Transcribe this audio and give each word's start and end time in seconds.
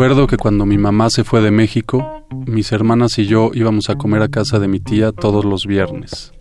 Me 0.00 0.06
acuerdo 0.06 0.26
que 0.26 0.38
cuando 0.38 0.64
mi 0.64 0.78
mamá 0.78 1.10
se 1.10 1.24
fue 1.24 1.42
de 1.42 1.50
México, 1.50 2.24
mis 2.30 2.72
hermanas 2.72 3.18
y 3.18 3.26
yo 3.26 3.50
íbamos 3.52 3.90
a 3.90 3.96
comer 3.96 4.22
a 4.22 4.28
casa 4.28 4.58
de 4.58 4.66
mi 4.66 4.80
tía 4.80 5.12
todos 5.12 5.44
los 5.44 5.66
viernes. 5.66 6.32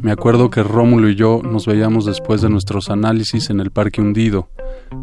Me 0.00 0.12
acuerdo 0.12 0.48
que 0.48 0.62
Rómulo 0.62 1.10
y 1.10 1.14
yo 1.14 1.42
nos 1.44 1.66
veíamos 1.66 2.06
después 2.06 2.40
de 2.40 2.48
nuestros 2.48 2.88
análisis 2.88 3.50
en 3.50 3.60
el 3.60 3.70
Parque 3.70 4.00
Hundido, 4.00 4.48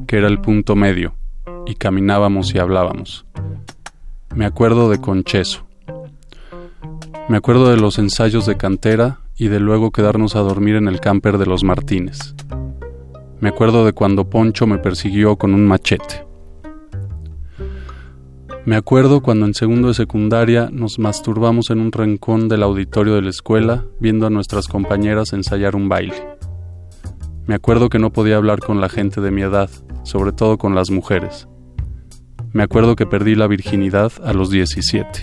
que 0.08 0.18
era 0.18 0.28
el 0.28 0.42
punto 0.42 0.76
medio, 0.76 1.14
y 1.68 1.76
caminábamos 1.76 2.52
y 2.56 2.58
hablábamos. 2.58 3.28
Me 4.34 4.48
acuerdo 4.48 4.90
de 4.90 5.00
Concheso. 5.00 5.68
Me 7.30 7.38
acuerdo 7.38 7.70
de 7.70 7.78
los 7.78 8.00
ensayos 8.00 8.48
de 8.48 8.58
cantera 8.58 9.20
y 9.38 9.50
de 9.50 9.60
luego 9.60 9.92
quedarnos 9.92 10.36
a 10.36 10.40
dormir 10.40 10.78
en 10.78 10.88
el 10.88 11.00
camper 11.00 11.38
de 11.38 11.46
los 11.46 11.64
Martínez. 11.64 12.34
Me 13.40 13.50
acuerdo 13.50 13.86
de 13.86 13.94
cuando 13.94 14.32
Poncho 14.32 14.66
me 14.66 14.80
persiguió 14.80 15.36
con 15.36 15.54
un 15.54 15.68
machete. 15.68 16.26
Me 18.66 18.76
acuerdo 18.76 19.22
cuando 19.22 19.46
en 19.46 19.54
segundo 19.54 19.90
de 19.90 19.94
secundaria 19.94 20.70
nos 20.72 20.98
masturbamos 20.98 21.70
en 21.70 21.80
un 21.80 21.92
rincón 21.92 22.50
del 22.50 22.64
auditorio 22.64 23.14
de 23.14 23.22
la 23.22 23.30
escuela 23.30 23.86
viendo 24.00 24.26
a 24.26 24.32
nuestras 24.32 24.68
compañeras 24.68 25.34
ensayar 25.34 25.76
un 25.76 25.88
baile. 25.88 26.16
Me 27.46 27.54
acuerdo 27.54 27.90
que 27.90 28.00
no 28.00 28.12
podía 28.12 28.38
hablar 28.38 28.62
con 28.62 28.82
la 28.82 28.90
gente 28.90 29.22
de 29.22 29.30
mi 29.30 29.44
edad, 29.44 29.70
sobre 30.02 30.32
todo 30.32 30.58
con 30.58 30.74
las 30.74 30.90
mujeres. 30.90 31.48
Me 32.54 32.64
acuerdo 32.64 32.96
que 32.96 33.06
perdí 33.06 33.36
la 33.36 33.46
virginidad 33.46 34.12
a 34.24 34.34
los 34.34 34.50
17. 34.50 35.22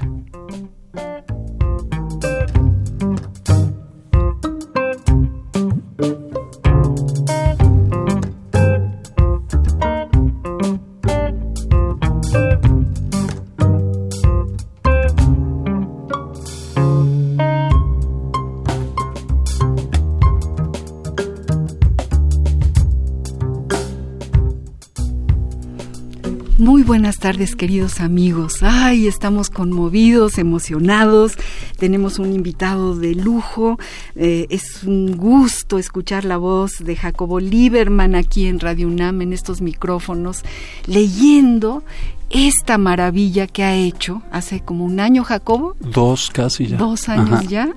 Tardes, 27.32 27.56
queridos 27.56 28.00
amigos. 28.00 28.56
Ay, 28.60 29.06
estamos 29.06 29.48
conmovidos, 29.48 30.36
emocionados. 30.36 31.32
Tenemos 31.78 32.18
un 32.18 32.34
invitado 32.34 32.94
de 32.94 33.14
lujo. 33.14 33.78
Eh, 34.16 34.46
es 34.50 34.84
un 34.84 35.16
gusto 35.16 35.78
escuchar 35.78 36.26
la 36.26 36.36
voz 36.36 36.72
de 36.80 36.94
Jacobo 36.94 37.40
Lieberman 37.40 38.16
aquí 38.16 38.44
en 38.44 38.60
Radio 38.60 38.86
UNAM, 38.86 39.22
en 39.22 39.32
estos 39.32 39.62
micrófonos, 39.62 40.42
leyendo 40.86 41.82
esta 42.32 42.78
maravilla 42.78 43.46
que 43.46 43.62
ha 43.62 43.76
hecho 43.76 44.22
hace 44.30 44.60
como 44.60 44.84
un 44.84 45.00
año, 45.00 45.22
Jacobo. 45.22 45.76
Dos 45.80 46.30
casi 46.30 46.66
ya. 46.66 46.76
Dos 46.76 47.08
años 47.08 47.40
Ajá, 47.40 47.42
ya. 47.44 47.68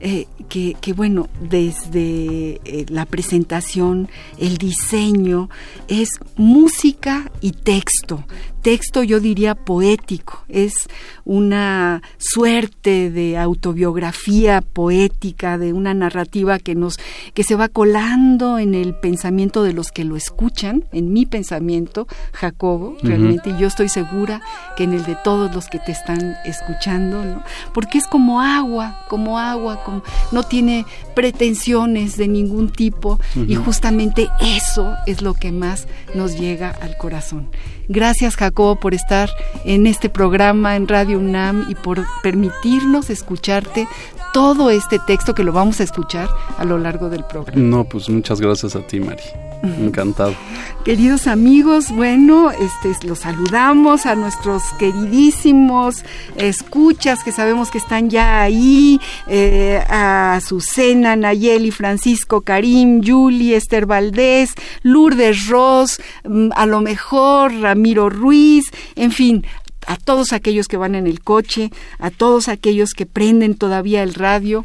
eh, 0.00 0.26
que, 0.48 0.76
que, 0.80 0.92
bueno, 0.92 1.28
desde 1.40 2.60
eh, 2.64 2.86
la 2.88 3.04
presentación, 3.04 4.08
el 4.38 4.58
diseño, 4.58 5.50
es 5.88 6.08
música 6.36 7.30
y 7.40 7.52
texto. 7.52 8.24
Texto 8.66 9.04
yo 9.04 9.20
diría 9.20 9.54
poético, 9.54 10.42
es 10.48 10.88
una 11.24 12.02
suerte 12.18 13.12
de 13.12 13.38
autobiografía 13.38 14.60
poética, 14.60 15.56
de 15.56 15.72
una 15.72 15.94
narrativa 15.94 16.58
que 16.58 16.74
nos, 16.74 16.98
que 17.32 17.44
se 17.44 17.54
va 17.54 17.68
colando 17.68 18.58
en 18.58 18.74
el 18.74 18.96
pensamiento 18.96 19.62
de 19.62 19.72
los 19.72 19.92
que 19.92 20.02
lo 20.02 20.16
escuchan, 20.16 20.82
en 20.90 21.12
mi 21.12 21.26
pensamiento, 21.26 22.08
Jacobo, 22.32 22.96
realmente, 23.04 23.50
y 23.50 23.58
yo 23.60 23.68
estoy 23.68 23.88
segura 23.88 24.42
que 24.76 24.82
en 24.82 24.94
el 24.94 25.04
de 25.04 25.16
todos 25.22 25.54
los 25.54 25.68
que 25.68 25.78
te 25.78 25.92
están 25.92 26.34
escuchando, 26.44 27.24
¿no? 27.24 27.44
Porque 27.72 27.98
es 27.98 28.08
como 28.08 28.40
agua, 28.40 29.06
como 29.08 29.38
agua, 29.38 29.84
como 29.84 30.02
no 30.32 30.42
tiene 30.42 30.86
pretensiones 31.14 32.16
de 32.16 32.26
ningún 32.26 32.72
tipo 32.72 33.20
y 33.36 33.54
justamente 33.54 34.28
eso 34.40 34.92
es 35.06 35.22
lo 35.22 35.34
que 35.34 35.52
más 35.52 35.86
nos 36.16 36.36
llega 36.36 36.70
al 36.70 36.96
corazón. 36.96 37.48
Gracias 37.88 38.36
Jacobo 38.36 38.76
por 38.76 38.94
estar 38.94 39.30
en 39.64 39.86
este 39.86 40.08
programa 40.08 40.76
en 40.76 40.88
Radio 40.88 41.18
UNAM 41.18 41.66
y 41.68 41.74
por 41.74 42.04
permitirnos 42.22 43.10
escucharte 43.10 43.86
todo 44.32 44.70
este 44.70 44.98
texto 44.98 45.34
que 45.34 45.44
lo 45.44 45.52
vamos 45.52 45.80
a 45.80 45.84
escuchar 45.84 46.28
a 46.58 46.64
lo 46.64 46.78
largo 46.78 47.08
del 47.08 47.24
programa. 47.24 47.58
No, 47.60 47.84
pues 47.84 48.08
muchas 48.08 48.40
gracias 48.40 48.76
a 48.76 48.86
ti, 48.86 49.00
Mari. 49.00 49.22
Encantado. 49.62 50.34
Queridos 50.84 51.26
amigos, 51.26 51.90
bueno, 51.90 52.50
este 52.50 53.06
los 53.08 53.20
saludamos 53.20 54.06
a 54.06 54.14
nuestros 54.14 54.62
queridísimos 54.78 56.04
escuchas 56.36 57.24
que 57.24 57.32
sabemos 57.32 57.70
que 57.70 57.78
están 57.78 58.08
ya 58.08 58.42
ahí, 58.42 59.00
eh, 59.26 59.82
a 59.88 60.34
Azucena, 60.34 61.16
Nayeli, 61.16 61.72
Francisco, 61.72 62.42
Karim, 62.42 63.02
Julie, 63.04 63.56
Esther 63.56 63.86
Valdés, 63.86 64.50
Lourdes 64.82 65.48
Ross, 65.48 66.00
mm, 66.24 66.50
a 66.54 66.66
lo 66.66 66.80
mejor 66.80 67.52
Ramiro 67.76 68.08
Ruiz, 68.08 68.64
en 68.94 69.12
fin, 69.12 69.44
a 69.86 69.98
todos 69.98 70.32
aquellos 70.32 70.66
que 70.66 70.78
van 70.78 70.94
en 70.94 71.06
el 71.06 71.20
coche, 71.20 71.70
a 71.98 72.10
todos 72.10 72.48
aquellos 72.48 72.94
que 72.94 73.04
prenden 73.04 73.54
todavía 73.54 74.02
el 74.02 74.14
radio 74.14 74.64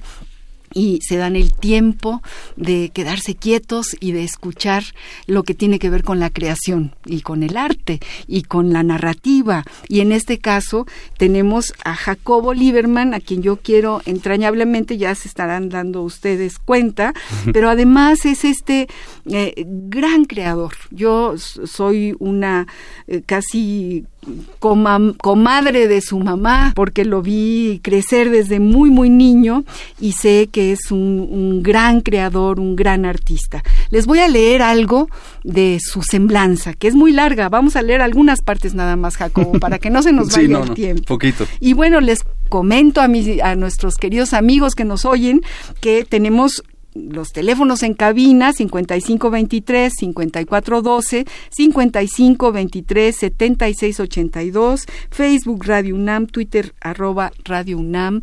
y 0.73 0.99
se 1.01 1.17
dan 1.17 1.35
el 1.35 1.53
tiempo 1.53 2.21
de 2.55 2.89
quedarse 2.93 3.35
quietos 3.35 3.95
y 3.99 4.11
de 4.11 4.23
escuchar 4.23 4.83
lo 5.27 5.43
que 5.43 5.53
tiene 5.53 5.79
que 5.79 5.89
ver 5.89 6.03
con 6.03 6.19
la 6.19 6.29
creación 6.29 6.95
y 7.05 7.21
con 7.21 7.43
el 7.43 7.57
arte 7.57 7.99
y 8.27 8.43
con 8.43 8.73
la 8.73 8.83
narrativa. 8.83 9.63
Y 9.87 9.99
en 9.99 10.11
este 10.11 10.39
caso 10.39 10.85
tenemos 11.17 11.73
a 11.83 11.95
Jacobo 11.95 12.53
Lieberman, 12.53 13.13
a 13.13 13.19
quien 13.19 13.41
yo 13.41 13.57
quiero 13.57 14.01
entrañablemente, 14.05 14.97
ya 14.97 15.15
se 15.15 15.27
estarán 15.27 15.69
dando 15.69 16.01
ustedes 16.01 16.59
cuenta, 16.59 17.13
pero 17.53 17.69
además 17.69 18.25
es 18.25 18.45
este 18.45 18.87
eh, 19.29 19.65
gran 19.67 20.25
creador. 20.25 20.73
Yo 20.91 21.35
soy 21.37 22.15
una 22.19 22.67
eh, 23.07 23.21
casi 23.25 24.05
comadre 24.59 25.87
de 25.87 26.01
su 26.01 26.19
mamá, 26.19 26.73
porque 26.75 27.05
lo 27.05 27.21
vi 27.21 27.79
crecer 27.83 28.29
desde 28.29 28.59
muy, 28.59 28.91
muy 28.91 29.09
niño 29.09 29.63
y 29.99 30.13
sé 30.13 30.49
que 30.51 30.71
es 30.71 30.91
un, 30.91 31.27
un 31.31 31.63
gran 31.63 32.01
creador, 32.01 32.59
un 32.59 32.75
gran 32.75 33.05
artista. 33.05 33.63
Les 33.89 34.05
voy 34.05 34.19
a 34.19 34.27
leer 34.27 34.61
algo 34.61 35.09
de 35.43 35.79
su 35.81 36.03
semblanza, 36.03 36.73
que 36.73 36.87
es 36.87 36.95
muy 36.95 37.11
larga. 37.11 37.49
Vamos 37.49 37.75
a 37.75 37.81
leer 37.81 38.01
algunas 38.01 38.41
partes 38.41 38.75
nada 38.75 38.95
más, 38.95 39.17
Jacobo, 39.17 39.53
para 39.59 39.79
que 39.79 39.89
no 39.89 40.03
se 40.03 40.11
nos 40.11 40.27
vaya 40.27 40.41
sí, 40.41 40.47
no, 40.47 40.63
el 40.63 40.69
no, 40.69 40.73
tiempo. 40.75 41.03
poquito. 41.05 41.47
Y 41.59 41.73
bueno, 41.73 41.99
les 41.99 42.19
comento 42.49 43.01
a, 43.01 43.07
mis, 43.07 43.41
a 43.41 43.55
nuestros 43.55 43.95
queridos 43.95 44.33
amigos 44.33 44.75
que 44.75 44.85
nos 44.85 45.05
oyen 45.05 45.41
que 45.79 46.05
tenemos 46.05 46.63
los 46.93 47.29
teléfonos 47.29 47.83
en 47.83 47.93
cabina 47.93 48.53
5523 48.53 49.93
5412 49.97 51.25
5523 51.49 53.15
7682 53.15 54.85
Facebook 55.09 55.63
Radio 55.65 55.95
UNAM 55.95 56.27
Twitter 56.27 56.73
arroba 56.81 57.31
Radio 57.45 57.77
UNAM 57.77 58.21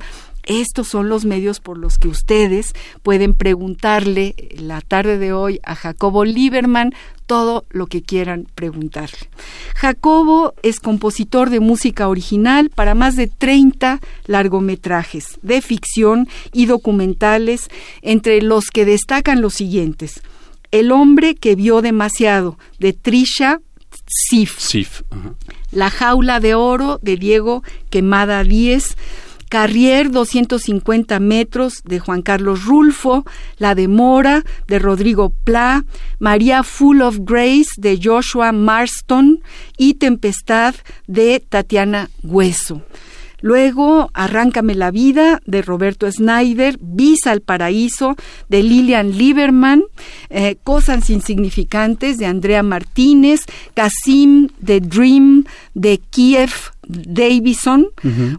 estos 0.48 0.88
son 0.88 1.08
los 1.08 1.24
medios 1.24 1.60
por 1.60 1.78
los 1.78 1.98
que 1.98 2.08
ustedes 2.08 2.74
pueden 3.02 3.34
preguntarle 3.34 4.34
la 4.56 4.80
tarde 4.80 5.18
de 5.18 5.32
hoy 5.32 5.60
a 5.62 5.74
Jacobo 5.74 6.24
Lieberman 6.24 6.94
todo 7.26 7.66
lo 7.68 7.86
que 7.86 8.02
quieran 8.02 8.46
preguntarle. 8.54 9.28
Jacobo 9.76 10.54
es 10.62 10.80
compositor 10.80 11.50
de 11.50 11.60
música 11.60 12.08
original 12.08 12.70
para 12.70 12.94
más 12.94 13.14
de 13.16 13.26
30 13.26 14.00
largometrajes 14.26 15.38
de 15.42 15.60
ficción 15.60 16.26
y 16.54 16.64
documentales, 16.64 17.68
entre 18.00 18.40
los 18.40 18.70
que 18.70 18.86
destacan 18.86 19.42
los 19.42 19.52
siguientes. 19.52 20.22
El 20.70 20.90
hombre 20.90 21.34
que 21.34 21.54
vio 21.54 21.82
demasiado, 21.82 22.58
de 22.78 22.94
Trisha 22.94 23.60
Sif. 24.06 24.58
Sif. 24.58 25.02
La 25.70 25.90
jaula 25.90 26.40
de 26.40 26.54
oro, 26.54 26.98
de 27.02 27.16
Diego 27.16 27.62
Quemada 27.90 28.42
Díez. 28.42 28.96
Carrier 29.48 30.10
250 30.10 31.18
metros 31.20 31.82
de 31.84 31.98
Juan 31.98 32.22
Carlos 32.22 32.64
Rulfo, 32.64 33.24
La 33.58 33.74
de 33.74 33.88
Mora 33.88 34.44
de 34.66 34.78
Rodrigo 34.78 35.32
Pla, 35.44 35.84
María 36.18 36.62
Full 36.62 37.00
of 37.02 37.18
Grace 37.20 37.70
de 37.76 37.98
Joshua 38.02 38.52
Marston 38.52 39.40
y 39.76 39.94
Tempestad 39.94 40.74
de 41.06 41.40
Tatiana 41.40 42.10
Hueso. 42.22 42.82
Luego, 43.40 44.10
Arráncame 44.14 44.74
la 44.74 44.90
vida 44.90 45.40
de 45.46 45.62
Roberto 45.62 46.10
Snyder, 46.10 46.76
Visa 46.80 47.30
al 47.30 47.40
paraíso 47.40 48.16
de 48.48 48.62
Lilian 48.64 49.12
Lieberman, 49.12 49.84
eh, 50.28 50.56
Cosas 50.64 51.08
insignificantes 51.08 52.18
de 52.18 52.26
Andrea 52.26 52.64
Martínez, 52.64 53.42
Casim 53.74 54.48
de 54.58 54.80
Dream 54.80 55.44
de 55.74 55.98
Kiev 55.98 56.50
Davison, 56.88 57.86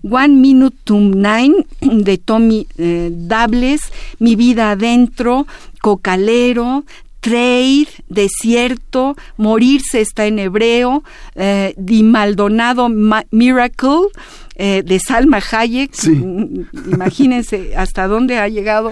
One 0.03 0.41
Minute 0.41 0.75
to 0.83 0.99
Nine 0.99 1.53
de 1.81 2.17
Tommy 2.17 2.67
eh, 2.77 3.09
Dables, 3.11 3.81
Mi 4.19 4.35
vida 4.35 4.71
adentro, 4.71 5.45
Cocalero, 5.81 6.83
Trade, 7.19 7.87
Desierto, 8.07 9.15
Morirse 9.37 10.01
está 10.01 10.25
en 10.25 10.39
hebreo, 10.39 11.03
eh, 11.35 11.73
Di 11.77 12.03
Maldonado 12.03 12.89
Miracle, 13.31 14.07
eh, 14.55 14.83
de 14.85 14.99
Salma 14.99 15.39
Hayek. 15.39 15.91
Mm, 16.05 16.61
imagínense 16.93 17.75
hasta 17.75 18.07
dónde 18.07 18.37
ha 18.37 18.47
llegado, 18.47 18.91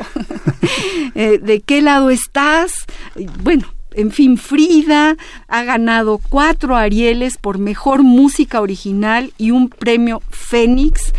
eh, 1.15 1.39
de 1.41 1.61
qué 1.61 1.81
lado 1.81 2.09
estás. 2.09 2.85
Bueno, 3.43 3.65
en 3.97 4.11
fin, 4.11 4.37
Frida 4.37 5.17
ha 5.47 5.63
ganado 5.63 6.19
cuatro 6.29 6.75
Arieles 6.75 7.37
por 7.37 7.57
mejor 7.57 8.03
música 8.03 8.61
original 8.61 9.33
y 9.39 9.49
un 9.49 9.69
premio 9.69 10.21
Fénix. 10.29 11.13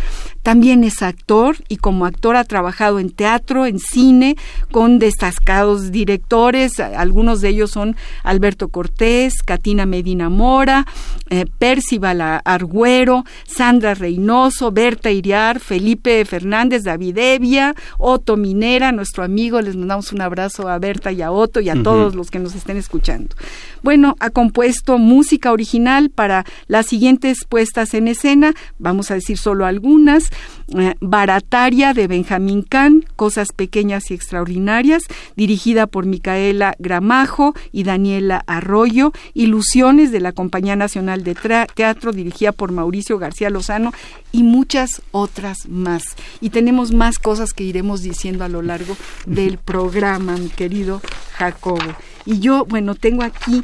También 0.49 0.83
es 0.83 1.03
actor 1.03 1.57
y 1.67 1.77
como 1.77 2.07
actor 2.07 2.35
ha 2.35 2.43
trabajado 2.43 2.97
en 2.97 3.11
teatro, 3.11 3.67
en 3.67 3.77
cine, 3.77 4.35
con 4.71 4.97
destacados 4.97 5.91
directores. 5.91 6.79
Algunos 6.79 7.41
de 7.41 7.49
ellos 7.49 7.69
son 7.69 7.95
Alberto 8.23 8.69
Cortés, 8.69 9.43
Katina 9.43 9.85
Medina 9.85 10.27
Mora, 10.29 10.87
eh, 11.29 11.45
Percival 11.59 12.41
Argüero, 12.43 13.25
Sandra 13.45 13.93
Reynoso, 13.93 14.71
Berta 14.71 15.11
Iriar, 15.11 15.59
Felipe 15.59 16.25
Fernández, 16.25 16.83
David 16.83 17.19
Evia, 17.19 17.75
Otto 17.99 18.35
Minera, 18.35 18.91
nuestro 18.91 19.23
amigo. 19.23 19.61
Les 19.61 19.75
mandamos 19.75 20.11
un 20.11 20.21
abrazo 20.21 20.67
a 20.67 20.79
Berta 20.79 21.11
y 21.11 21.21
a 21.21 21.31
Otto 21.31 21.59
y 21.59 21.69
a 21.69 21.83
todos 21.83 22.15
los 22.15 22.31
que 22.31 22.39
nos 22.39 22.55
estén 22.55 22.77
escuchando. 22.77 23.35
Bueno, 23.83 24.15
ha 24.19 24.31
compuesto 24.31 24.97
música 24.97 25.51
original 25.51 26.09
para 26.09 26.43
las 26.65 26.87
siguientes 26.87 27.45
puestas 27.47 27.93
en 27.93 28.07
escena. 28.07 28.55
Vamos 28.79 29.11
a 29.11 29.13
decir 29.13 29.37
solo 29.37 29.67
algunas. 29.67 30.31
Eh, 30.77 30.95
Barataria 31.01 31.93
de 31.93 32.07
Benjamín 32.07 32.61
Kahn, 32.61 33.03
Cosas 33.15 33.51
Pequeñas 33.53 34.11
y 34.11 34.13
Extraordinarias, 34.13 35.03
dirigida 35.35 35.87
por 35.87 36.05
Micaela 36.05 36.75
Gramajo 36.77 37.55
y 37.71 37.83
Daniela 37.83 38.43
Arroyo, 38.45 39.11
Ilusiones 39.33 40.11
de 40.11 40.19
la 40.19 40.31
Compañía 40.31 40.75
Nacional 40.75 41.23
de 41.23 41.35
Teatro, 41.73 42.11
dirigida 42.11 42.51
por 42.51 42.71
Mauricio 42.71 43.17
García 43.17 43.49
Lozano, 43.49 43.93
y 44.31 44.43
muchas 44.43 45.01
otras 45.11 45.67
más. 45.67 46.03
Y 46.39 46.51
tenemos 46.51 46.93
más 46.93 47.17
cosas 47.17 47.53
que 47.53 47.63
iremos 47.63 48.03
diciendo 48.03 48.43
a 48.43 48.49
lo 48.49 48.61
largo 48.61 48.95
del 49.25 49.57
programa, 49.57 50.37
mi 50.37 50.49
querido 50.49 51.01
Jacobo. 51.33 51.95
Y 52.25 52.39
yo, 52.39 52.65
bueno, 52.65 52.93
tengo 52.93 53.23
aquí 53.23 53.63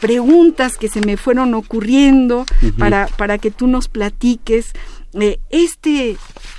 preguntas 0.00 0.76
que 0.76 0.88
se 0.88 1.00
me 1.00 1.16
fueron 1.16 1.54
ocurriendo 1.54 2.44
para, 2.78 3.06
para 3.16 3.38
que 3.38 3.50
tú 3.50 3.66
nos 3.66 3.88
platiques 3.88 4.72
eh, 5.20 5.38
este 5.50 6.16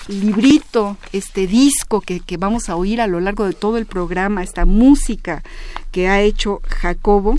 librito, 0.07 0.97
este 1.11 1.47
disco 1.47 2.01
que, 2.01 2.21
vamos 2.37 2.69
a 2.69 2.75
oír 2.75 3.01
a 3.01 3.07
lo 3.07 3.19
largo 3.19 3.45
de 3.45 3.53
todo 3.53 3.77
el 3.77 3.85
programa, 3.85 4.43
esta 4.43 4.65
música 4.65 5.43
que 5.91 6.07
ha 6.07 6.21
hecho 6.21 6.61
Jacobo, 6.67 7.37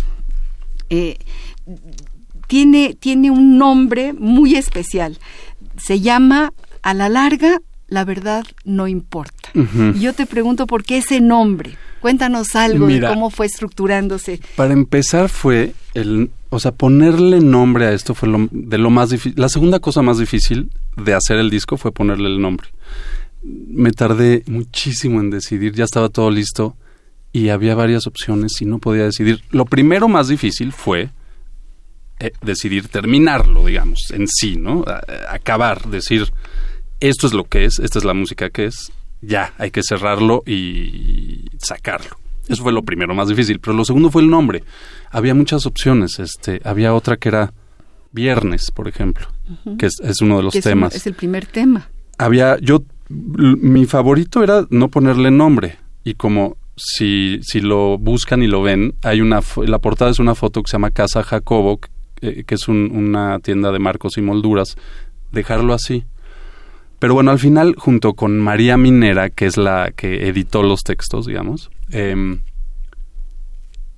eh, 0.91 1.19
tiene, 2.47 2.97
tiene 2.99 3.31
un 3.31 3.59
nombre 3.59 4.13
muy 4.13 4.55
especial. 4.55 5.19
Se 5.77 6.01
llama 6.01 6.53
A 6.83 6.95
la 6.95 7.09
larga, 7.09 7.61
la 7.89 8.05
verdad 8.05 8.45
no 8.65 8.87
importa. 8.87 9.51
Y 9.95 10.01
yo 10.01 10.13
te 10.13 10.27
pregunto 10.27 10.67
por 10.67 10.85
qué 10.85 10.99
ese 10.99 11.21
nombre. 11.21 11.77
Cuéntanos 12.01 12.55
algo 12.55 12.87
de 12.87 13.01
cómo 13.01 13.31
fue 13.31 13.47
estructurándose. 13.47 14.41
Para 14.57 14.73
empezar 14.73 15.29
fue 15.29 15.75
el, 15.95 16.31
o 16.51 16.59
sea, 16.59 16.73
ponerle 16.73 17.41
nombre 17.41 17.87
a 17.87 17.93
esto 17.93 18.15
fue 18.15 18.29
lo, 18.29 18.49
de 18.51 18.79
lo 18.79 18.91
más 18.91 19.11
difícil. 19.11 19.35
La 19.41 19.49
segunda 19.49 19.81
cosa 19.81 20.03
más 20.03 20.19
difícil 20.19 20.71
de 20.97 21.15
hacer 21.15 21.37
el 21.37 21.51
disco 21.51 21.77
fue 21.77 21.93
ponerle 21.93 22.29
el 22.29 22.41
nombre. 22.41 22.69
Me 23.43 23.93
tardé 23.93 24.43
muchísimo 24.47 25.21
en 25.21 25.31
decidir, 25.31 25.75
ya 25.75 25.85
estaba 25.85 26.09
todo 26.09 26.31
listo 26.31 26.77
y 27.33 27.51
había 27.51 27.75
varias 27.75 28.07
opciones 28.07 28.61
y 28.61 28.65
no 28.65 28.79
podía 28.79 29.05
decidir. 29.05 29.43
Lo 29.51 29.67
primero 29.67 30.09
más 30.09 30.29
difícil 30.29 30.73
fue 30.73 31.11
eh, 32.19 32.33
decidir 32.43 32.89
terminarlo, 32.89 33.67
digamos, 33.67 34.11
en 34.11 34.27
sí, 34.27 34.57
¿no? 34.57 34.85
acabar, 35.29 35.89
decir, 35.89 36.33
esto 37.01 37.27
es 37.27 37.33
lo 37.33 37.45
que 37.45 37.65
es, 37.65 37.79
esta 37.79 37.99
es 37.99 38.05
la 38.05 38.15
música 38.15 38.51
que 38.51 38.65
es, 38.65 38.91
ya, 39.21 39.53
hay 39.59 39.71
que 39.71 39.83
cerrarlo 39.83 40.43
y 40.47 41.45
sacarlo. 41.59 42.19
Eso 42.49 42.63
fue 42.63 42.73
lo 42.73 42.83
primero 42.83 43.15
más 43.15 43.29
difícil, 43.29 43.61
pero 43.61 43.77
lo 43.77 43.85
segundo 43.85 44.11
fue 44.11 44.23
el 44.23 44.31
nombre. 44.31 44.65
Había 45.11 45.35
muchas 45.35 45.67
opciones, 45.67 46.19
este, 46.19 46.61
había 46.65 46.95
otra 46.95 47.17
que 47.17 47.29
era 47.29 47.53
Viernes, 48.11 48.71
por 48.71 48.89
ejemplo, 48.89 49.29
que 49.79 49.87
es, 49.87 50.21
uno 50.23 50.39
de 50.39 50.43
los 50.43 50.55
temas. 50.55 50.95
es 50.95 51.07
el 51.07 51.15
primer 51.15 51.45
tema. 51.45 51.91
Había, 52.17 52.59
yo, 52.59 52.83
mi 53.09 53.85
favorito 53.85 54.43
era 54.43 54.67
no 54.71 54.89
ponerle 54.89 55.31
nombre 55.31 55.77
y 56.05 56.15
como 56.15 56.57
si, 56.75 57.41
si 57.43 57.61
lo 57.61 57.99
buscan 57.99 58.43
y 58.43 58.47
lo 58.47 58.63
ven, 58.63 58.95
hay 59.03 59.21
una, 59.21 59.41
la 59.67 59.79
portada 59.79 60.11
es 60.11 60.19
una 60.19 60.35
foto 60.35 60.63
que 60.63 60.71
se 60.71 60.77
llama 60.77 60.91
Casa 60.91 61.23
Jacobo, 61.23 61.81
que, 62.17 62.45
es 62.49 62.69
una 62.69 63.39
tienda 63.41 63.71
de 63.73 63.79
marcos 63.79 64.17
y 64.17 64.23
molduras, 64.23 64.77
dejarlo 65.31 65.75
así 65.75 66.05
pero 66.99 67.15
bueno, 67.15 67.31
al 67.31 67.39
final, 67.39 67.77
junto 67.77 68.15
con 68.15 68.39
María 68.39 68.77
Minera, 68.77 69.31
que 69.31 69.47
es 69.47 69.57
la 69.57 69.93
que 69.95 70.29
editó 70.29 70.63
los 70.63 70.83
textos, 70.83 71.27
digamos, 71.27 71.71
em, 71.91 72.41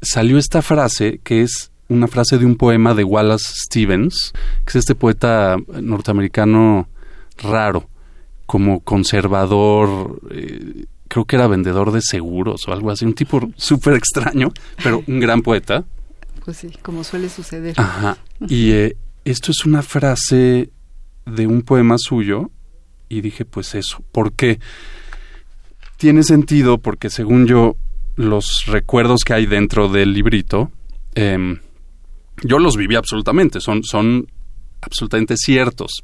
salió 0.02 0.38
esta 0.38 0.62
frase 0.62 1.20
que 1.22 1.42
es 1.42 1.70
una 1.88 2.06
frase 2.06 2.38
de 2.38 2.46
un 2.46 2.56
poema 2.56 2.94
de 2.94 3.04
Wallace 3.04 3.52
Stevens, 3.64 4.32
que 4.64 4.70
es 4.70 4.76
este 4.76 4.94
poeta 4.94 5.56
norteamericano 5.80 6.88
raro, 7.38 7.88
como 8.46 8.80
conservador, 8.80 10.20
eh, 10.30 10.86
creo 11.08 11.24
que 11.24 11.36
era 11.36 11.48
vendedor 11.48 11.90
de 11.90 12.00
seguros 12.00 12.66
o 12.68 12.72
algo 12.72 12.90
así, 12.90 13.04
un 13.04 13.14
tipo 13.14 13.50
súper 13.56 13.94
extraño, 13.94 14.52
pero 14.82 15.02
un 15.06 15.18
gran 15.18 15.42
poeta. 15.42 15.84
Pues 16.44 16.58
sí, 16.58 16.70
como 16.82 17.04
suele 17.04 17.28
suceder. 17.28 17.74
Ajá. 17.78 18.16
Y 18.48 18.70
eh, 18.70 18.96
esto 19.24 19.50
es 19.50 19.66
una 19.66 19.82
frase 19.82 20.70
de 21.26 21.46
un 21.46 21.60
poema 21.62 21.98
suyo 21.98 22.50
y 23.08 23.20
dije, 23.20 23.44
pues 23.44 23.74
eso, 23.74 24.02
¿por 24.12 24.32
qué? 24.32 24.60
Tiene 26.00 26.22
sentido 26.22 26.78
porque 26.78 27.10
según 27.10 27.46
yo, 27.46 27.76
los 28.16 28.64
recuerdos 28.66 29.20
que 29.22 29.34
hay 29.34 29.44
dentro 29.44 29.90
del 29.90 30.14
librito, 30.14 30.70
em, 31.14 31.58
yo 32.42 32.58
los 32.58 32.78
viví 32.78 32.94
absolutamente, 32.94 33.60
son, 33.60 33.84
son 33.84 34.26
absolutamente 34.80 35.36
ciertos, 35.36 36.02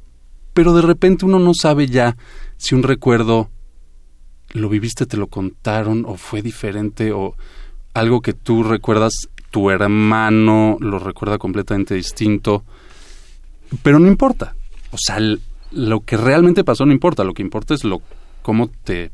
pero 0.53 0.75
de 0.75 0.83
repente 0.83 1.25
uno 1.25 1.39
no 1.39 1.55
sabe 1.55 1.87
ya 1.87 2.15
si 2.59 2.75
un 2.75 2.83
recuerdo 2.83 3.49
lo 4.53 4.69
viviste, 4.69 5.07
te 5.07 5.17
lo 5.17 5.29
contaron 5.29 6.05
o 6.07 6.19
fue 6.19 6.43
diferente 6.43 7.13
o 7.13 7.35
algo 7.95 8.21
que 8.21 8.35
tú 8.35 8.65
recuerdas, 8.65 9.15
tu 9.51 9.71
hermano 9.71 10.77
lo 10.79 10.99
recuerda 10.99 11.39
completamente 11.39 11.95
distinto, 11.95 12.65
pero 13.83 13.99
no 13.99 14.09
importa. 14.09 14.57
O 14.91 14.99
sea, 14.99 15.17
lo 15.71 16.01
que 16.01 16.19
realmente 16.19 16.65
pasó 16.65 16.85
no 16.85 16.93
importa, 16.93 17.25
lo 17.25 17.33
que 17.33 17.41
importa 17.41 17.73
es 17.73 17.83
lo 17.83 18.03
cómo 18.43 18.69
te 18.69 19.11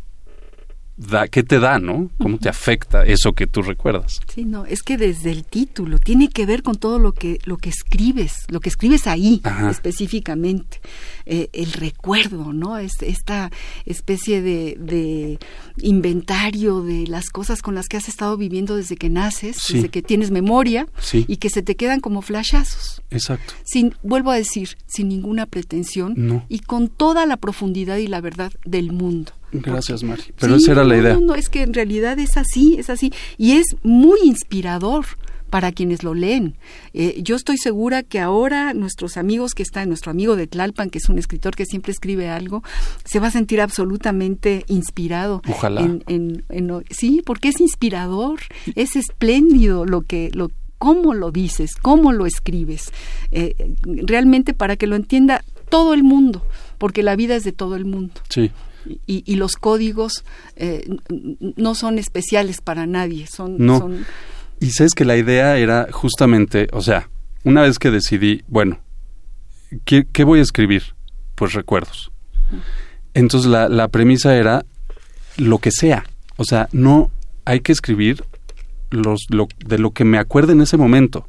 da, 0.97 1.29
qué 1.29 1.43
te 1.43 1.59
da, 1.59 1.79
¿no? 1.79 2.11
¿Cómo 2.19 2.39
te 2.39 2.49
afecta 2.49 3.05
eso 3.05 3.33
que 3.33 3.47
tú 3.47 3.63
recuerdas? 3.63 4.21
Sí, 4.33 4.45
no, 4.45 4.67
es 4.67 4.83
que 4.83 4.97
desde 4.97 5.31
el 5.31 5.45
título 5.45 5.99
tiene 5.99 6.29
que 6.29 6.47
ver 6.47 6.63
con 6.63 6.77
todo 6.77 6.99
lo 6.99 7.13
que 7.13 7.39
lo 7.45 7.57
que 7.57 7.71
escribes, 7.71 8.33
lo 8.49 8.61
que 8.61 8.69
escribes 8.69 9.07
ahí 9.07 9.43
específicamente, 9.71 10.81
eh, 11.27 11.49
el 11.53 11.73
recuerdo, 11.73 12.53
¿no? 12.53 12.79
Es, 12.79 12.93
esta 13.01 13.51
especie 13.87 14.43
de, 14.43 14.77
de, 14.79 15.39
inventario 15.79 16.83
de 16.83 17.07
las 17.07 17.31
cosas 17.31 17.63
con 17.63 17.75
las 17.75 17.89
que 17.89 17.97
has 17.97 18.09
estado 18.09 18.37
viviendo 18.37 18.77
desde 18.77 18.97
que 18.97 19.09
naces, 19.09 19.57
desde 19.69 19.89
que 19.89 20.03
tienes 20.03 20.31
memoria 20.31 20.87
y 21.13 21.37
que 21.37 21.51
se 21.51 21.63
te 21.63 21.77
quedan 21.77 22.01
como 22.01 22.23
flashazos. 22.23 23.03
Exacto. 23.11 23.55
Sin, 23.65 23.95
vuelvo 24.03 24.31
a 24.31 24.37
decir, 24.37 24.77
sin 24.87 25.09
ninguna 25.09 25.47
pretensión 25.47 26.45
y 26.49 26.61
con 26.61 26.89
toda 26.89 27.27
la 27.27 27.37
profundidad 27.37 27.97
y 27.97 28.07
la 28.07 28.21
verdad 28.21 28.53
del 28.65 28.93
mundo. 28.93 29.33
Gracias, 29.53 30.03
Mari. 30.03 30.23
Pero 30.39 30.57
esa 30.57 30.73
era 30.73 30.85
la 30.85 30.97
idea. 30.97 31.15
No, 31.15 31.21
no, 31.21 31.35
es 31.35 31.49
que 31.49 31.63
en 31.63 31.75
realidad 31.75 32.19
es 32.19 32.37
así, 32.37 32.77
es 32.79 32.89
así. 32.89 33.13
Y 33.37 33.53
es 33.53 33.67
muy 33.83 34.19
inspirador 34.25 35.05
para 35.53 35.71
quienes 35.71 36.03
lo 36.03 36.15
leen. 36.15 36.55
Eh, 36.95 37.21
yo 37.23 37.37
estoy 37.37 37.59
segura 37.59 38.03
que 38.03 38.19
ahora 38.21 38.73
nuestros 38.73 39.19
amigos 39.19 39.53
que 39.53 39.63
están, 39.63 39.89
nuestro 39.89 40.11
amigo 40.11 40.35
de 40.35 40.47
Tlalpan, 40.47 40.89
que 40.89 40.97
es 40.97 41.11
un 41.11 41.19
escritor 41.19 41.55
que 41.55 41.67
siempre 41.67 41.93
escribe 41.93 42.31
algo, 42.31 42.63
se 43.05 43.21
va 43.21 43.27
a 43.27 43.31
sentir 43.31 43.61
absolutamente 43.61 44.65
inspirado. 44.69 45.43
Ojalá. 45.47 45.83
En, 46.07 46.43
sí, 46.89 47.21
porque 47.27 47.51
es 47.51 47.61
inspirador, 47.61 48.41
es 48.77 48.97
espléndido 48.97 49.85
lo 49.85 50.01
que, 50.01 50.31
lo, 50.33 50.51
cómo 50.79 51.13
lo 51.13 51.31
dices, 51.31 51.73
cómo 51.75 52.13
lo 52.13 52.25
escribes, 52.25 52.91
eh, 53.31 53.75
realmente 53.85 54.55
para 54.55 54.77
que 54.77 54.87
lo 54.87 54.97
entienda 54.97 55.45
todo 55.69 55.93
el 55.93 56.03
mundo, 56.03 56.47
porque 56.79 57.03
la 57.03 57.15
vida 57.15 57.37
es 57.37 57.45
de 57.45 57.53
todo 57.53 57.77
el 57.77 57.85
mundo. 57.85 58.15
Sí 58.31 58.51
y, 59.07 59.37
los 59.37 59.57
códigos 59.57 60.25
eh, 60.57 60.89
no 61.57 61.75
son 61.75 61.99
especiales 61.99 62.61
para 62.61 62.87
nadie. 62.87 63.27
Son, 63.27 63.57
no. 63.59 63.91
Y 64.63 64.71
sabes 64.71 64.95
que 64.95 65.05
la 65.05 65.17
idea 65.17 65.59
era 65.59 65.89
justamente, 65.91 66.69
o 66.73 66.83
sea, 66.83 67.11
una 67.43 67.63
vez 67.63 67.81
que 67.81 67.91
decidí, 67.91 68.45
bueno, 68.47 68.79
¿qué, 69.85 70.25
voy 70.25 70.39
a 70.39 70.43
escribir? 70.43 70.95
Pues 71.35 71.55
recuerdos. 71.55 72.13
Entonces 73.13 73.51
la, 73.51 73.69
la 73.69 73.89
premisa 73.89 74.37
era 74.37 74.65
lo 75.37 75.59
que 75.59 75.73
sea. 75.73 76.05
O 76.37 76.45
sea, 76.45 76.69
no 76.71 77.11
hay 77.45 77.59
que 77.59 77.73
escribir 77.73 78.25
los, 78.91 79.27
lo, 79.31 79.49
de 79.67 79.79
lo 79.79 79.91
que 79.91 80.05
me 80.05 80.19
acuerde 80.19 80.53
en 80.53 80.61
ese 80.61 80.77
momento. 80.77 81.27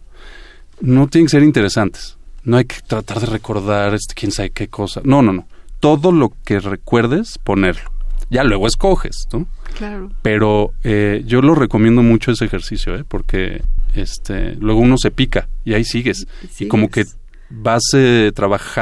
No 0.80 1.08
tienen 1.08 1.26
que 1.26 1.32
ser 1.32 1.42
interesantes. 1.42 2.18
No 2.44 2.58
hay 2.58 2.66
que 2.66 2.82
tratar 2.86 3.20
de 3.20 3.26
recordar 3.26 3.96
este, 3.96 4.14
quién 4.14 4.32
sabe 4.32 4.52
qué 4.52 4.68
cosa. 4.68 5.02
No, 5.04 5.24
no, 5.24 5.34
no 5.34 5.48
todo 5.84 6.14
lo 6.14 6.32
que 6.46 6.62
recuerdes, 6.62 7.38
ponerlo. 7.40 7.92
Ya 8.34 8.44
luego 8.44 8.68
escoges, 8.68 9.28
¿no? 9.32 9.48
Claro. 9.78 10.12
Pero 10.24 10.74
eh, 10.84 11.24
yo 11.26 11.42
lo 11.42 11.54
recomiendo 11.54 12.02
mucho 12.02 12.32
ese 12.32 12.46
ejercicio, 12.46 12.96
¿eh? 12.96 13.04
Porque 13.08 13.62
este, 13.94 14.56
luego 14.56 14.80
uno 14.80 14.98
se 14.98 15.12
pica 15.12 15.48
y 15.64 15.74
ahí 15.74 15.86
sigues. 15.86 16.26
Y 16.60 16.68
como 16.68 16.90
que 16.90 17.06
vas 17.56 17.84
eh, 17.94 18.32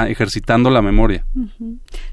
ejercitando 0.08 0.70
la 0.70 0.82
memoria. 0.82 1.26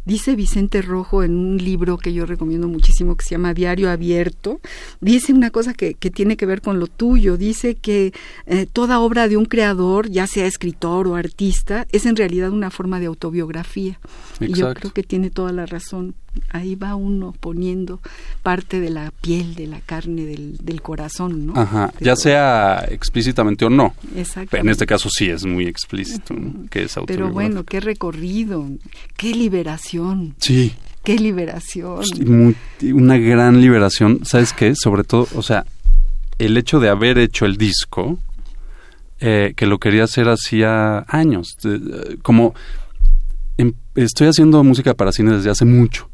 Dice 0.04 0.34
Vicente 0.34 0.82
Rojo 0.82 1.22
en 1.22 1.36
un 1.36 1.58
libro 1.58 1.98
que 1.98 2.12
yo 2.12 2.26
recomiendo 2.26 2.66
muchísimo 2.68 3.16
que 3.16 3.24
se 3.24 3.30
llama 3.30 3.54
Diario 3.54 3.90
Abierto, 3.90 4.60
dice 5.00 5.32
una 5.32 5.50
cosa 5.50 5.74
que, 5.74 5.94
que 5.94 6.10
tiene 6.10 6.36
que 6.36 6.46
ver 6.46 6.60
con 6.60 6.80
lo 6.80 6.86
tuyo, 6.86 7.36
dice 7.36 7.76
que 7.76 8.12
eh, 8.46 8.66
toda 8.66 8.98
obra 8.98 9.28
de 9.28 9.36
un 9.36 9.44
creador, 9.44 10.10
ya 10.10 10.26
sea 10.26 10.46
escritor 10.46 11.06
o 11.06 11.14
artista, 11.14 11.86
es 11.92 12.06
en 12.06 12.16
realidad 12.16 12.50
una 12.50 12.70
forma 12.70 12.98
de 12.98 13.06
autobiografía. 13.06 14.00
Y 14.40 14.52
yo 14.52 14.74
creo 14.74 14.92
que 14.92 15.02
tiene 15.02 15.30
toda 15.30 15.52
la 15.52 15.66
razón. 15.66 16.14
Ahí 16.50 16.74
va 16.74 16.94
uno 16.94 17.34
poniendo 17.38 18.00
parte 18.42 18.80
de 18.80 18.90
la 18.90 19.12
piel, 19.20 19.54
de 19.54 19.66
la 19.66 19.80
carne, 19.80 20.24
del, 20.24 20.56
del 20.58 20.82
corazón, 20.82 21.46
¿no? 21.46 21.52
Ajá, 21.56 21.92
ya 22.00 22.16
sea 22.16 22.84
explícitamente 22.88 23.64
o 23.64 23.70
no. 23.70 23.94
Exacto. 24.16 24.56
En 24.56 24.68
este 24.68 24.86
caso 24.86 25.08
sí 25.10 25.28
es 25.28 25.44
muy 25.44 25.66
explícito, 25.66 26.34
que 26.70 26.84
es 26.84 26.96
Pero 27.06 27.30
bueno, 27.30 27.64
qué 27.64 27.80
recorrido, 27.80 28.66
qué 29.16 29.34
liberación. 29.34 30.34
Sí. 30.38 30.74
Qué 31.04 31.18
liberación. 31.18 32.04
una 32.82 33.16
gran 33.18 33.60
liberación. 33.60 34.20
¿Sabes 34.24 34.52
qué? 34.52 34.74
Sobre 34.74 35.04
todo, 35.04 35.26
o 35.34 35.42
sea, 35.42 35.64
el 36.38 36.56
hecho 36.56 36.80
de 36.80 36.90
haber 36.90 37.18
hecho 37.18 37.46
el 37.46 37.56
disco, 37.56 38.18
eh, 39.20 39.54
que 39.56 39.66
lo 39.66 39.78
quería 39.78 40.04
hacer 40.04 40.28
hacía 40.28 41.04
años, 41.08 41.56
como 42.22 42.54
Em, 43.58 43.72
estoy 43.96 44.28
haciendo 44.28 44.62
música 44.62 44.94
para 44.94 45.10
cine 45.10 45.32
desde 45.32 45.50
hace 45.50 45.64
mucho. 45.64 46.08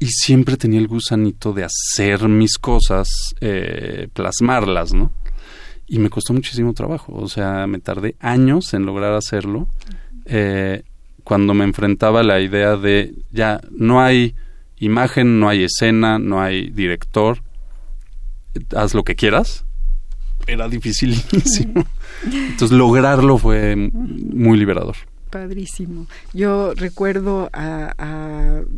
Y 0.00 0.06
siempre 0.06 0.56
tenía 0.56 0.80
el 0.80 0.88
gusanito 0.88 1.52
de 1.52 1.64
hacer 1.64 2.26
mis 2.26 2.56
cosas, 2.56 3.34
eh, 3.40 4.08
plasmarlas, 4.12 4.94
¿no? 4.94 5.12
Y 5.86 5.98
me 5.98 6.08
costó 6.08 6.32
muchísimo 6.32 6.72
trabajo. 6.72 7.12
O 7.14 7.28
sea, 7.28 7.66
me 7.66 7.80
tardé 7.80 8.16
años 8.18 8.72
en 8.72 8.86
lograr 8.86 9.12
hacerlo. 9.12 9.68
Eh, 10.24 10.82
cuando 11.22 11.52
me 11.52 11.64
enfrentaba 11.64 12.20
a 12.20 12.24
la 12.24 12.40
idea 12.40 12.76
de 12.76 13.14
ya 13.30 13.60
no 13.70 14.00
hay 14.00 14.34
imagen, 14.78 15.38
no 15.38 15.50
hay 15.50 15.64
escena, 15.64 16.18
no 16.18 16.40
hay 16.40 16.70
director, 16.70 17.42
haz 18.74 18.94
lo 18.94 19.04
que 19.04 19.16
quieras, 19.16 19.66
era 20.46 20.66
dificilísimo. 20.68 21.84
Entonces 22.24 22.72
lograrlo 22.72 23.36
fue 23.36 23.76
muy 23.76 24.58
liberador 24.58 24.96
padrísimo. 25.30 26.06
Yo 26.32 26.74
recuerdo 26.74 27.48
a, 27.52 27.94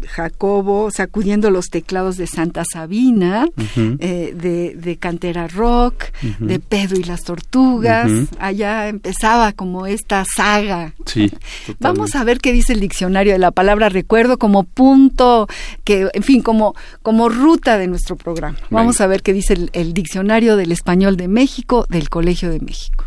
Jacobo 0.08 0.90
sacudiendo 0.90 1.50
los 1.50 1.68
teclados 1.68 2.16
de 2.16 2.26
Santa 2.26 2.64
Sabina, 2.70 3.46
eh, 3.76 4.34
de, 4.34 4.96
Cantera 4.98 5.48
Rock, 5.48 6.04
de 6.38 6.58
Pedro 6.60 6.98
y 6.98 7.04
las 7.04 7.22
Tortugas. 7.22 8.10
Allá 8.38 8.88
empezaba 8.88 9.52
como 9.52 9.86
esta 9.86 10.24
saga. 10.24 10.94
Sí, 11.06 11.30
Vamos 11.80 12.14
a 12.14 12.24
ver 12.24 12.38
qué 12.38 12.52
dice 12.52 12.72
el 12.72 12.80
diccionario 12.80 13.32
de 13.32 13.38
la 13.38 13.50
palabra 13.50 13.88
recuerdo 13.88 14.38
como 14.38 14.64
punto, 14.64 15.48
que, 15.84 16.08
en 16.12 16.22
fin, 16.22 16.42
como, 16.42 16.74
como 17.02 17.28
ruta 17.28 17.78
de 17.78 17.86
nuestro 17.86 18.16
programa. 18.16 18.58
Vamos 18.70 19.00
a 19.00 19.06
ver 19.06 19.22
qué 19.22 19.32
dice 19.32 19.68
el 19.72 19.94
diccionario 19.94 20.56
del 20.56 20.72
español 20.72 21.16
de 21.16 21.28
México 21.28 21.86
del 21.88 22.08
Colegio 22.08 22.50
de 22.50 22.60
México. 22.60 23.04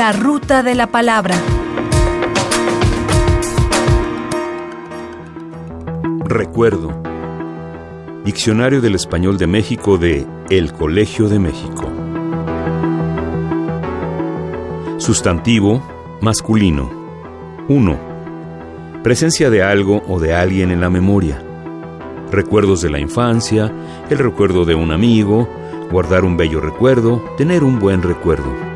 La 0.00 0.12
ruta 0.12 0.62
de 0.62 0.74
la 0.74 0.86
palabra. 0.86 1.34
Recuerdo. 6.24 7.02
Diccionario 8.24 8.80
del 8.80 8.94
Español 8.94 9.36
de 9.36 9.46
México 9.46 9.98
de 9.98 10.26
El 10.48 10.72
Colegio 10.72 11.28
de 11.28 11.38
México. 11.38 11.92
Sustantivo 14.96 15.82
masculino. 16.22 16.90
1. 17.68 17.98
Presencia 19.02 19.50
de 19.50 19.62
algo 19.62 20.02
o 20.08 20.18
de 20.18 20.32
alguien 20.32 20.70
en 20.70 20.80
la 20.80 20.88
memoria. 20.88 21.42
Recuerdos 22.32 22.80
de 22.80 22.88
la 22.88 23.00
infancia, 23.00 23.70
el 24.08 24.16
recuerdo 24.16 24.64
de 24.64 24.74
un 24.74 24.92
amigo, 24.92 25.46
guardar 25.92 26.24
un 26.24 26.38
bello 26.38 26.58
recuerdo, 26.62 27.22
tener 27.36 27.62
un 27.62 27.78
buen 27.78 28.00
recuerdo. 28.00 28.69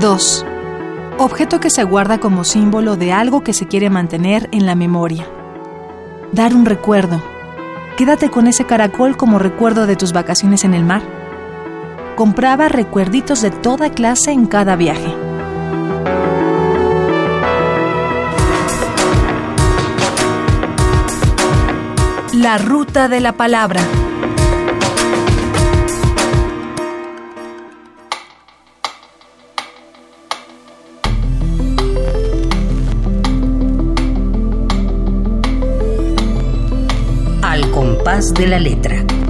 2. 0.00 0.44
Objeto 1.18 1.60
que 1.60 1.70
se 1.70 1.84
guarda 1.84 2.18
como 2.18 2.42
símbolo 2.42 2.96
de 2.96 3.12
algo 3.12 3.44
que 3.44 3.52
se 3.52 3.66
quiere 3.66 3.90
mantener 3.90 4.48
en 4.50 4.66
la 4.66 4.74
memoria. 4.74 5.24
Dar 6.32 6.54
un 6.54 6.66
recuerdo. 6.66 7.22
Quédate 7.96 8.28
con 8.28 8.48
ese 8.48 8.64
caracol 8.64 9.16
como 9.16 9.38
recuerdo 9.38 9.86
de 9.86 9.94
tus 9.94 10.12
vacaciones 10.12 10.64
en 10.64 10.74
el 10.74 10.84
mar. 10.84 11.02
Compraba 12.16 12.68
recuerditos 12.68 13.40
de 13.40 13.52
toda 13.52 13.90
clase 13.90 14.32
en 14.32 14.46
cada 14.46 14.74
viaje. 14.74 15.14
La 22.32 22.58
ruta 22.58 23.08
de 23.08 23.20
la 23.20 23.32
palabra. 23.32 23.80
De 38.22 38.46
la 38.46 38.60
letra. 38.60 39.23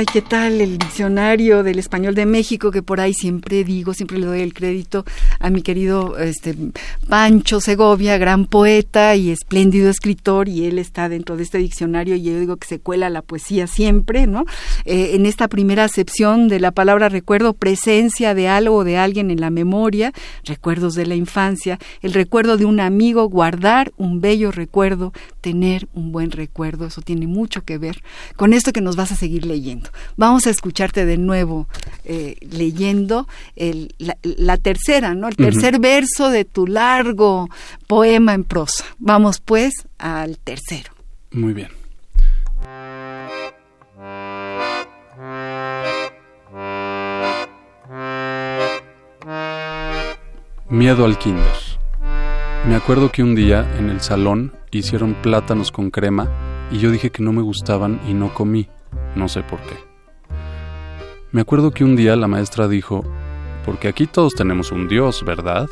Ay, 0.00 0.06
¿qué 0.06 0.22
tal 0.22 0.62
el 0.62 0.78
diccionario 0.78 1.62
del 1.62 1.78
español 1.78 2.14
de 2.14 2.24
México? 2.24 2.70
Que 2.70 2.82
por 2.82 3.02
ahí 3.02 3.12
siempre 3.12 3.64
digo, 3.64 3.92
siempre 3.92 4.16
le 4.18 4.24
doy 4.24 4.40
el 4.40 4.54
crédito 4.54 5.04
a 5.38 5.50
mi 5.50 5.60
querido 5.60 6.16
este, 6.16 6.56
Pancho 7.06 7.60
Segovia, 7.60 8.16
gran 8.16 8.46
poeta 8.46 9.14
y 9.14 9.28
espléndido 9.28 9.90
escritor, 9.90 10.48
y 10.48 10.64
él 10.64 10.78
está 10.78 11.10
dentro 11.10 11.36
de 11.36 11.42
este 11.42 11.58
diccionario 11.58 12.14
y 12.14 12.22
yo 12.22 12.40
digo 12.40 12.56
que 12.56 12.66
se 12.66 12.80
cuela 12.80 13.10
la 13.10 13.20
poesía 13.20 13.66
siempre, 13.66 14.26
¿no? 14.26 14.46
Eh, 14.86 15.10
en 15.16 15.26
esta 15.26 15.48
primera 15.48 15.84
acepción 15.84 16.48
de 16.48 16.60
la 16.60 16.70
palabra 16.70 17.10
recuerdo, 17.10 17.52
presencia 17.52 18.32
de 18.32 18.48
algo 18.48 18.76
o 18.76 18.84
de 18.84 18.96
alguien 18.96 19.30
en 19.30 19.42
la 19.42 19.50
memoria, 19.50 20.14
recuerdos 20.46 20.94
de 20.94 21.04
la 21.04 21.14
infancia, 21.14 21.78
el 22.00 22.14
recuerdo 22.14 22.56
de 22.56 22.64
un 22.64 22.80
amigo, 22.80 23.28
guardar 23.28 23.92
un 23.98 24.22
bello 24.22 24.50
recuerdo, 24.50 25.12
tener 25.42 25.88
un 25.92 26.10
buen 26.10 26.30
recuerdo, 26.30 26.86
eso 26.86 27.02
tiene 27.02 27.26
mucho 27.26 27.66
que 27.66 27.76
ver 27.76 28.02
con 28.36 28.54
esto 28.54 28.72
que 28.72 28.80
nos 28.80 28.96
vas 28.96 29.12
a 29.12 29.16
seguir 29.16 29.44
leyendo. 29.44 29.89
Vamos 30.16 30.46
a 30.46 30.50
escucharte 30.50 31.04
de 31.04 31.18
nuevo 31.18 31.68
eh, 32.04 32.36
leyendo 32.40 33.26
la, 33.56 34.56
tercera, 34.56 35.14
¿no? 35.14 35.28
El 35.28 35.36
tercer 35.36 35.78
verso 35.78 36.30
de 36.30 36.44
tu 36.44 36.66
largo 36.66 37.48
poema 37.86 38.34
en 38.34 38.44
prosa. 38.44 38.84
Vamos 38.98 39.40
pues 39.40 39.74
al 39.98 40.38
tercero. 40.38 40.92
Muy 41.32 41.52
bien. 41.52 41.68
Miedo 50.68 51.04
al 51.04 51.18
kinder. 51.18 51.44
Me 52.66 52.76
acuerdo 52.76 53.10
que 53.10 53.22
un 53.22 53.34
día 53.34 53.68
en 53.78 53.90
el 53.90 54.00
salón 54.00 54.52
hicieron 54.70 55.14
plátanos 55.14 55.72
con 55.72 55.90
crema 55.90 56.28
y 56.70 56.78
yo 56.78 56.90
dije 56.90 57.10
que 57.10 57.22
no 57.22 57.32
me 57.32 57.42
gustaban 57.42 58.00
y 58.08 58.14
no 58.14 58.32
comí, 58.32 58.68
no 59.14 59.28
sé 59.28 59.42
por 59.42 59.60
qué. 59.60 59.76
Me 61.32 61.40
acuerdo 61.40 61.70
que 61.70 61.84
un 61.84 61.96
día 61.96 62.16
la 62.16 62.26
maestra 62.26 62.68
dijo, 62.68 63.04
porque 63.64 63.88
aquí 63.88 64.06
todos 64.06 64.34
tenemos 64.34 64.72
un 64.72 64.88
Dios, 64.88 65.24
¿verdad? 65.24 65.68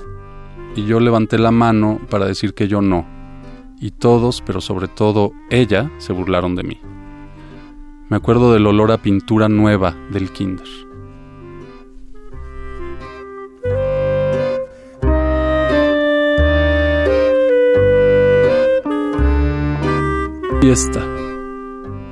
Y 0.76 0.84
yo 0.84 1.00
levanté 1.00 1.38
la 1.38 1.50
mano 1.50 2.00
para 2.10 2.26
decir 2.26 2.54
que 2.54 2.68
yo 2.68 2.80
no, 2.80 3.06
y 3.80 3.90
todos, 3.90 4.42
pero 4.42 4.60
sobre 4.60 4.88
todo 4.88 5.32
ella, 5.50 5.90
se 5.98 6.12
burlaron 6.12 6.54
de 6.54 6.62
mí. 6.62 6.80
Me 8.08 8.16
acuerdo 8.16 8.52
del 8.52 8.66
olor 8.66 8.92
a 8.92 8.98
pintura 8.98 9.48
nueva 9.48 9.94
del 10.10 10.30
kinder. 10.30 10.66
Fiesta. 20.60 21.17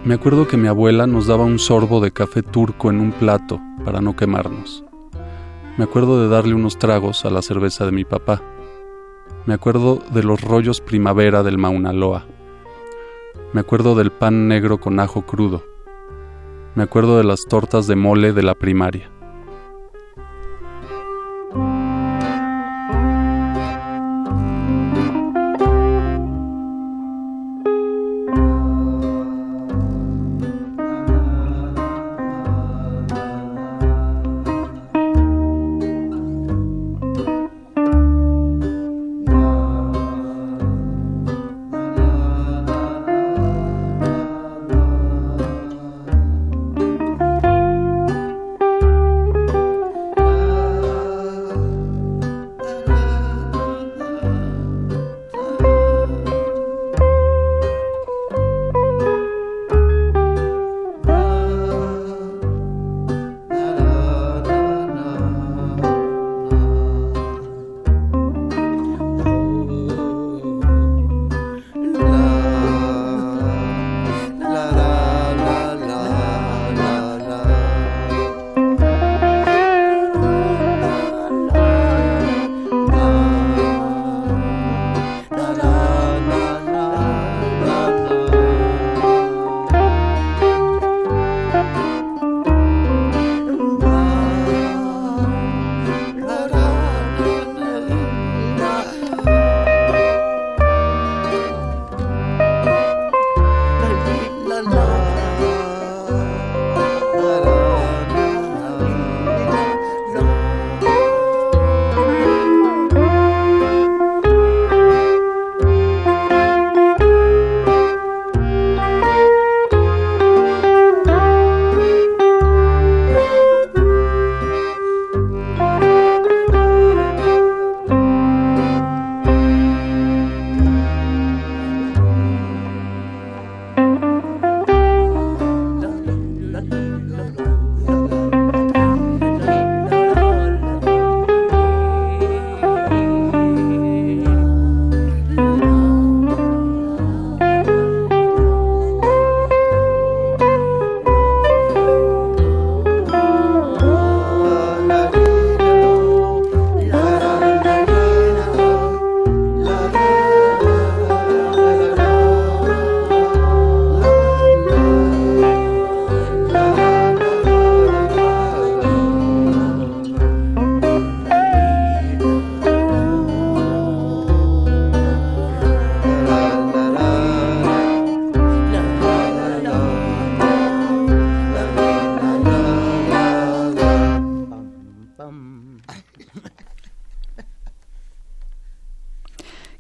Me 0.07 0.15
acuerdo 0.15 0.47
que 0.47 0.57
mi 0.57 0.69
abuela 0.69 1.09
nos 1.09 1.27
daba 1.27 1.43
un 1.43 1.59
sorbo 1.59 2.01
de 2.01 2.13
café 2.13 2.41
turco 2.41 2.91
en 2.91 3.01
un 3.01 3.11
plato 3.11 3.61
para 3.85 4.01
no 4.01 4.15
quemarnos. 4.15 4.85
Me 5.79 5.83
acuerdo 5.83 6.23
de 6.23 6.29
darle 6.29 6.55
unos 6.55 6.79
tragos 6.79 7.25
a 7.25 7.31
la 7.31 7.43
cerveza 7.43 7.85
de 7.87 7.91
mi 7.91 8.05
papá. 8.05 8.41
Me 9.47 9.55
acuerdo 9.55 9.99
de 10.13 10.23
los 10.23 10.43
rollos 10.43 10.81
primavera 10.81 11.43
del 11.43 11.59
Mauna 11.59 11.93
Loa. 11.93 12.25
Me 13.53 13.61
acuerdo 13.61 13.97
del 13.97 14.13
pan 14.13 14.47
negro 14.47 14.79
con 14.79 15.01
ajo 15.01 15.23
crudo. 15.23 15.65
Me 16.77 16.85
acuerdo 16.85 17.19
de 17.19 17.25
las 17.25 17.45
tortas 17.47 17.89
de 17.89 17.97
mole 17.97 18.33
de 18.33 18.45
la 18.45 18.55
primaria. 18.55 19.11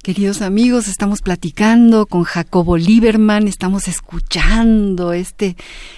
Queridos 0.06 0.40
amigos, 0.40 0.86
estamos 0.86 1.20
platicando 1.20 2.06
con 2.06 2.22
Jacobo 2.22 2.76
Lieberman, 2.76 3.48
estamos 3.48 3.88
escuchando 3.88 5.12
este, 5.12 5.56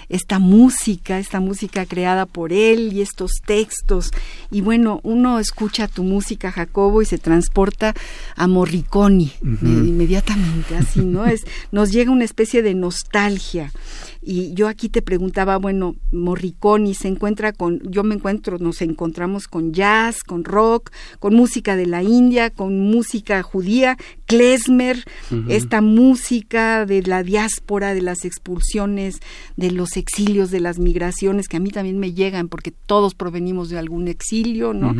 esta 0.09 0.39
música, 0.39 1.19
esta 1.19 1.41
música 1.41 1.85
creada 1.85 2.25
por 2.25 2.55
él 2.55 2.95
y 2.95 3.03
estos 3.03 3.33
textos. 3.45 4.11
Y 4.51 4.63
bueno, 4.63 5.01
uno 5.03 5.39
escucha 5.39 5.89
tu 5.89 6.05
música, 6.05 6.51
Jacobo, 6.51 7.03
y 7.03 7.05
se 7.05 7.19
transporta 7.19 7.93
a 8.35 8.47
Morricone 8.47 9.31
inmediatamente, 9.43 10.79
así, 10.79 11.01
¿no? 11.01 11.27
Es, 11.27 11.45
nos 11.71 11.93
llega 11.93 12.11
una 12.11 12.25
especie 12.25 12.63
de 12.63 12.73
nostalgia. 12.73 13.73
Y 14.21 14.53
yo 14.55 14.69
aquí 14.69 14.89
te 14.89 15.03
preguntaba, 15.03 15.57
bueno, 15.59 15.95
Morricone 16.13 16.95
se 16.95 17.09
encuentra 17.09 17.53
con, 17.53 17.81
yo 17.91 18.03
me 18.03 18.15
encuentro, 18.15 18.59
nos 18.59 18.83
encontramos 18.83 19.47
con 19.49 19.73
jazz, 19.73 20.23
con 20.23 20.45
rock, 20.45 20.91
con 21.19 21.35
música 21.35 21.77
de 21.77 21.87
la 21.87 22.03
India, 22.03 22.51
con 22.51 22.81
música 22.81 23.43
judía, 23.43 23.97
klezmer, 24.27 25.05
esta 25.49 25.81
música 25.81 26.85
de 26.85 27.03
la 27.03 27.23
diáspora, 27.23 27.95
de 27.95 28.03
las 28.03 28.25
expulsiones, 28.25 29.21
de 29.57 29.71
los 29.71 29.97
exilios, 29.97 30.51
de 30.51 30.61
las 30.61 30.79
migraciones, 30.79 31.49
que 31.49 31.57
a 31.57 31.61
mí 31.61 31.71
también 31.71 31.99
me 31.99 32.13
llegan 32.13 32.49
porque 32.49 32.73
todos 32.73 33.15
provenimos 33.15 33.69
de 33.71 33.79
algún 33.79 34.09
exilio, 34.09 34.75
¿no? 34.75 34.95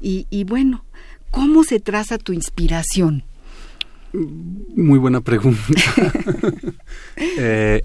y, 0.00 0.26
y 0.30 0.44
bueno, 0.44 0.84
¿cómo 1.30 1.64
se 1.64 1.80
traza 1.80 2.18
tu 2.18 2.32
inspiración? 2.32 3.24
Muy 4.14 4.98
buena 4.98 5.20
pregunta. 5.20 5.60
Eh, 7.16 7.84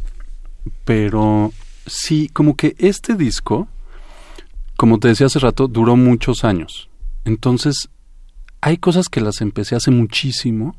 pero 0.85 1.51
sí, 1.85 2.29
como 2.33 2.55
que 2.55 2.75
este 2.79 3.15
disco, 3.15 3.67
como 4.77 4.99
te 4.99 5.07
decía 5.07 5.27
hace 5.27 5.39
rato, 5.39 5.67
duró 5.67 5.95
muchos 5.95 6.43
años. 6.43 6.89
Entonces, 7.25 7.89
hay 8.61 8.77
cosas 8.77 9.09
que 9.09 9.21
las 9.21 9.41
empecé 9.41 9.75
hace 9.75 9.91
muchísimo 9.91 10.75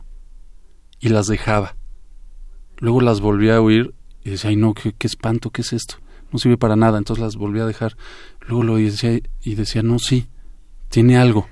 y 1.00 1.08
las 1.08 1.26
dejaba. 1.26 1.76
Luego 2.78 3.00
las 3.00 3.20
volví 3.20 3.50
a 3.50 3.60
oír 3.60 3.94
y 4.24 4.30
decía, 4.30 4.50
ay 4.50 4.56
no, 4.56 4.74
qué, 4.74 4.94
espanto, 5.00 5.50
¿qué 5.50 5.62
es 5.62 5.72
esto? 5.72 5.96
No 6.32 6.38
sirve 6.38 6.56
para 6.56 6.76
nada, 6.76 6.98
entonces 6.98 7.22
las 7.22 7.36
volví 7.36 7.60
a 7.60 7.66
dejar. 7.66 7.96
Luego 8.46 8.62
lo 8.62 8.76
decía 8.76 9.20
y 9.42 9.54
decía, 9.54 9.82
no, 9.82 9.98
sí, 9.98 10.28
tiene 10.88 11.18
algo, 11.18 11.48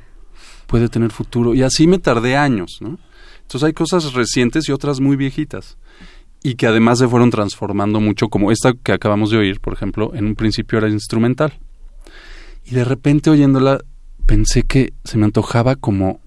puede 0.67 0.89
tener 0.89 1.11
futuro. 1.11 1.55
Y 1.55 1.63
así 1.63 1.87
me 1.87 1.99
tardé 1.99 2.37
años, 2.37 2.79
¿no? 2.81 2.99
Entonces 3.43 3.67
hay 3.67 3.73
cosas 3.73 4.13
recientes 4.13 4.69
y 4.69 4.73
otras 4.73 5.01
muy 5.01 5.17
viejitas. 5.17 5.79
Y 6.43 6.55
que 6.55 6.67
además 6.67 6.99
se 6.99 7.09
fueron 7.09 7.31
transformando 7.31 8.01
mucho, 8.01 8.29
como 8.29 8.53
esta 8.53 8.73
que 8.73 8.93
acabamos 8.93 9.31
de 9.31 9.39
oír, 9.39 9.61
por 9.61 9.73
ejemplo, 9.73 10.13
en 10.15 10.27
un 10.27 10.35
principio 10.35 10.79
era 10.79 10.89
instrumental. 10.89 11.59
Y 12.65 12.75
de 12.75 12.85
repente 12.85 13.31
oyéndola 13.31 13.81
pensé 14.27 14.63
que 14.63 14.93
se 15.05 15.19
me 15.19 15.25
antojaba 15.25 15.77
como 15.77 16.21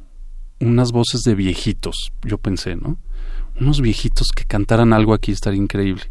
unas 0.60 0.92
voces 0.92 1.22
de 1.22 1.36
viejitos, 1.36 2.12
yo 2.24 2.38
pensé, 2.38 2.76
¿no? 2.76 2.98
Unos 3.60 3.82
viejitos 3.82 4.30
que 4.36 4.46
cantaran 4.46 4.94
algo 4.94 5.14
aquí 5.14 5.32
estaría 5.32 5.62
increíble. 5.62 6.04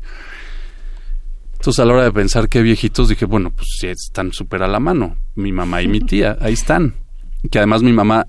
Entonces 1.55 1.81
a 1.81 1.85
la 1.85 1.95
hora 1.95 2.05
de 2.05 2.13
pensar 2.13 2.49
qué 2.49 2.63
viejitos 2.63 3.09
dije, 3.09 3.27
bueno, 3.27 3.51
pues 3.51 3.67
sí, 3.79 3.89
están 3.89 4.33
súper 4.33 4.63
a 4.63 4.69
la 4.69 4.81
mano, 4.81 5.17
mi 5.35 5.53
mamá 5.53 5.83
y 5.83 5.89
mi 5.89 6.01
tía, 6.01 6.39
ahí 6.41 6.55
están. 6.55 6.95
Que 7.51 7.59
además 7.59 7.83
mi 7.83 7.93
mamá 7.93 8.27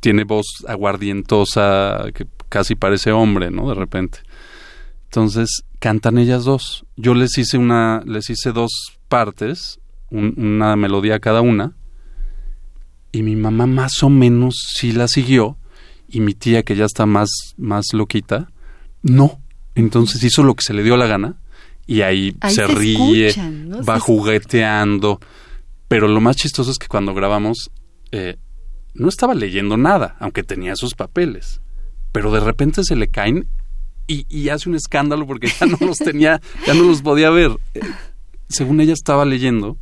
tiene 0.00 0.24
voz 0.24 0.46
aguardientosa 0.66 2.06
que 2.14 2.26
casi 2.48 2.74
parece 2.74 3.12
hombre, 3.12 3.50
¿no? 3.50 3.68
De 3.68 3.74
repente. 3.74 4.20
Entonces 5.10 5.64
cantan 5.80 6.18
ellas 6.18 6.44
dos. 6.44 6.86
Yo 6.96 7.14
les 7.14 7.36
hice 7.36 7.58
una, 7.58 8.00
les 8.06 8.30
hice 8.30 8.52
dos 8.52 8.70
partes, 9.08 9.80
una 10.08 10.76
melodía 10.76 11.18
cada 11.18 11.40
una, 11.40 11.74
y 13.10 13.24
mi 13.24 13.34
mamá 13.34 13.66
más 13.66 14.04
o 14.04 14.08
menos 14.08 14.54
sí 14.72 14.92
la 14.92 15.08
siguió, 15.08 15.56
y 16.08 16.20
mi 16.20 16.34
tía 16.34 16.62
que 16.62 16.76
ya 16.76 16.84
está 16.84 17.06
más, 17.06 17.28
más 17.56 17.86
loquita, 17.92 18.52
no. 19.02 19.40
Entonces 19.74 20.22
hizo 20.22 20.44
lo 20.44 20.54
que 20.54 20.62
se 20.62 20.74
le 20.74 20.84
dio 20.84 20.96
la 20.96 21.08
gana, 21.08 21.40
y 21.88 22.02
ahí, 22.02 22.36
se, 22.48 22.68
ríe, 22.68 23.34
va 23.88 23.98
jugueteando. 23.98 25.18
Pero 25.88 26.06
lo 26.06 26.20
más 26.20 26.36
chistoso 26.36 26.70
es 26.70 26.78
que 26.78 26.86
cuando 26.86 27.14
grabamos, 27.14 27.72
eh, 28.12 28.36
no 28.94 29.08
estaba 29.08 29.34
leyendo 29.34 29.76
nada, 29.76 30.14
aunque 30.20 30.44
tenía 30.44 30.76
sus 30.76 30.94
papeles. 30.94 31.60
Pero 32.12 32.30
de 32.30 32.38
repente 32.38 32.84
se 32.84 32.94
le 32.94 33.08
caen 33.08 33.48
y, 34.10 34.48
hace 34.48 34.68
un 34.68 34.74
escándalo 34.74 35.26
porque 35.26 35.48
ya 35.60 35.66
no 35.66 35.78
los 35.80 35.98
tenía, 35.98 36.40
ya 36.66 36.74
no 36.74 36.84
los 36.84 37.02
podía 37.02 37.30
ver. 37.30 37.52
Eh, 37.74 37.80
según 38.48 38.80
ella 38.80 38.92
estaba 38.92 39.24
leyendo 39.24 39.76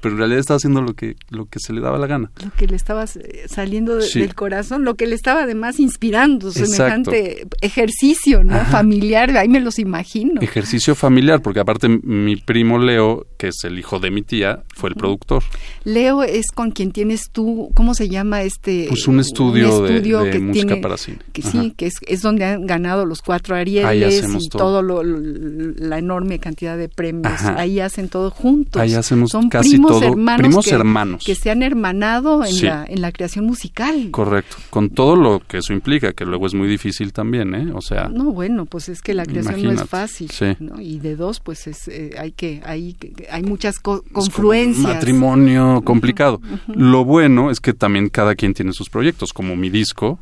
pero 0.00 0.14
en 0.14 0.18
realidad 0.18 0.40
estaba 0.40 0.56
haciendo 0.56 0.82
lo 0.82 0.94
que, 0.94 1.16
lo 1.28 1.46
que 1.46 1.58
se 1.60 1.72
le 1.72 1.80
daba 1.80 1.98
la 1.98 2.06
gana. 2.06 2.30
Lo 2.42 2.50
que 2.52 2.66
le 2.66 2.76
estaba 2.76 3.04
eh, 3.04 3.46
saliendo 3.48 3.96
del 3.96 4.34
corazón, 4.34 4.84
lo 4.84 4.94
que 4.94 5.06
le 5.06 5.14
estaba 5.14 5.42
además 5.42 5.78
inspirando, 5.80 6.50
semejante 6.52 7.46
ejercicio 7.60 8.44
¿no? 8.44 8.64
familiar, 8.66 9.36
ahí 9.36 9.48
me 9.48 9.60
los 9.60 9.78
imagino. 9.78 10.40
Ejercicio 10.40 10.94
familiar, 10.94 11.42
porque 11.42 11.60
aparte 11.60 11.88
mi 11.88 12.36
primo 12.36 12.78
Leo, 12.78 13.26
que 13.36 13.48
es 13.48 13.64
el 13.64 13.78
hijo 13.78 13.98
de 13.98 14.10
mi 14.10 14.22
tía, 14.22 14.62
fue 14.74 14.90
el 14.90 14.96
productor. 14.96 15.42
Leo 15.84 16.22
es 16.22 16.46
con 16.54 16.70
quien 16.70 16.92
tienes 16.92 17.30
tú, 17.30 17.70
¿cómo 17.74 17.94
se 17.94 18.08
llama 18.08 18.42
este? 18.42 18.86
Pues 18.88 19.06
un 19.08 19.20
estudio, 19.20 19.82
de, 19.82 20.38
música 20.40 20.80
para 20.80 20.96
cine. 20.96 21.18
Que 21.32 21.42
sí, 21.42 21.74
que 21.76 21.90
es, 22.06 22.22
donde 22.22 22.44
han 22.44 22.66
ganado 22.66 23.04
los 23.04 23.22
cuatro 23.22 23.56
Arieles 23.56 24.24
y 24.38 24.48
todo, 24.48 24.82
la 24.82 25.98
enorme 25.98 26.38
cantidad 26.38 26.76
de 26.76 26.88
premios. 26.88 27.42
Ahí 27.42 27.80
hacen 27.80 28.08
todo 28.08 28.30
juntos. 28.30 28.80
Ahí 28.80 28.94
hacemos 28.94 29.30
Son 29.30 29.48
casi 29.48 29.78
hermanos 30.02 30.40
primos 30.40 30.64
que, 30.66 30.74
hermanos 30.74 31.24
que 31.24 31.34
se 31.34 31.50
han 31.50 31.62
hermanado 31.62 32.44
en, 32.44 32.64
la, 32.64 32.84
en 32.86 33.00
la 33.00 33.12
creación 33.12 33.46
musical. 33.46 34.08
Correcto, 34.10 34.56
con 34.70 34.90
todo 34.90 35.16
lo 35.16 35.40
que 35.40 35.58
eso 35.58 35.72
implica, 35.72 36.12
que 36.12 36.24
luego 36.24 36.46
es 36.46 36.54
muy 36.54 36.68
difícil 36.68 37.12
también, 37.12 37.54
¿eh? 37.54 37.70
O 37.74 37.80
sea, 37.80 38.08
no, 38.08 38.32
bueno, 38.32 38.66
pues 38.66 38.88
es 38.88 39.02
que 39.02 39.14
la 39.14 39.24
creación 39.24 39.62
no 39.62 39.72
es 39.72 39.84
fácil, 39.84 40.30
Y 40.78 40.98
de 40.98 41.16
dos, 41.16 41.40
pues 41.40 41.66
es, 41.66 41.88
eh, 41.88 42.14
hay 42.18 42.32
que 42.32 42.62
hay 42.64 42.96
hay 43.30 43.42
muchas 43.42 43.78
confluencias. 43.78 44.94
matrimonio 44.94 45.82
complicado. 45.84 46.40
Lo 46.66 47.04
bueno 47.04 47.50
es 47.50 47.60
que 47.60 47.72
también 47.72 48.08
cada 48.08 48.34
quien 48.34 48.54
tiene 48.54 48.72
sus 48.72 48.90
proyectos, 48.90 49.32
como 49.32 49.56
mi 49.56 49.70
disco, 49.70 50.18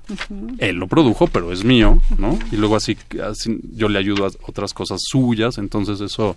él 0.59 0.76
lo 0.76 0.87
produjo, 0.87 1.26
pero 1.26 1.52
es 1.52 1.64
mío, 1.64 2.00
¿no? 2.18 2.38
Y 2.52 2.57
luego 2.57 2.76
así, 2.76 2.96
así 3.24 3.59
yo 3.74 3.88
le 3.88 3.98
ayudo 3.98 4.26
a 4.26 4.31
otras 4.46 4.74
cosas 4.74 5.00
suyas, 5.02 5.59
entonces 5.59 6.00
eso 6.00 6.37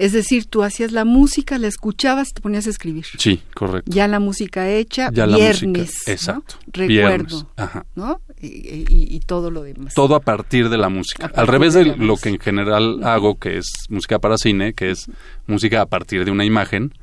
es 0.00 0.12
decir, 0.12 0.46
tú 0.46 0.62
hacías 0.62 0.92
la 0.92 1.04
música, 1.04 1.58
la 1.58 1.66
escuchabas 1.68 2.30
y 2.30 2.32
te 2.32 2.40
ponías 2.40 2.66
a 2.66 2.70
escribir. 2.70 3.04
Sí, 3.18 3.42
correcto. 3.54 3.90
Ya 3.94 4.08
la 4.08 4.18
música 4.18 4.68
hecha, 4.70 5.10
viernes. 5.10 5.92
exacto. 6.08 6.56
Recuerdo. 6.72 7.46
¿no? 7.94 8.20
y, 8.40 8.46
y- 8.46 8.86
y 9.14 9.20
todo 9.20 9.50
lo 9.50 9.62
demás. 9.62 9.92
Todo 9.94 10.14
a 10.14 10.20
partir 10.20 10.70
de 10.70 10.78
la 10.78 10.88
música. 10.88 11.30
Al 11.34 11.46
revés 11.46 11.74
de 11.74 11.84
lo 11.84 11.96
música. 11.98 12.22
que 12.22 12.28
en 12.30 12.40
general 12.40 13.00
hago, 13.04 13.38
que 13.38 13.58
es 13.58 13.66
música 13.90 14.18
para 14.18 14.38
cine, 14.38 14.72
que 14.72 14.90
es 14.90 15.06
música 15.46 15.82
a 15.82 15.86
partir 15.86 16.24
de 16.24 16.30
una 16.30 16.44
imagen, 16.46 16.94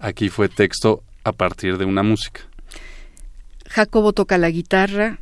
aquí 0.00 0.28
fue 0.28 0.48
texto 0.48 1.02
a 1.22 1.32
partir 1.32 1.78
de 1.78 1.84
una 1.84 2.02
música. 2.02 2.40
Jacobo 3.68 4.12
toca 4.12 4.38
la 4.38 4.50
guitarra, 4.50 5.18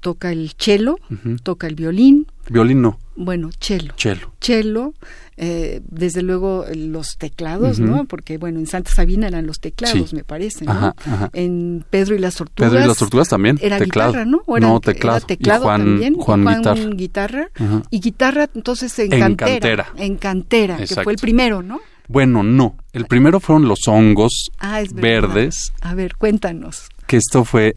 toca 0.00 0.32
el 0.32 0.52
cello, 0.58 0.96
toca 1.42 1.66
el 1.66 1.74
violín, 1.74 2.26
Violín 2.48 2.82
no, 2.82 2.98
bueno, 3.16 3.50
cello. 3.60 3.92
cello. 3.96 4.32
Cello, 4.40 4.92
eh, 5.36 5.80
desde 5.88 6.22
luego 6.22 6.64
los 6.74 7.16
teclados. 7.18 7.78
¿no? 7.78 8.04
Porque, 8.06 8.38
bueno, 8.38 8.58
en 8.58 8.66
Santa 8.66 8.90
Sabina 8.90 9.28
eran 9.28 9.46
los 9.46 9.60
teclados, 9.60 10.10
Sí. 10.10 10.16
me 10.16 10.24
parece, 10.24 10.64
¿no? 10.64 10.72
Ajá, 10.72 10.94
ajá. 11.04 11.30
En 11.32 11.84
Pedro 11.90 12.14
y 12.16 12.18
las 12.18 12.34
Tortugas. 12.34 12.70
Pedro 12.72 12.84
y 12.84 12.88
las 12.88 12.96
tortugas 12.96 13.28
también, 13.28 13.58
Era 13.62 13.78
teclado. 13.78 14.10
guitarra, 14.12 14.24
¿no? 14.24 14.42
O 14.46 14.56
era- 14.56 14.66
no, 14.66 14.72
era 14.74 14.80
teclado. 14.80 15.20
teclado 15.20 15.60
y 15.62 15.64
Juan, 15.64 15.80
también. 15.80 16.14
y 16.14 16.18
Juan, 16.18 16.96
guitarra. 16.96 17.48
Y 17.90 18.00
guitarra, 18.00 18.50
entonces, 18.54 18.98
en, 18.98 19.12
En 19.12 19.20
cantera. 19.20 19.50
cantera. 19.52 19.86
En 19.96 20.16
cantera, 20.16 20.76
que 20.78 20.86
fue 21.02 21.12
el 21.12 21.18
primero, 21.18 21.62
¿no? 21.62 21.80
Bueno, 22.08 22.42
no. 22.42 22.74
El 22.92 23.04
primero 23.06 23.38
fueron 23.38 23.68
los 23.68 23.86
hongos 23.86 24.50
Ah, 24.58 24.82
verdes, 24.92 25.72
A 25.80 25.94
ver, 25.94 26.16
cuéntanos. 26.16 26.88
que 27.06 27.16
esto 27.18 27.44
fue... 27.44 27.76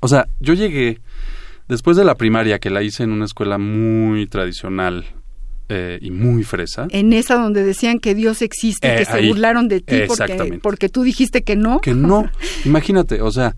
O 0.00 0.06
sea, 0.06 0.26
yo 0.38 0.54
llegué 0.54 1.00
después 1.68 1.96
de 1.96 2.04
la 2.04 2.14
primaria, 2.16 2.58
que 2.58 2.70
la 2.70 2.82
hice 2.82 3.02
en 3.04 3.10
una 3.12 3.24
escuela 3.26 3.58
muy 3.58 4.26
tradicional 4.26 5.04
eh, 5.68 5.98
y 6.00 6.10
muy 6.10 6.44
fresa. 6.44 6.86
En 6.90 7.12
esa 7.12 7.34
donde 7.36 7.62
decían 7.62 7.98
que 7.98 8.14
Dios 8.14 8.40
existe 8.42 8.88
y 8.88 8.90
Eh, 8.90 8.96
que 8.98 9.04
se 9.04 9.28
burlaron 9.28 9.68
de 9.68 9.80
ti 9.80 9.96
porque, 10.06 10.58
porque 10.62 10.88
tú 10.88 11.02
dijiste 11.02 11.42
que 11.42 11.56
no. 11.56 11.80
Que 11.80 11.94
no, 11.94 12.30
imagínate, 12.64 13.20
o 13.22 13.30
sea, 13.30 13.54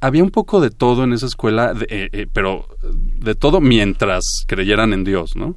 había 0.00 0.22
un 0.24 0.30
poco 0.30 0.60
de 0.60 0.70
todo 0.70 1.04
en 1.04 1.12
esa 1.12 1.26
escuela, 1.26 1.74
de- 1.74 1.86
eh, 1.88 2.08
eh, 2.12 2.26
pero 2.32 2.66
de 2.82 3.34
todo 3.34 3.60
mientras 3.60 4.22
creyeran 4.46 4.92
en 4.92 5.04
Dios, 5.04 5.36
¿no? 5.36 5.54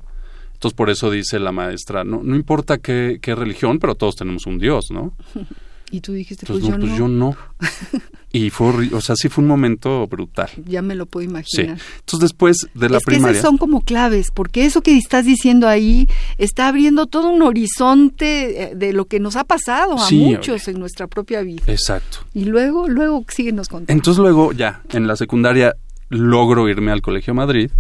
Entonces 0.54 0.76
por 0.76 0.90
eso 0.90 1.12
dice 1.12 1.38
la 1.40 1.52
maestra, 1.52 2.04
no, 2.04 2.22
no 2.24 2.36
importa 2.36 2.80
qué, 2.80 3.20
qué 3.22 3.36
religión, 3.36 3.78
pero 3.80 3.94
todos 3.96 4.16
tenemos 4.16 4.46
un 4.48 4.58
Dios, 4.58 4.88
¿no? 4.92 5.14
Y 5.90 6.02
tú 6.02 6.12
dijiste, 6.12 6.46
Entonces, 6.46 6.70
pues, 6.70 6.80
no, 6.80 6.86
yo, 6.86 6.90
pues 6.90 6.92
no. 6.92 6.98
yo 6.98 7.08
no. 7.08 8.02
Y 8.34 8.50
fue, 8.50 8.90
o 8.94 9.00
sea, 9.00 9.16
sí 9.16 9.30
fue 9.30 9.42
un 9.42 9.48
momento 9.48 10.06
brutal. 10.06 10.50
Ya 10.66 10.82
me 10.82 10.96
lo 10.96 11.06
puedo 11.06 11.24
Sí. 11.24 11.30
imaginar. 11.30 11.80
Entonces 12.00 12.20
después 12.20 12.58
de 12.74 12.90
la 12.90 12.98
es 12.98 13.06
que 13.06 13.12
primaria... 13.12 13.32
esas 13.40 13.50
son 13.50 13.58
como 13.58 13.82
claves, 13.82 14.32
porque 14.34 14.66
eso 14.66 14.82
que 14.82 14.98
estás 14.98 15.26
diciendo 15.26 15.66
ahí 15.68 16.08
está 16.38 16.68
abriendo 16.68 17.08
todo 17.08 17.30
un 17.30 17.42
horizonte 17.42 18.64
eh, 18.64 18.76
de 18.76 18.92
lo 18.92 19.06
que 19.06 19.22
nos 19.22 19.38
ha 19.38 19.46
pasado 19.46 19.94
a 19.96 20.00
Sí, 20.08 20.18
muchos 20.20 20.68
en 20.68 20.78
nuestra 20.78 21.08
propia 21.08 21.42
vida. 21.42 21.64
Exacto. 21.68 22.20
Y 22.34 22.44
luego, 22.46 22.90
luego 22.90 23.24
síguenos 23.30 23.70
contando. 23.70 23.94
Entonces 23.94 24.20
luego 24.20 24.52
ya, 24.52 24.82
en 24.90 25.08
la 25.08 25.16
secundaria 25.16 25.74
logro 26.10 26.68
irme 26.68 26.92
al 26.92 27.02
Colegio 27.02 27.34
Madrid, 27.34 27.72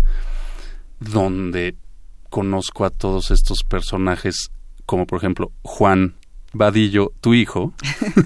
donde 0.99 1.75
conozco 2.29 2.85
a 2.85 2.89
todos 2.89 3.31
estos 3.31 3.63
personajes, 3.63 4.49
como 4.85 5.05
por 5.05 5.17
ejemplo 5.19 5.51
Juan 5.61 6.15
Vadillo, 6.57 7.11
tu 7.21 7.33
hijo, 7.33 7.73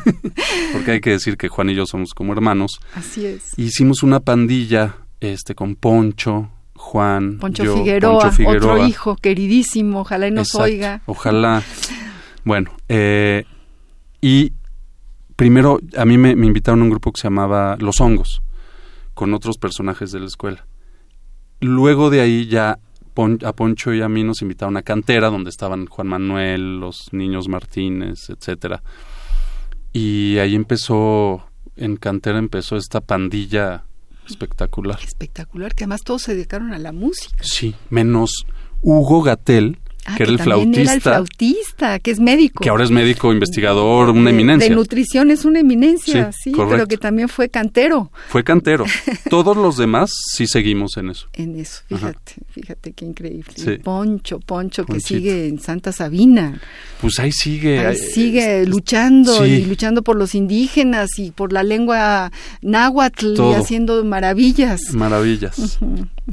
porque 0.74 0.92
hay 0.92 1.02
que 1.02 1.12
decir 1.12 1.38
que 1.38 1.48
Juan 1.48 1.70
y 1.70 1.76
yo 1.76 1.86
somos 1.86 2.14
como 2.14 2.34
hermanos. 2.34 2.80
Así 2.96 3.26
es. 3.26 3.58
Hicimos 3.58 4.04
una 4.04 4.20
pandilla 4.20 4.98
este 5.20 5.54
con 5.56 5.76
Poncho, 5.76 6.50
Juan, 6.76 7.38
Poncho, 7.40 7.64
yo, 7.64 7.78
Figueroa, 7.78 8.22
Poncho 8.22 8.36
Figueroa. 8.36 8.74
otro 8.74 8.88
hijo 8.88 9.16
queridísimo, 9.16 10.02
ojalá 10.02 10.28
y 10.28 10.32
nos 10.32 10.48
Exacto. 10.50 10.64
oiga. 10.66 11.02
Ojalá. 11.06 11.64
Bueno, 12.44 12.72
eh, 12.90 13.46
y 14.20 14.54
primero 15.36 15.80
a 15.96 16.06
mí 16.06 16.18
me, 16.18 16.36
me 16.36 16.48
invitaron 16.48 16.82
a 16.82 16.84
un 16.84 16.90
grupo 16.90 17.12
que 17.12 17.22
se 17.22 17.28
llamaba 17.28 17.78
Los 17.80 18.02
Hongos, 18.02 18.42
con 19.14 19.34
otros 19.34 19.58
personajes 19.58 20.12
de 20.12 20.20
la 20.20 20.26
escuela. 20.26 20.66
Luego 21.60 22.10
de 22.10 22.22
ahí 22.22 22.48
ya 22.48 22.80
Pon- 23.14 23.40
a 23.46 23.54
Poncho 23.54 23.94
y 23.94 24.02
a 24.02 24.10
mí 24.10 24.24
nos 24.24 24.42
invitaron 24.42 24.78
a 24.78 24.82
Cantera, 24.82 25.30
donde 25.30 25.50
estaban 25.50 25.86
Juan 25.86 26.08
Manuel, 26.08 26.80
los 26.80 27.10
niños 27.12 27.48
Martínez, 27.48 28.30
etcétera. 28.30 28.82
Y 29.94 30.38
ahí 30.38 30.56
empezó, 30.56 31.44
en 31.76 31.98
Cantera 31.98 32.40
empezó 32.40 32.78
esta 32.78 33.02
pandilla 33.02 33.84
espectacular. 34.28 35.00
Espectacular, 35.04 35.76
que 35.76 35.84
además 35.84 36.02
todos 36.04 36.22
se 36.22 36.34
dedicaron 36.36 36.74
a 36.74 36.80
la 36.80 36.92
música. 36.94 37.36
Sí, 37.44 37.76
menos 37.90 38.46
Hugo 38.82 39.22
Gatel, 39.22 39.80
Ah, 40.06 40.16
que 40.18 40.24
era 40.24 40.32
el 40.32 40.40
flautista. 40.40 40.82
Era 40.82 40.94
el 40.94 41.02
flautista, 41.02 42.00
que 42.00 42.12
es 42.12 42.20
médico. 42.20 42.64
que 42.64 42.70
ahora 42.70 42.84
es 42.84 42.90
médico, 42.92 43.32
investigador, 43.32 44.12
De- 44.14 44.20
una 44.20 44.30
eminencia. 44.32 44.68
De 44.70 44.76
nutrición 44.76 45.30
es 45.30 45.46
una 45.46 45.60
eminencia, 45.60 46.32
Sí, 46.32 46.52
sí, 46.52 46.52
pero 46.70 46.88
que 46.88 46.98
también 46.98 47.30
fue 47.30 47.50
cantero 47.50 48.12
Fue 48.30 48.44
cantero. 48.44 48.86
Todos 49.30 49.56
los 49.56 49.78
demás 49.78 50.12
sí 50.34 50.48
seguimos 50.48 50.98
en 50.98 51.10
eso. 51.10 51.28
en 51.34 51.60
eso. 51.60 51.82
Fíjate, 51.88 52.34
fíjate 52.50 52.94
qué 52.94 53.06
increíble. 53.06 53.54
Sí. 53.56 53.72
Y 53.72 53.78
Poncho, 53.78 54.40
Poncho, 54.40 54.86
que 54.86 55.00
sigue 55.00 55.48
en 55.48 55.60
Santa 55.60 55.92
Sabina. 55.92 56.60
Pues 57.00 57.20
ahí 57.20 57.32
sigue. 57.32 57.80
Ahí 57.80 57.86
ahí- 57.86 57.98
sigue 57.98 58.62
es- 58.64 58.70
luchando 58.70 59.44
sí. 59.44 59.52
y 59.52 59.66
luchando 59.66 60.02
por 60.02 60.16
los 60.16 60.34
indígenas 60.36 61.10
y 61.20 61.32
por 61.32 61.54
la 61.54 61.62
lengua 61.64 62.32
náhuatl 62.64 63.36
y 63.40 63.54
haciendo 63.54 64.04
maravillas. 64.04 64.82
Maravillas. 64.94 65.80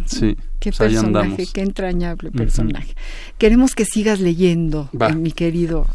Sí. 0.07 0.37
Qué 0.61 0.71
pues 0.73 0.93
personaje, 0.93 1.47
qué 1.53 1.61
entrañable 1.63 2.31
personaje. 2.31 2.95
Queremos 3.39 3.75
que 3.75 3.85
sigas 3.85 4.21
leyendo, 4.21 4.89
eh, 4.93 4.97
mi 5.15 5.33
querido 5.33 5.87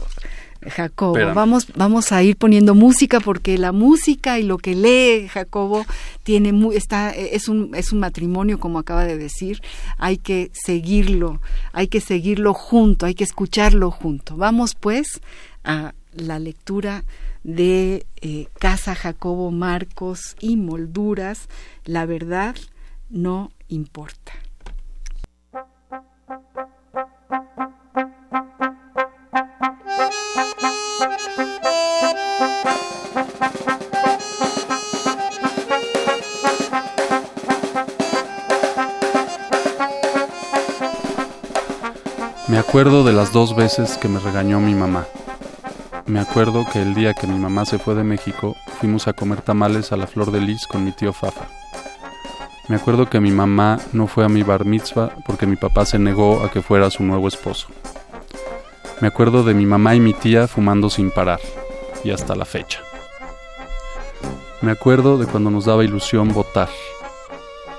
Jacobo. 0.65 1.17
Espérame. 1.17 1.35
Vamos, 1.35 1.67
vamos 1.75 2.11
a 2.13 2.23
ir 2.23 2.37
poniendo 2.37 2.73
música 2.73 3.19
porque 3.19 3.57
la 3.57 3.73
música 3.73 4.39
y 4.39 4.43
lo 4.43 4.57
que 4.57 4.75
lee 4.75 5.27
Jacobo 5.27 5.85
tiene 6.23 6.53
mu- 6.53 6.71
está 6.71 7.09
es 7.11 7.49
un 7.49 7.75
es 7.75 7.91
un 7.91 7.99
matrimonio 7.99 8.59
como 8.59 8.79
acaba 8.79 9.03
de 9.03 9.17
decir. 9.17 9.61
Hay 9.97 10.17
que 10.17 10.51
seguirlo, 10.53 11.41
hay 11.73 11.87
que 11.89 11.99
seguirlo 11.99 12.53
junto, 12.53 13.05
hay 13.05 13.13
que 13.15 13.25
escucharlo 13.25 13.91
junto. 13.91 14.37
Vamos 14.37 14.75
pues 14.79 15.19
a 15.65 15.93
la 16.13 16.39
lectura 16.39 17.03
de 17.43 18.05
eh, 18.21 18.47
Casa 18.57 18.95
Jacobo 18.95 19.51
Marcos 19.51 20.37
y 20.39 20.55
Molduras. 20.55 21.49
La 21.83 22.05
verdad 22.05 22.55
no 23.09 23.51
importa. 23.67 24.31
Acuerdo 42.73 43.03
de 43.03 43.13
las 43.13 43.31
dos 43.31 43.55
veces 43.55 43.99
que 43.99 44.07
me 44.07 44.17
regañó 44.17 44.59
mi 44.59 44.73
mamá. 44.73 45.05
Me 46.07 46.19
acuerdo 46.19 46.65
que 46.73 46.81
el 46.81 46.95
día 46.95 47.13
que 47.13 47.27
mi 47.27 47.37
mamá 47.37 47.65
se 47.65 47.77
fue 47.77 47.93
de 47.93 48.03
México, 48.03 48.55
fuimos 48.79 49.07
a 49.07 49.13
comer 49.13 49.41
tamales 49.41 49.91
a 49.91 49.95
la 49.95 50.07
Flor 50.07 50.31
de 50.31 50.41
Lis 50.41 50.65
con 50.65 50.83
mi 50.83 50.91
tío 50.91 51.13
Fafa. 51.13 51.45
Me 52.69 52.75
acuerdo 52.75 53.07
que 53.07 53.19
mi 53.19 53.29
mamá 53.29 53.79
no 53.91 54.07
fue 54.07 54.25
a 54.25 54.27
mi 54.27 54.41
bar 54.41 54.65
mitzvah 54.65 55.11
porque 55.27 55.45
mi 55.45 55.55
papá 55.55 55.85
se 55.85 55.99
negó 55.99 56.41
a 56.43 56.49
que 56.49 56.63
fuera 56.63 56.89
su 56.89 57.03
nuevo 57.03 57.27
esposo. 57.27 57.67
Me 59.01 59.07
acuerdo 59.07 59.43
de 59.43 59.53
mi 59.53 59.67
mamá 59.67 59.93
y 59.93 59.99
mi 59.99 60.15
tía 60.15 60.47
fumando 60.47 60.89
sin 60.89 61.11
parar, 61.11 61.41
y 62.03 62.09
hasta 62.09 62.33
la 62.33 62.45
fecha. 62.45 62.79
Me 64.61 64.71
acuerdo 64.71 65.19
de 65.19 65.27
cuando 65.27 65.51
nos 65.51 65.65
daba 65.65 65.83
ilusión 65.83 66.33
votar. 66.33 66.69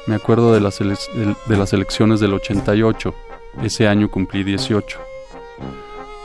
Me 0.06 0.14
acuerdo 0.14 0.54
de 0.54 0.60
las, 0.60 0.78
de 0.78 1.56
las 1.56 1.72
elecciones 1.72 2.20
del 2.20 2.34
88. 2.34 3.12
Ese 3.62 3.88
año 3.88 4.10
cumplí 4.10 4.44
18. 4.44 4.98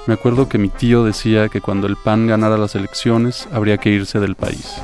Me 0.07 0.13
acuerdo 0.15 0.49
que 0.49 0.57
mi 0.57 0.69
tío 0.69 1.03
decía 1.03 1.49
que 1.49 1.61
cuando 1.61 1.87
el 1.87 1.95
PAN 1.95 2.27
ganara 2.27 2.57
las 2.57 2.75
elecciones 2.75 3.47
habría 3.51 3.77
que 3.77 3.89
irse 3.89 4.19
del 4.19 4.35
país. 4.35 4.81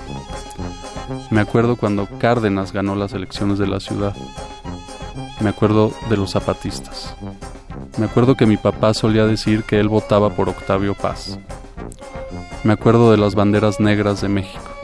Me 1.31 1.41
acuerdo 1.41 1.75
cuando 1.75 2.07
Cárdenas 2.19 2.71
ganó 2.71 2.95
las 2.95 3.13
elecciones 3.13 3.57
de 3.57 3.67
la 3.67 3.79
ciudad. 3.79 4.15
Me 5.41 5.49
acuerdo 5.49 5.93
de 6.09 6.17
los 6.17 6.31
zapatistas. 6.31 7.15
Me 7.97 8.05
acuerdo 8.05 8.35
que 8.35 8.45
mi 8.45 8.57
papá 8.57 8.93
solía 8.93 9.25
decir 9.25 9.63
que 9.63 9.79
él 9.79 9.89
votaba 9.89 10.29
por 10.29 10.49
Octavio 10.49 10.93
Paz. 10.93 11.39
Me 12.63 12.73
acuerdo 12.73 13.11
de 13.11 13.17
las 13.17 13.35
banderas 13.35 13.79
negras 13.79 14.21
de 14.21 14.29
México. 14.29 14.74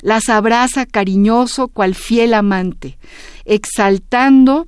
Las 0.00 0.28
abraza 0.28 0.86
cariñoso 0.86 1.68
cual 1.68 1.94
fiel 1.94 2.34
amante, 2.34 2.98
exaltando 3.44 4.66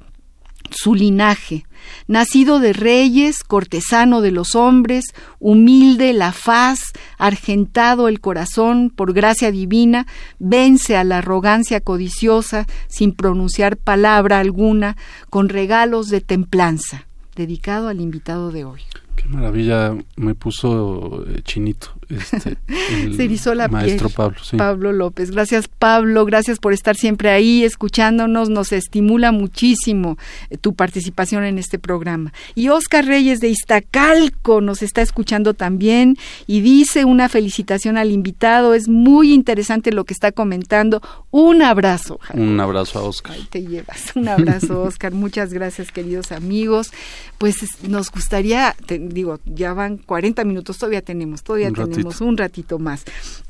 su 0.70 0.94
linaje, 0.94 1.64
nacido 2.06 2.60
de 2.60 2.72
reyes, 2.72 3.42
cortesano 3.44 4.20
de 4.20 4.30
los 4.30 4.54
hombres, 4.54 5.04
humilde 5.38 6.12
la 6.12 6.32
faz, 6.32 6.92
argentado 7.18 8.08
el 8.08 8.20
corazón 8.20 8.90
por 8.94 9.12
gracia 9.12 9.50
divina, 9.50 10.06
vence 10.38 10.96
a 10.96 11.04
la 11.04 11.18
arrogancia 11.18 11.80
codiciosa 11.80 12.66
sin 12.88 13.12
pronunciar 13.12 13.76
palabra 13.76 14.38
alguna, 14.38 14.96
con 15.28 15.48
regalos 15.48 16.08
de 16.08 16.20
templanza, 16.20 17.06
dedicado 17.36 17.88
al 17.88 18.00
invitado 18.00 18.50
de 18.50 18.64
hoy. 18.64 18.80
Qué 19.16 19.26
maravilla, 19.28 19.94
me 20.16 20.34
puso 20.34 21.24
eh, 21.28 21.40
chinito. 21.42 21.99
Este, 22.10 22.56
Se 23.16 23.24
erizó 23.24 23.54
la 23.54 23.68
maestro 23.68 24.10
Pablo, 24.10 24.38
Pablo 24.56 24.92
López. 24.92 25.30
Gracias 25.30 25.68
Pablo, 25.68 26.24
gracias 26.24 26.58
por 26.58 26.72
estar 26.72 26.96
siempre 26.96 27.30
ahí 27.30 27.64
escuchándonos, 27.64 28.50
nos 28.50 28.72
estimula 28.72 29.32
muchísimo 29.32 30.18
eh, 30.50 30.56
tu 30.56 30.74
participación 30.74 31.44
en 31.44 31.58
este 31.58 31.78
programa. 31.78 32.32
Y 32.54 32.68
Oscar 32.68 33.04
Reyes 33.04 33.40
de 33.40 33.48
Iztacalco 33.48 34.60
nos 34.60 34.82
está 34.82 35.02
escuchando 35.02 35.54
también 35.54 36.16
y 36.46 36.60
dice 36.60 37.04
una 37.04 37.28
felicitación 37.28 37.96
al 37.96 38.10
invitado, 38.10 38.74
es 38.74 38.88
muy 38.88 39.32
interesante 39.32 39.92
lo 39.92 40.04
que 40.04 40.14
está 40.14 40.32
comentando. 40.32 41.00
Un 41.30 41.62
abrazo. 41.62 42.18
Un 42.34 42.58
abrazo 42.58 42.98
a 42.98 43.02
Oscar. 43.02 43.32
Ahí 43.32 43.46
te 43.50 43.62
llevas. 43.62 44.16
Un 44.16 44.28
abrazo 44.28 44.82
Oscar, 44.90 45.12
muchas 45.12 45.52
gracias 45.52 45.92
queridos 45.92 46.32
amigos. 46.32 46.92
Pues 47.38 47.56
nos 47.82 48.10
gustaría 48.10 48.74
digo, 48.88 49.40
ya 49.44 49.72
van 49.72 49.98
40 49.98 50.44
minutos, 50.44 50.78
todavía 50.78 51.02
tenemos, 51.02 51.42
todavía 51.42 51.70
tenemos 51.70 51.99
un 52.20 52.36
ratito 52.36 52.78
más. 52.78 53.04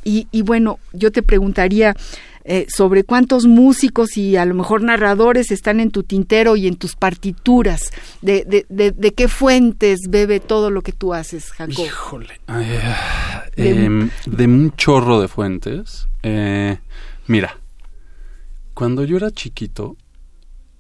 Y, 0.04 0.28
y 0.30 0.42
bueno, 0.42 0.78
yo 0.92 1.10
te 1.12 1.22
preguntaría 1.22 1.94
eh, 2.44 2.66
sobre 2.74 3.04
cuántos 3.04 3.46
músicos 3.46 4.16
y 4.16 4.36
a 4.36 4.46
lo 4.46 4.54
mejor 4.54 4.82
narradores 4.82 5.50
están 5.50 5.78
en 5.78 5.90
tu 5.90 6.04
tintero 6.04 6.56
y 6.56 6.66
en 6.66 6.76
tus 6.76 6.96
partituras, 6.96 7.92
de, 8.22 8.44
de, 8.68 8.92
de, 8.92 9.12
qué 9.12 9.28
fuentes 9.28 10.00
bebe 10.08 10.40
todo 10.40 10.70
lo 10.70 10.80
que 10.80 10.92
tú 10.92 11.12
haces, 11.12 11.52
Jacob. 11.52 11.84
Híjole, 11.84 12.40
em, 13.56 14.08
de, 14.24 14.44
un 14.46 14.72
chorro 14.74 15.20
de 15.20 15.28
fuentes. 15.28 16.08
Eh, 16.22 16.78
mira, 17.26 17.58
cuando 18.72 19.04
yo 19.04 19.18
era 19.18 19.30
chiquito, 19.30 19.98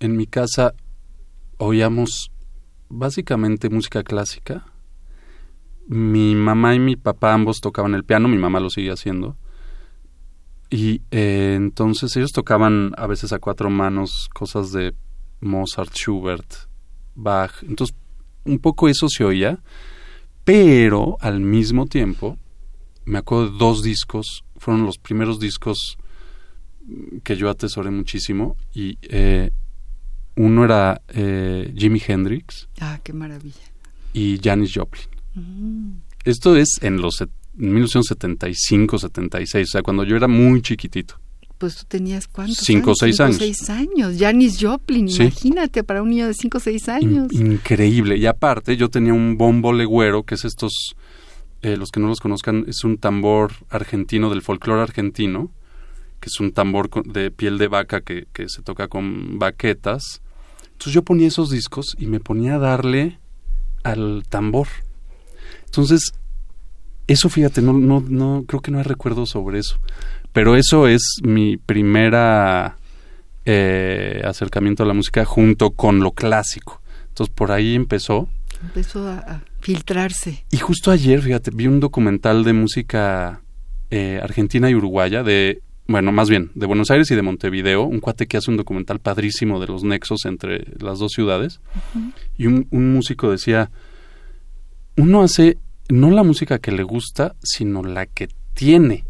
en 0.00 0.16
mi 0.16 0.26
casa 0.26 0.72
oíamos 1.58 2.30
básicamente 2.88 3.68
música 3.68 4.02
clásica. 4.02 4.64
Mi 5.90 6.36
mamá 6.36 6.76
y 6.76 6.78
mi 6.78 6.94
papá 6.94 7.34
ambos 7.34 7.60
tocaban 7.60 7.96
el 7.96 8.04
piano, 8.04 8.28
mi 8.28 8.38
mamá 8.38 8.60
lo 8.60 8.70
sigue 8.70 8.92
haciendo. 8.92 9.36
Y 10.70 11.02
eh, 11.10 11.54
entonces 11.56 12.16
ellos 12.16 12.30
tocaban 12.30 12.92
a 12.96 13.08
veces 13.08 13.32
a 13.32 13.40
cuatro 13.40 13.70
manos 13.70 14.28
cosas 14.32 14.70
de 14.70 14.94
Mozart, 15.40 15.92
Schubert, 15.92 16.54
Bach. 17.16 17.50
Entonces 17.64 17.96
un 18.44 18.60
poco 18.60 18.88
eso 18.88 19.08
se 19.08 19.24
oía, 19.24 19.58
pero 20.44 21.16
al 21.20 21.40
mismo 21.40 21.86
tiempo 21.86 22.38
me 23.04 23.18
acuerdo 23.18 23.50
de 23.50 23.58
dos 23.58 23.82
discos, 23.82 24.44
fueron 24.58 24.86
los 24.86 24.96
primeros 24.96 25.40
discos 25.40 25.98
que 27.24 27.34
yo 27.34 27.50
atesoré 27.50 27.90
muchísimo 27.90 28.56
y 28.72 28.96
eh, 29.02 29.50
uno 30.36 30.64
era 30.64 31.02
eh, 31.08 31.74
Jimi 31.76 32.00
Hendrix. 32.06 32.68
Ah, 32.80 33.00
qué 33.02 33.12
maravilla. 33.12 33.58
Y 34.12 34.38
Janis 34.40 34.70
Joplin. 34.72 35.19
Esto 36.24 36.56
es 36.56 36.78
en 36.82 37.00
los 37.00 37.24
1975, 37.54 38.98
76, 38.98 39.68
o 39.68 39.70
sea, 39.70 39.82
cuando 39.82 40.04
yo 40.04 40.16
era 40.16 40.28
muy 40.28 40.62
chiquitito. 40.62 41.14
Pues 41.58 41.76
tú 41.76 41.84
tenías 41.88 42.26
cuántos 42.26 42.58
Cinco 42.58 42.92
o 42.92 42.94
seis 42.94 43.20
años. 43.20 43.36
seis 43.36 43.68
años. 43.68 44.16
Janis 44.18 44.56
Joplin, 44.58 45.08
imagínate, 45.08 45.84
para 45.84 46.02
un 46.02 46.08
niño 46.08 46.26
de 46.26 46.32
cinco 46.32 46.56
o 46.56 46.60
seis 46.60 46.88
años. 46.88 47.32
increíble. 47.32 48.16
Y 48.16 48.24
aparte, 48.26 48.76
yo 48.76 48.88
tenía 48.88 49.12
un 49.12 49.36
bombo 49.36 49.72
legüero, 49.72 50.22
que 50.22 50.36
es 50.36 50.46
estos, 50.46 50.94
eh, 51.60 51.76
los 51.76 51.90
que 51.90 52.00
no 52.00 52.08
los 52.08 52.20
conozcan, 52.20 52.64
es 52.66 52.82
un 52.82 52.96
tambor 52.96 53.52
argentino 53.68 54.30
del 54.30 54.40
folclore 54.40 54.80
argentino, 54.80 55.50
que 56.18 56.30
es 56.30 56.40
un 56.40 56.52
tambor 56.52 56.88
de 57.04 57.30
piel 57.30 57.58
de 57.58 57.68
vaca 57.68 58.00
que, 58.00 58.26
que 58.32 58.48
se 58.48 58.62
toca 58.62 58.88
con 58.88 59.38
baquetas 59.38 60.22
entonces 60.80 60.94
yo 60.94 61.02
ponía 61.02 61.28
esos 61.28 61.50
discos 61.50 61.94
y 61.98 62.06
me 62.06 62.20
ponía 62.20 62.54
a 62.54 62.58
darle 62.58 63.18
al 63.82 64.24
tambor. 64.26 64.66
Entonces, 65.70 66.12
eso 67.06 67.28
fíjate, 67.28 67.62
no, 67.62 67.72
no, 67.72 68.04
no, 68.08 68.44
creo 68.46 68.60
que 68.60 68.72
no 68.72 68.78
hay 68.78 68.84
recuerdo 68.84 69.24
sobre 69.24 69.60
eso. 69.60 69.78
Pero 70.32 70.56
eso 70.56 70.88
es 70.88 71.20
mi 71.22 71.58
primera 71.58 72.76
eh, 73.44 74.20
acercamiento 74.24 74.82
a 74.82 74.86
la 74.86 74.94
música 74.94 75.24
junto 75.24 75.70
con 75.70 76.00
lo 76.00 76.10
clásico. 76.10 76.80
Entonces 77.08 77.32
por 77.32 77.52
ahí 77.52 77.76
empezó. 77.76 78.28
Empezó 78.62 79.08
a, 79.08 79.42
filtrarse. 79.60 80.44
Y 80.50 80.56
justo 80.56 80.90
ayer, 80.90 81.22
fíjate, 81.22 81.52
vi 81.54 81.68
un 81.68 81.78
documental 81.78 82.42
de 82.42 82.52
música 82.52 83.42
eh, 83.90 84.18
argentina 84.22 84.68
y 84.70 84.74
uruguaya 84.74 85.22
de 85.22 85.62
bueno, 85.90 86.12
más 86.12 86.30
bien, 86.30 86.52
de 86.54 86.66
Buenos 86.66 86.92
Aires 86.92 87.10
y 87.10 87.16
de 87.16 87.22
Montevideo, 87.22 87.82
un 87.82 87.98
cuate 87.98 88.28
que 88.28 88.36
hace 88.36 88.48
un 88.48 88.56
documental 88.56 89.00
padrísimo 89.00 89.58
de 89.58 89.66
los 89.66 89.82
nexos 89.82 90.24
entre 90.24 90.64
las 90.78 91.00
dos 91.00 91.10
ciudades. 91.10 91.58
Y 92.38 92.46
un, 92.46 92.68
músico 92.70 93.28
decía, 93.28 93.72
uno 94.96 95.22
hace 95.22 95.58
no 95.88 96.10
la 96.10 96.22
música 96.22 96.58
que 96.58 96.72
le 96.72 96.82
gusta, 96.82 97.34
sino 97.42 97.82
la 97.82 98.06
que 98.06 98.28
tiene. 98.54 99.04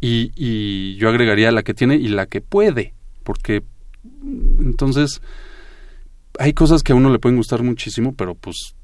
Y, 0.00 0.32
y 0.36 0.96
yo 0.96 1.08
agregaría 1.08 1.50
la 1.50 1.62
que 1.62 1.74
tiene 1.74 1.96
y 1.96 2.08
la 2.08 2.26
que 2.26 2.40
puede, 2.40 2.92
porque 3.22 3.62
mm, 4.02 4.60
entonces 4.60 5.22
hay 6.38 6.52
cosas 6.52 6.82
que 6.82 6.92
a 6.92 6.96
uno 6.96 7.10
le 7.10 7.18
pueden 7.18 7.38
gustar 7.38 7.62
muchísimo, 7.62 8.14
pero 8.14 8.34
pues 8.34 8.74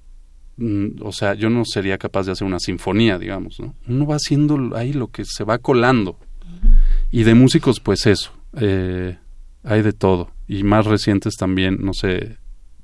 mm, 0.56 1.02
o 1.02 1.12
sea, 1.12 1.34
yo 1.34 1.50
no 1.50 1.64
sería 1.64 1.98
capaz 1.98 2.26
de 2.26 2.32
hacer 2.32 2.46
una 2.46 2.58
sinfonía, 2.58 3.18
digamos, 3.18 3.60
¿no? 3.60 3.74
Uno 3.86 4.06
va 4.06 4.16
haciendo 4.16 4.76
ahí 4.76 4.92
lo 4.92 5.08
que 5.08 5.24
se 5.24 5.44
va 5.44 5.58
colando. 5.58 6.18
Y 7.10 7.24
de 7.24 7.34
músicos, 7.34 7.80
pues 7.80 8.06
eso, 8.06 8.32
eh, 8.56 9.18
hay 9.64 9.82
de 9.82 9.92
todo. 9.92 10.30
Y 10.46 10.62
más 10.62 10.86
recientes 10.86 11.36
también, 11.36 11.78
no 11.80 11.92
sé, 11.92 12.38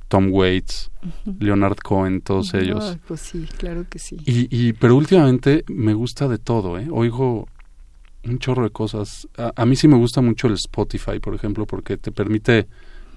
Tom 0.08 0.28
Waits, 0.30 0.90
Leonard 1.40 1.78
Cohen, 1.78 2.20
todos 2.20 2.54
ellos. 2.54 2.96
Pues 3.06 3.20
sí, 3.20 3.46
claro 3.58 3.86
que 3.88 3.98
sí. 3.98 4.16
Y, 4.24 4.48
y, 4.56 4.72
pero 4.72 4.96
últimamente 4.96 5.64
me 5.68 5.94
gusta 5.94 6.28
de 6.28 6.38
todo, 6.38 6.78
¿eh? 6.78 6.88
Oigo 6.90 7.48
un 8.24 8.38
chorro 8.38 8.64
de 8.64 8.70
cosas. 8.70 9.28
A, 9.36 9.64
mí 9.64 9.76
sí 9.76 9.88
me 9.88 9.96
gusta 9.96 10.20
mucho 10.20 10.46
el 10.46 10.54
Spotify, 10.54 11.18
por 11.20 11.34
ejemplo, 11.34 11.66
porque 11.66 11.96
te 11.96 12.12
permite 12.12 12.66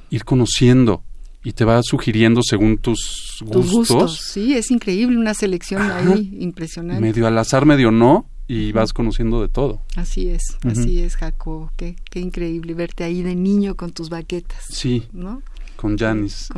ir 0.10 0.24
conociendo 0.24 1.04
y 1.44 1.54
te 1.54 1.66
va 1.66 1.82
sugiriendo 1.84 2.42
según 2.44 2.78
tus 2.78 3.44
gustos. 3.46 4.20
Sí, 4.32 4.56
es 4.56 4.72
increíble, 4.72 5.18
una 5.18 5.34
selección 5.34 5.82
ahí 5.82 6.38
impresionante. 6.40 7.02
Medio 7.02 7.28
al 7.28 7.38
azar, 7.38 7.66
medio 7.66 7.92
no, 7.92 8.28
y 8.48 8.72
vas 8.72 8.94
conociendo 8.94 9.42
de 9.42 9.48
todo. 9.48 9.82
Así 9.96 10.30
es, 10.30 10.58
así 10.64 11.02
es, 11.02 11.16
Jacob. 11.16 11.70
Qué, 11.78 11.96
qué 12.10 12.20
increíble 12.20 12.74
verte 12.74 13.04
ahí 13.04 13.22
de 13.22 13.36
niño 13.36 13.76
con 13.76 13.92
tus 13.92 14.10
baquetas. 14.10 14.66
Sí. 14.70 15.08
¿No? 15.14 15.42
con 15.80 15.98
Janis 15.98 16.50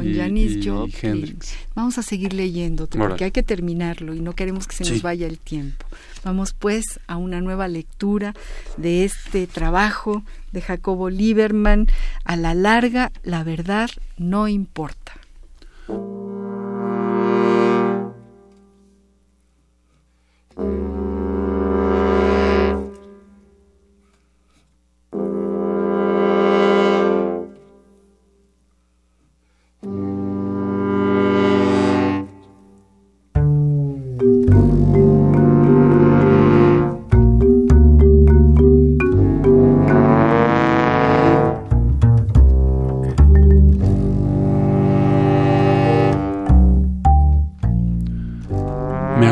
y, 0.58 1.06
Hendrix. 1.06 1.54
Vamos 1.76 2.00
a 2.00 2.02
seguir 2.02 2.34
leyendo 2.34 2.88
porque 2.88 3.26
hay 3.26 3.32
que 3.32 3.44
terminarlo 3.44 4.16
y 4.16 4.20
no 4.20 4.34
queremos 4.34 4.66
que 4.66 4.76
se 4.76 4.92
nos 4.92 5.04
vaya 5.04 5.28
el 5.28 5.38
tiempo. 5.38 5.86
Vamos 6.24 6.54
pues 6.58 7.00
a 7.06 7.18
una 7.18 7.40
nueva 7.40 7.68
lectura 7.68 8.34
de 8.78 9.06
este 9.06 9.46
trabajo 9.46 10.24
de 10.52 10.62
Jacobo 10.62 11.12
Lieberman. 11.12 11.86
A 12.24 12.36
la 12.36 12.56
larga, 12.56 13.12
la 13.22 13.44
verdad 13.44 13.92
no 14.18 14.48
importa. 14.48 15.14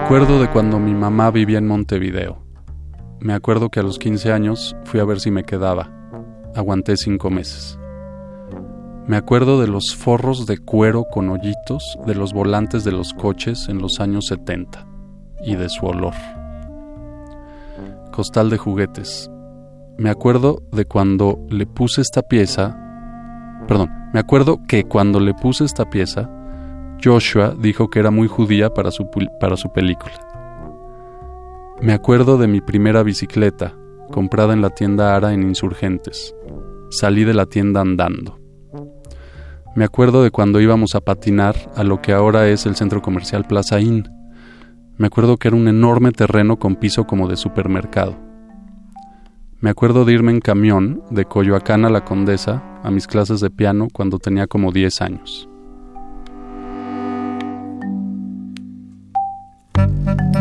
Acuerdo 0.10 0.42
de 0.42 0.50
cuando 0.50 0.80
mi 0.80 0.96
mamá 0.96 1.30
vivía 1.30 1.60
en 1.60 1.68
Montevideo. 1.68 2.40
Me 3.20 3.34
acuerdo 3.34 3.70
que 3.70 3.80
a 3.80 3.84
los 3.84 4.00
15 4.00 4.32
años 4.32 4.76
fui 4.86 5.00
a 5.00 5.06
ver 5.06 5.20
si 5.20 5.30
me 5.30 5.44
quedaba. 5.44 5.92
Aguanté 6.56 6.98
cinco 6.98 7.30
meses. 7.30 7.78
Me 9.06 9.18
acuerdo 9.18 9.62
de 9.62 9.68
los 9.68 9.96
forros 9.96 10.48
de 10.48 10.58
cuero 10.58 11.04
con 11.04 11.30
hoyitos 11.30 12.00
de 12.08 12.16
los 12.16 12.34
volantes 12.34 12.84
de 12.84 12.92
los 12.92 13.14
coches 13.14 13.70
en 13.70 13.84
los 13.84 14.00
años 14.00 14.26
70 14.26 14.84
y 15.44 15.56
de 15.58 15.70
su 15.70 15.86
olor. 15.86 16.16
Costal 18.12 18.50
de 18.50 18.58
juguetes. 18.58 19.30
Me 20.00 20.10
acuerdo 20.10 20.64
de 20.72 20.86
cuando 20.86 21.38
le 21.50 21.68
puse 21.68 22.02
esta 22.02 22.24
pieza, 22.24 22.76
perdón, 23.68 23.92
me 24.12 24.20
acuerdo 24.20 24.58
que 24.68 24.86
cuando 24.86 25.20
le 25.20 25.36
puse 25.36 25.66
esta 25.66 25.88
pieza, 25.88 26.32
Joshua 27.04 27.56
dijo 27.58 27.90
que 27.90 28.00
era 28.00 28.12
muy 28.12 28.28
judía 28.28 28.74
para 28.74 28.92
su, 28.92 29.10
para 29.40 29.56
su 29.56 29.72
película. 29.72 30.14
Me 31.82 31.94
acuerdo 31.94 32.38
de 32.38 32.48
mi 32.48 32.60
primera 32.60 33.04
bicicleta, 33.04 33.74
comprada 34.12 34.54
en 34.54 34.62
la 34.62 34.70
tienda 34.70 35.16
Ara 35.16 35.34
en 35.34 35.44
Insurgentes. 35.44 36.36
Salí 36.90 37.24
de 37.24 37.34
la 37.34 37.46
tienda 37.46 37.80
andando. 37.80 38.38
Me 39.76 39.86
acuerdo 39.86 40.24
de 40.24 40.32
cuando 40.32 40.60
íbamos 40.60 40.96
a 40.96 41.00
patinar 41.00 41.56
a 41.76 41.84
lo 41.84 42.02
que 42.02 42.12
ahora 42.12 42.50
es 42.50 42.66
el 42.66 42.76
centro 42.76 43.02
comercial 43.02 43.46
Plaza 43.46 43.80
Inn. 43.80 44.10
Me 44.98 45.08
acuerdo 45.08 45.38
que 45.38 45.48
era 45.48 45.56
un 45.56 45.70
enorme 45.70 46.12
terreno 46.12 46.60
con 46.60 46.76
piso 46.76 47.06
como 47.06 47.30
de 47.30 47.38
supermercado. 47.38 48.18
Me 49.62 49.70
acuerdo 49.70 50.04
de 50.04 50.14
irme 50.14 50.32
en 50.32 50.42
camión 50.42 51.04
de 51.12 51.24
Coyoacán 51.24 51.86
a 51.86 51.90
la 51.90 52.04
Condesa 52.04 52.62
a 52.84 52.92
mis 52.92 53.08
clases 53.08 53.40
de 53.40 53.50
piano 53.50 53.88
cuando 53.94 54.20
tenía 54.20 54.48
como 54.48 54.72
10 54.74 55.02
años. 55.02 55.50
Con 59.80 60.39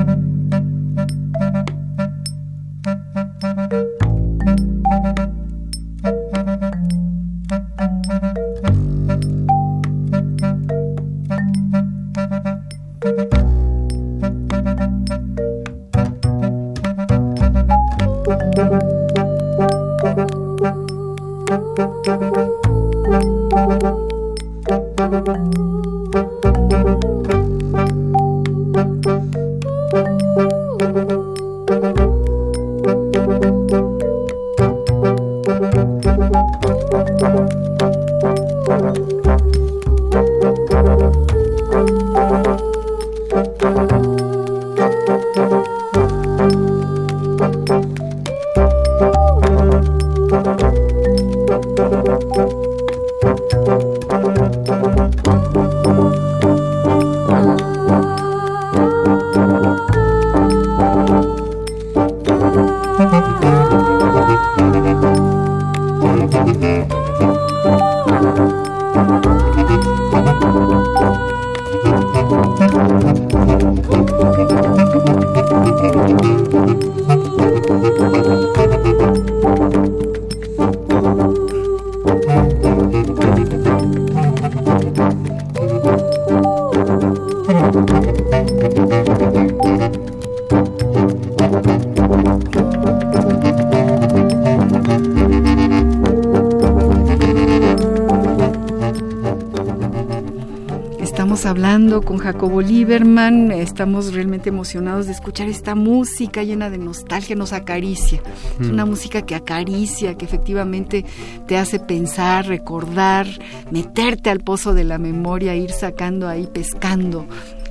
Jacobo 102.32 102.60
Lieberman. 102.60 103.50
Estamos 103.52 104.12
realmente 104.12 104.50
emocionados 104.50 105.06
de 105.06 105.12
escuchar 105.12 105.48
esta 105.48 105.74
música 105.74 106.42
llena 106.42 106.68
de 106.68 106.76
nostalgia, 106.76 107.34
nos 107.34 107.54
acaricia. 107.54 108.20
Es 108.60 108.68
una 108.68 108.84
mm. 108.84 108.90
música 108.90 109.22
que 109.22 109.34
acaricia, 109.34 110.14
que 110.14 110.26
efectivamente 110.26 111.06
te 111.46 111.56
hace 111.56 111.80
pensar, 111.80 112.46
recordar, 112.46 113.26
meterte 113.70 114.28
al 114.28 114.40
pozo 114.40 114.74
de 114.74 114.84
la 114.84 114.98
memoria, 114.98 115.56
ir 115.56 115.70
sacando 115.70 116.28
ahí, 116.28 116.46
pescando 116.46 117.26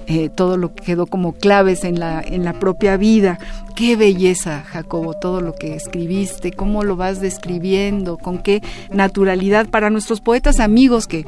eh, 0.10 0.30
todo 0.30 0.56
lo 0.56 0.74
que 0.74 0.86
quedó 0.86 1.06
como 1.06 1.34
claves 1.34 1.84
en 1.84 2.00
la, 2.00 2.22
en 2.22 2.46
la 2.46 2.54
propia 2.54 2.96
vida. 2.96 3.40
Qué 3.76 3.98
belleza, 3.98 4.64
Jacobo, 4.64 5.14
todo 5.14 5.42
lo 5.42 5.54
que 5.54 5.76
escribiste, 5.76 6.54
cómo 6.54 6.84
lo 6.84 6.96
vas 6.96 7.20
describiendo, 7.20 8.18
con 8.18 8.38
qué 8.40 8.64
naturalidad 8.90 9.68
para 9.68 9.90
nuestros 9.90 10.22
poetas 10.22 10.62
amigos 10.62 11.08
que, 11.08 11.26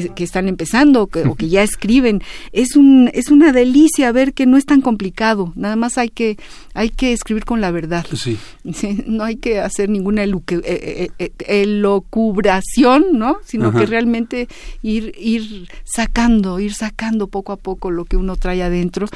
que, 0.00 0.24
están 0.24 0.48
empezando 0.48 1.02
o 1.02 1.34
que 1.34 1.48
ya 1.48 1.62
escriben. 1.62 2.22
Es, 2.52 2.76
un, 2.76 3.10
es 3.12 3.30
una 3.30 3.52
delicia 3.52 4.10
ver 4.12 4.32
que 4.32 4.46
no 4.46 4.56
es 4.56 4.64
tan 4.64 4.80
complicado, 4.80 5.52
nada 5.54 5.76
más 5.76 5.98
hay 5.98 6.08
que, 6.08 6.38
hay 6.74 6.88
que 6.88 7.12
escribir 7.12 7.44
con 7.44 7.60
la 7.60 7.70
verdad. 7.70 8.06
Sí. 8.14 8.38
No 9.06 9.24
hay 9.24 9.36
que 9.36 9.60
hacer 9.60 9.88
ninguna 9.88 10.22
eh, 10.24 10.30
eh, 10.64 11.10
eh, 11.18 11.32
elocubración, 11.38 13.06
¿no? 13.12 13.38
Sino 13.44 13.72
que 13.72 13.84
realmente 13.86 14.48
ir, 14.82 15.12
ir 15.18 15.68
sacando, 15.84 16.60
ir 16.60 16.72
sacando 16.72 17.26
poco 17.26 17.52
a 17.52 17.56
poco 17.56 17.90
lo 17.90 18.04
que 18.04 18.16
uno 18.16 18.36
trae 18.36 18.62
adentro. 18.62 19.08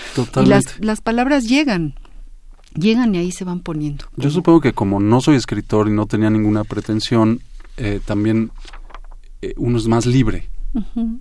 Y 0.42 0.46
las, 0.46 0.78
las 0.80 1.00
palabras 1.00 1.44
llegan 1.44 1.94
llegan 2.74 3.14
y 3.14 3.18
ahí 3.18 3.32
se 3.32 3.44
van 3.44 3.60
poniendo. 3.60 4.04
Yo 4.16 4.30
supongo 4.30 4.60
que 4.60 4.74
como 4.74 5.00
no 5.00 5.20
soy 5.22 5.36
escritor 5.36 5.88
y 5.88 5.92
no 5.92 6.06
tenía 6.06 6.28
ninguna 6.28 6.64
pretensión, 6.64 7.40
eh, 7.78 8.00
también 8.04 8.50
eh, 9.42 9.54
uno 9.56 9.78
es 9.78 9.86
más 9.86 10.06
libre. 10.06 10.48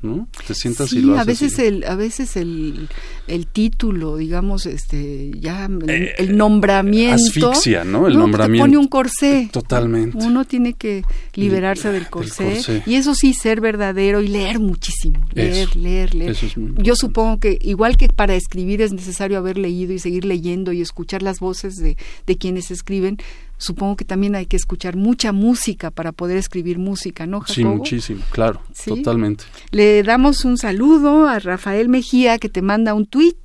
¿No? 0.01 0.27
Te 0.45 0.53
sientas 0.53 0.91
y 0.93 1.01
lo 1.01 1.17
a 1.17 1.23
veces 1.23 1.59
el 1.59 1.83
a 1.85 1.95
veces 1.95 2.35
el, 2.35 2.89
el 3.27 3.47
título 3.47 4.17
digamos 4.17 4.65
este 4.65 5.31
ya 5.39 5.65
el, 5.65 5.89
eh, 5.89 6.27
nombramiento 6.29 7.51
asfixia 7.51 7.83
no 7.83 8.07
el 8.07 8.17
nombramiento 8.17 8.65
te 8.65 8.69
pone 8.69 8.77
un 8.77 8.87
corsé. 8.87 9.49
Totalmente. 9.51 10.17
Uno 10.17 10.45
tiene 10.45 10.73
que 10.73 11.03
liberarse 11.33 11.91
del 11.91 12.09
corsé, 12.09 12.83
y 12.85 12.95
eso 12.95 13.15
sí 13.15 13.33
ser 13.33 13.61
verdadero 13.61 14.21
y 14.21 14.27
leer 14.27 14.59
muchísimo. 14.59 15.25
Leer 15.33 15.75
leer 15.75 16.15
leer. 16.15 16.35
Yo 16.77 16.95
supongo 16.95 17.39
que 17.39 17.57
igual 17.61 17.97
que 17.97 18.07
para 18.07 18.35
escribir 18.35 18.81
es 18.81 18.91
necesario 18.91 19.37
haber 19.37 19.57
leído 19.57 19.93
y 19.93 19.99
seguir 19.99 20.25
leyendo 20.25 20.71
y 20.71 20.81
escuchar 20.81 21.21
las 21.21 21.39
voces 21.39 21.75
de, 21.75 21.97
de 22.25 22.37
quienes 22.37 22.71
escriben 22.71 23.17
supongo 23.57 23.95
que 23.95 24.05
también 24.05 24.35
hay 24.35 24.45
que 24.45 24.57
escuchar 24.57 24.95
mucha 24.95 25.31
música 25.31 25.91
para 25.91 26.11
poder 26.11 26.37
escribir 26.37 26.79
música, 26.79 27.25
¿no, 27.25 27.39
Jacobo? 27.41 27.53
Sí, 27.53 27.63
muchísimo, 27.65 28.23
claro, 28.31 28.61
totalmente. 28.85 29.45
Le 29.71 30.03
damos 30.03 30.45
un 30.45 30.57
saludo 30.57 31.27
a 31.27 31.39
Rafael 31.39 31.89
Mejía 31.89 32.37
que 32.37 32.49
te 32.49 32.61
manda 32.61 32.93
un 32.93 33.05
tweet. 33.05 33.35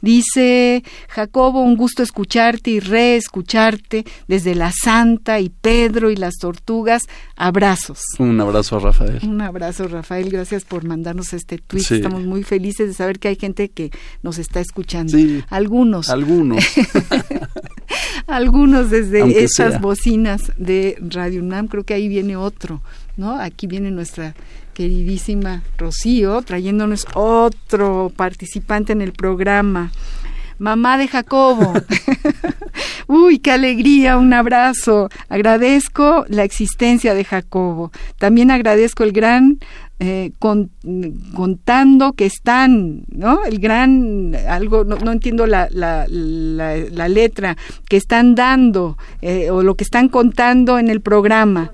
Dice, 0.00 0.82
Jacobo, 1.08 1.62
un 1.62 1.76
gusto 1.76 2.02
escucharte 2.02 2.70
y 2.70 2.80
reescucharte 2.80 4.04
desde 4.28 4.54
La 4.54 4.72
Santa 4.72 5.40
y 5.40 5.48
Pedro 5.48 6.10
y 6.10 6.16
las 6.16 6.34
Tortugas. 6.36 7.02
Abrazos. 7.36 8.00
Un 8.18 8.40
abrazo 8.40 8.76
a 8.76 8.80
Rafael. 8.80 9.20
Un 9.22 9.40
abrazo, 9.40 9.88
Rafael. 9.88 10.30
Gracias 10.30 10.64
por 10.64 10.84
mandarnos 10.84 11.32
este 11.32 11.58
tweet. 11.58 11.84
Estamos 11.90 12.24
muy 12.24 12.42
felices 12.42 12.88
de 12.88 12.94
saber 12.94 13.18
que 13.18 13.28
hay 13.28 13.36
gente 13.36 13.68
que 13.68 13.90
nos 14.22 14.38
está 14.38 14.60
escuchando. 14.60 15.16
Sí. 15.16 15.42
Algunos. 15.48 16.08
Algunos. 16.08 16.64
Algunos 18.26 18.90
desde 18.90 19.42
esas 19.42 19.80
bocinas 19.80 20.52
de 20.56 20.96
Radio 21.00 21.42
UNAM, 21.42 21.68
creo 21.68 21.84
que 21.84 21.94
ahí 21.94 22.08
viene 22.08 22.36
otro, 22.36 22.82
¿no? 23.16 23.38
Aquí 23.40 23.66
viene 23.66 23.90
nuestra 23.90 24.34
queridísima 24.74 25.62
Rocío 25.78 26.42
trayéndonos 26.42 27.06
otro 27.14 28.12
participante 28.14 28.92
en 28.92 29.00
el 29.00 29.12
programa. 29.12 29.90
Mamá 30.58 30.96
de 30.96 31.08
Jacobo. 31.08 31.74
Uy, 33.06 33.38
qué 33.38 33.52
alegría, 33.52 34.16
un 34.16 34.32
abrazo. 34.32 35.10
Agradezco 35.28 36.24
la 36.28 36.44
existencia 36.44 37.14
de 37.14 37.24
Jacobo. 37.24 37.92
También 38.18 38.50
agradezco 38.50 39.04
el 39.04 39.12
gran 39.12 39.58
eh, 39.98 40.32
contando 40.38 42.12
que 42.12 42.26
están, 42.26 43.04
¿no? 43.08 43.44
El 43.44 43.58
gran, 43.58 44.36
algo, 44.46 44.84
no, 44.84 45.10
entiendo 45.10 45.46
la, 45.46 45.68
la, 45.70 46.06
la, 46.08 47.08
letra, 47.08 47.56
que 47.88 47.96
están 47.96 48.34
dando 48.34 48.98
eh, 49.22 49.50
o 49.50 49.62
lo 49.62 49.74
que 49.74 49.84
están 49.84 50.10
contando 50.10 50.78
en 50.78 50.90
el 50.90 51.00
programa. 51.00 51.72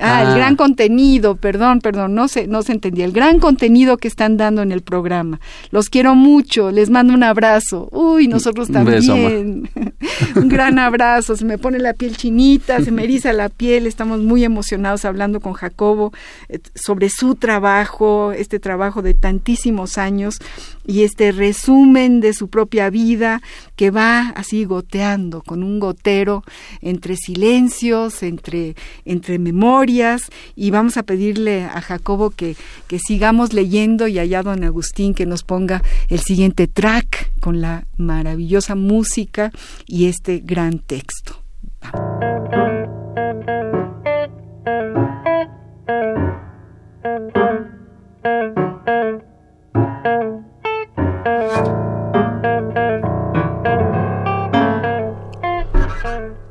Ah, 0.00 0.22
el 0.22 0.28
ah. 0.28 0.36
gran 0.36 0.56
contenido, 0.56 1.36
perdón, 1.36 1.80
perdón, 1.80 2.14
no 2.14 2.26
se, 2.26 2.48
no 2.48 2.62
se 2.62 2.72
entendía. 2.72 3.04
El 3.04 3.12
gran 3.12 3.38
contenido 3.38 3.96
que 3.96 4.08
están 4.08 4.36
dando 4.36 4.62
en 4.62 4.72
el 4.72 4.82
programa. 4.82 5.40
Los 5.70 5.88
quiero 5.88 6.16
mucho, 6.16 6.72
les 6.72 6.90
mando 6.90 7.14
un 7.14 7.22
abrazo. 7.22 7.88
Uy, 7.92 8.26
nosotros 8.26 8.68
también. 8.68 9.70
un 10.36 10.48
gran 10.48 10.80
abrazo, 10.80 11.36
se 11.36 11.44
me 11.44 11.58
pone 11.58 11.78
la 11.78 11.94
piel 11.94 12.16
chinita, 12.16 12.80
se 12.82 12.90
me 12.90 13.04
eriza 13.04 13.32
la 13.32 13.48
piel, 13.48 13.86
estamos 13.86 14.20
muy 14.20 14.42
emocionados 14.42 15.04
hablando 15.04 15.40
con 15.40 15.52
Jacobo 15.52 16.12
eh, 16.48 16.58
sobre 16.74 17.08
su 17.08 17.35
trabajo, 17.36 18.32
este 18.32 18.58
trabajo 18.58 19.02
de 19.02 19.14
tantísimos 19.14 19.98
años 19.98 20.38
y 20.86 21.02
este 21.02 21.32
resumen 21.32 22.20
de 22.20 22.32
su 22.32 22.48
propia 22.48 22.90
vida 22.90 23.42
que 23.76 23.90
va 23.90 24.30
así 24.30 24.64
goteando 24.64 25.42
con 25.42 25.62
un 25.62 25.78
gotero 25.78 26.44
entre 26.80 27.16
silencios, 27.16 28.22
entre, 28.22 28.76
entre 29.04 29.38
memorias 29.38 30.22
y 30.54 30.70
vamos 30.70 30.96
a 30.96 31.02
pedirle 31.02 31.64
a 31.64 31.80
Jacobo 31.80 32.30
que, 32.30 32.56
que 32.86 32.98
sigamos 32.98 33.52
leyendo 33.52 34.08
y 34.08 34.18
allá 34.18 34.42
don 34.42 34.64
Agustín 34.64 35.14
que 35.14 35.26
nos 35.26 35.42
ponga 35.42 35.82
el 36.08 36.20
siguiente 36.20 36.66
track 36.66 37.30
con 37.40 37.60
la 37.60 37.86
maravillosa 37.96 38.74
música 38.74 39.52
y 39.86 40.06
este 40.06 40.40
gran 40.44 40.78
texto. 40.78 41.42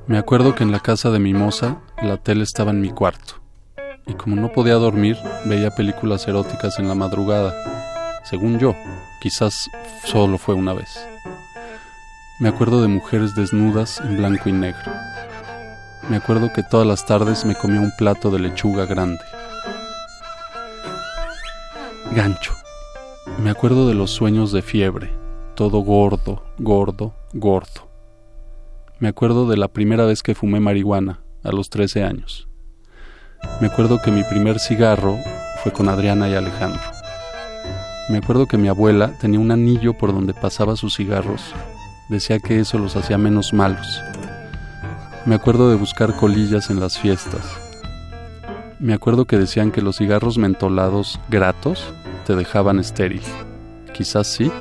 Me 0.08 0.20
acuerdo 0.20 0.56
que 0.56 0.64
en 0.64 0.72
la 0.72 0.80
casa 0.80 1.10
de 1.10 1.20
Mimosa 1.20 1.82
la 2.02 2.16
tele 2.16 2.44
estaba 2.44 2.72
en 2.72 2.80
mi 2.80 2.90
cuarto, 2.90 3.42
y 4.08 4.14
como 4.14 4.38
no 4.38 4.54
podía 4.54 4.76
dormir, 4.76 5.18
veía 5.44 5.72
películas 5.72 6.26
eróticas 6.28 6.80
en 6.80 6.88
la 6.88 6.96
madrugada, 6.96 7.54
según 8.24 8.58
yo, 8.58 8.76
quizás 9.20 9.70
solo 10.06 10.38
fue 10.38 10.56
una 10.56 10.74
vez. 10.74 11.06
Me 12.40 12.48
acuerdo 12.48 12.82
de 12.82 12.88
mujeres 12.88 13.36
desnudas 13.36 14.00
en 14.00 14.18
blanco 14.18 14.48
y 14.48 14.54
negro. 14.54 14.92
Me 16.10 16.16
acuerdo 16.16 16.54
que 16.54 16.64
todas 16.64 16.88
las 16.88 17.06
tardes 17.06 17.44
me 17.44 17.56
comía 17.56 17.82
un 17.82 17.92
plato 17.98 18.32
de 18.32 18.40
lechuga 18.40 18.86
grande. 18.86 19.24
Gancho. 22.14 22.54
Me 23.40 23.50
acuerdo 23.50 23.88
de 23.88 23.96
los 23.96 24.12
sueños 24.12 24.52
de 24.52 24.62
fiebre, 24.62 25.12
todo 25.56 25.80
gordo, 25.80 26.44
gordo, 26.60 27.14
gordo 27.34 27.96
me 28.98 29.10
acuerdo 29.10 29.46
de 29.46 29.58
la 29.58 29.68
primera 29.68 30.06
vez 30.06 30.24
que 30.24 30.36
fumé 30.36 30.62
marihuana, 30.62 31.20
a 31.44 31.52
los 31.52 31.70
13 31.70 32.06
años. 32.06 32.48
Me 33.60 33.68
acuerdo 33.68 34.02
que 34.02 34.10
mi 34.10 34.24
primer 34.24 34.58
cigarro 34.58 35.18
fue 35.62 35.74
con 35.74 35.90
Adriana 35.90 36.30
y 36.30 36.34
Alejandro. 36.34 36.82
Me 38.08 38.20
acuerdo 38.20 38.46
que 38.46 38.58
mi 38.58 38.70
abuela 38.70 39.12
tenía 39.20 39.42
un 39.42 39.52
anillo 39.52 39.98
por 39.98 40.14
donde 40.14 40.34
pasaba 40.34 40.78
sus 40.78 40.96
cigarros. 40.96 41.42
Decía 42.08 42.40
que 42.40 42.62
eso 42.62 42.80
los 42.80 42.96
hacía 42.96 43.18
menos 43.18 43.52
malos. 43.52 44.02
Me 45.26 45.36
acuerdo 45.36 45.70
de 45.70 45.76
buscar 45.76 46.16
colillas 46.16 46.70
en 46.70 46.80
las 46.80 46.98
fiestas. 46.98 47.44
Me 48.80 48.94
acuerdo 48.94 49.26
que 49.26 49.38
decían 49.38 49.72
que 49.72 49.82
los 49.82 49.98
cigarros 49.98 50.38
mentolados 50.38 51.20
gratos 51.30 51.94
te 52.26 52.36
dejaban 52.36 52.80
estéril. 52.80 53.22
Quizás 53.94 54.28
sí. 54.28 54.52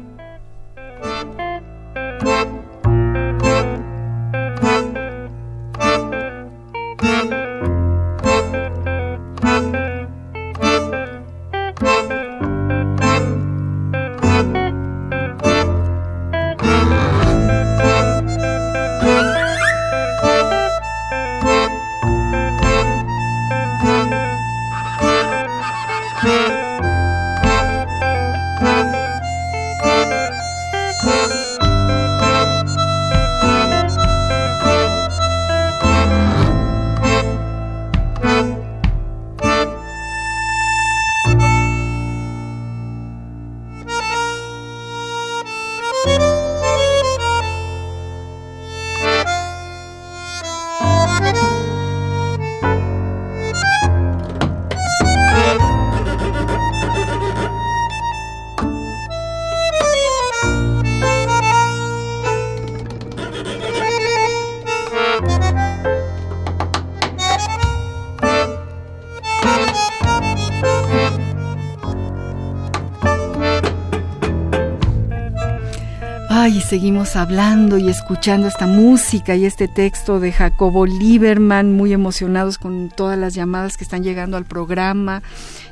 Seguimos 76.74 77.14
hablando 77.14 77.78
y 77.78 77.88
escuchando 77.88 78.48
esta 78.48 78.66
música 78.66 79.36
y 79.36 79.44
este 79.44 79.68
texto 79.68 80.18
de 80.18 80.32
Jacobo 80.32 80.86
Lieberman, 80.86 81.72
muy 81.72 81.92
emocionados 81.92 82.58
con 82.58 82.88
todas 82.88 83.16
las 83.16 83.32
llamadas 83.32 83.76
que 83.76 83.84
están 83.84 84.02
llegando 84.02 84.36
al 84.36 84.44
programa 84.44 85.22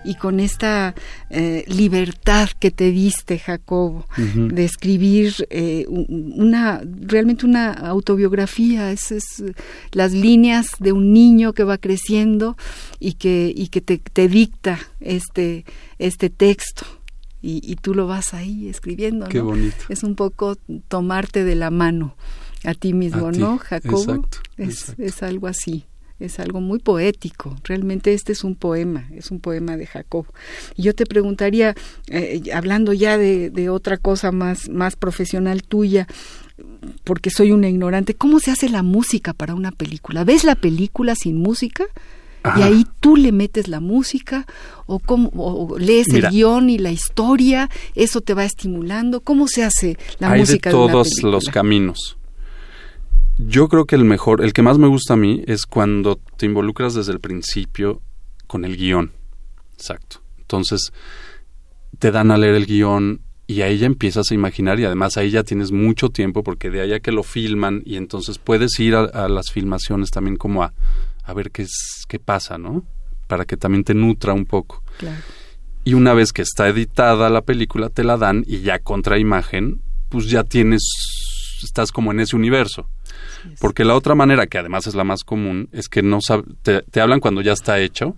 y 0.05 0.14
con 0.14 0.38
esta 0.38 0.94
eh, 1.28 1.64
libertad 1.66 2.50
que 2.57 2.70
te 2.70 2.92
diste, 2.92 3.40
Jacobo, 3.40 4.07
de 4.16 4.64
escribir 4.64 5.34
eh, 5.50 5.86
una 5.88 6.80
realmente 6.84 7.46
una 7.46 7.72
autobiografía, 7.72 8.92
es, 8.92 9.11
es, 9.11 9.42
las 9.90 10.12
líneas 10.12 10.68
de 10.78 10.92
un 10.92 11.12
niño 11.12 11.53
que 11.53 11.64
va 11.64 11.78
creciendo 11.78 12.57
y 13.00 13.14
que, 13.14 13.53
y 13.53 13.70
que 13.70 13.80
te, 13.80 13.98
te 13.98 14.28
dicta 14.28 14.78
este, 15.00 15.64
este 15.98 16.30
texto 16.30 17.01
y, 17.43 17.76
tú 17.76 17.95
lo 17.95 18.07
vas 18.07 18.34
ahí 18.34 18.68
escribiendo. 18.68 19.26
Qué 19.26 19.40
bonito. 19.40 19.84
Es 19.88 20.05
un 20.05 20.14
poco 20.14 20.57
tomarte 20.88 21.45
de 21.45 21.57
la 21.57 21.70
mano 21.70 22.16
a 22.64 22.74
ti 22.74 22.93
mismo, 22.93 23.32
¿no, 23.32 23.59
Jacobo? 23.59 24.26
es, 24.57 24.95
es 24.99 25.22
algo 25.22 25.49
así 25.49 25.86
es 26.24 26.38
algo 26.38 26.61
muy 26.61 26.78
poético. 26.78 27.57
Realmente 27.64 28.14
este 28.14 28.32
es 28.32 28.45
un 28.45 28.55
poema, 28.55 29.09
es 29.12 29.30
un 29.30 29.40
poema 29.40 29.76
de 29.76 29.86
Jacob. 29.86 30.26
Y 30.76 30.82
yo 30.82 30.95
te 30.95 31.05
preguntaría, 31.05 31.74
eh, 32.09 32.43
hablando 32.55 32.93
ya 32.93 33.18
de, 33.18 33.51
de, 33.51 33.68
otra 33.68 33.97
cosa 33.97 34.30
más, 34.30 34.68
más 34.68 34.97
profesional 34.97 35.62
tuya, 35.62 36.07
porque 37.05 37.30
soy 37.30 37.53
una 37.53 37.68
ignorante, 37.68 38.14
¿cómo 38.14 38.38
se 38.38 38.51
hace 38.51 38.68
la 38.68 38.82
música 38.82 39.32
para 39.32 39.55
una 39.55 39.72
película? 39.72 40.24
¿Ves 40.24 40.45
la 40.45 40.55
película 40.55 41.14
sin 41.16 41.38
música? 41.38 41.84
Y 42.57 42.62
ahí 42.62 42.86
tú 43.01 43.16
le 43.16 43.32
metes 43.32 43.68
la 43.68 43.80
música 43.80 44.47
o, 44.86 44.99
cómo, 44.99 45.76
lees 45.78 46.09
el 46.09 46.28
guion 46.28 46.70
y 46.70 46.78
la 46.78 46.90
historia, 46.90 47.70
eso 47.95 48.20
te 48.20 48.34
va 48.34 48.45
estimulando. 48.45 49.20
¿Cómo 49.20 49.47
se 49.47 49.64
hace 49.64 49.97
la 50.18 50.34
música? 50.34 50.70
Hay 50.70 50.76
de 50.76 50.78
todos 50.78 51.22
los 51.22 51.45
caminos. 51.47 52.16
Yo 53.38 53.68
creo 53.68 53.86
que 53.86 53.97
el 53.97 54.05
mejor, 54.05 54.45
el 54.45 54.53
que 54.53 54.62
más 54.62 54.78
me 54.78 54.88
gusta 54.88 55.14
a 55.14 55.16
mí 55.16 55.43
es 55.47 55.66
cuando 55.66 56.16
te 56.36 56.47
involucras 56.47 56.95
desde 56.95 57.12
el 57.12 57.20
principio 57.20 58.03
con 58.47 58.64
el 58.64 58.76
guion. 58.76 59.12
Exacto. 59.74 60.20
Entonces, 60.38 60.93
te 61.99 62.11
dan 62.11 62.30
a 62.30 62.38
leer 62.38 62.55
el 62.55 62.66
guion 62.66 63.20
y 63.47 63.62
ahí 63.62 63.78
ya 63.78 63.86
empiezas 63.86 64.30
a 64.30 64.34
imaginar 64.34 64.78
y 64.80 64.84
además 64.84 65.16
ahí 65.16 65.30
ya 65.30 65.45
tienes 65.45 65.72
mucho 65.72 66.11
tiempo 66.11 66.43
porque 66.43 66.70
de 66.70 66.80
allá 66.80 67.01
que 67.01 67.12
lo 67.12 67.22
filman 67.22 67.82
y 67.84 67.97
entonces 67.97 68.38
puedes 68.38 68.78
ir 68.78 68.95
a 68.95 69.28
las 69.28 69.51
filmaciones 69.51 70.11
también 70.11 70.36
como 70.36 70.62
a 70.62 70.72
a 71.22 71.32
ver 71.34 71.50
qué, 71.50 71.62
es, 71.62 72.04
qué 72.08 72.18
pasa, 72.18 72.58
¿no? 72.58 72.84
Para 73.26 73.44
que 73.44 73.56
también 73.56 73.84
te 73.84 73.94
nutra 73.94 74.32
un 74.32 74.44
poco. 74.44 74.82
Y 75.84 75.94
una 75.94 76.14
vez 76.14 76.32
que 76.32 76.42
está 76.42 76.68
editada 76.68 77.30
la 77.30 77.42
película, 77.42 77.88
te 77.88 78.04
la 78.04 78.16
dan 78.16 78.44
y 78.46 78.60
ya 78.60 78.78
contra 78.78 79.18
imagen, 79.18 79.82
pues 80.08 80.28
ya 80.28 80.44
tienes, 80.44 80.82
estás 81.62 81.90
como 81.90 82.12
en 82.12 82.20
ese 82.20 82.36
universo. 82.36 82.88
Porque 83.60 83.84
la 83.84 83.94
otra 83.94 84.14
manera, 84.14 84.46
que 84.46 84.58
además 84.58 84.86
es 84.86 84.94
la 84.94 85.04
más 85.04 85.24
común, 85.24 85.68
es 85.72 85.88
que 85.88 86.02
no 86.02 86.20
te, 86.62 86.82
te 86.82 87.00
hablan 87.00 87.20
cuando 87.20 87.40
ya 87.40 87.52
está 87.52 87.80
hecho 87.80 88.16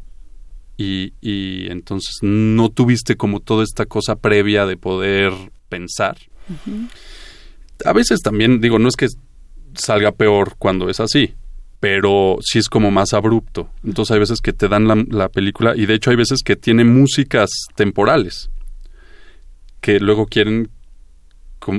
y, 0.76 1.14
y 1.20 1.70
entonces 1.70 2.16
no 2.22 2.68
tuviste 2.68 3.16
como 3.16 3.40
toda 3.40 3.64
esta 3.64 3.86
cosa 3.86 4.16
previa 4.16 4.66
de 4.66 4.76
poder 4.76 5.32
pensar. 5.68 6.18
A 7.84 7.92
veces 7.92 8.20
también, 8.20 8.60
digo, 8.60 8.78
no 8.78 8.88
es 8.88 8.96
que 8.96 9.08
salga 9.74 10.12
peor 10.12 10.54
cuando 10.58 10.88
es 10.90 11.00
así, 11.00 11.34
pero 11.84 12.38
sí 12.40 12.58
es 12.58 12.70
como 12.70 12.90
más 12.90 13.12
abrupto. 13.12 13.68
Entonces 13.84 14.14
hay 14.14 14.18
veces 14.18 14.40
que 14.40 14.54
te 14.54 14.68
dan 14.68 14.88
la, 14.88 15.04
la 15.10 15.28
película 15.28 15.74
y 15.76 15.84
de 15.84 15.92
hecho 15.92 16.08
hay 16.08 16.16
veces 16.16 16.38
que 16.42 16.56
tiene 16.56 16.82
músicas 16.82 17.50
temporales 17.74 18.48
que 19.82 20.00
luego 20.00 20.24
quieren 20.24 20.70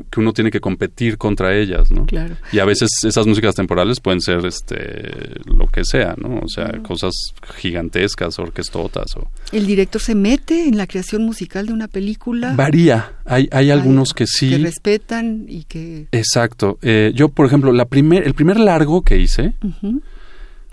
que 0.09 0.19
uno 0.19 0.33
tiene 0.33 0.51
que 0.51 0.59
competir 0.59 1.17
contra 1.17 1.55
ellas, 1.55 1.91
¿no? 1.91 2.05
Claro. 2.05 2.35
Y 2.51 2.59
a 2.59 2.65
veces 2.65 2.89
esas 3.03 3.27
músicas 3.27 3.55
temporales 3.55 3.99
pueden 3.99 4.19
ser 4.21 4.45
este 4.45 5.39
lo 5.45 5.67
que 5.67 5.83
sea, 5.85 6.15
¿no? 6.17 6.39
O 6.39 6.47
sea, 6.47 6.71
cosas 6.81 7.13
gigantescas, 7.57 8.39
orquestotas 8.39 9.15
o 9.15 9.29
El 9.51 9.67
director 9.67 10.01
se 10.01 10.15
mete 10.15 10.67
en 10.67 10.77
la 10.77 10.87
creación 10.87 11.23
musical 11.23 11.67
de 11.67 11.73
una 11.73 11.87
película. 11.87 12.53
varía. 12.55 13.13
Hay 13.25 13.47
hay 13.51 13.71
algunos 13.71 14.13
que 14.13 14.25
sí. 14.27 14.49
Que 14.49 14.57
respetan 14.57 15.45
y 15.47 15.63
que... 15.65 16.07
Exacto. 16.11 16.77
Eh, 16.81 17.11
yo, 17.15 17.29
por 17.29 17.45
ejemplo, 17.45 17.71
la 17.71 17.85
primer, 17.85 18.25
el 18.25 18.33
primer 18.33 18.59
largo 18.59 19.01
que 19.03 19.17
hice 19.17 19.53
Ujú. 19.63 20.01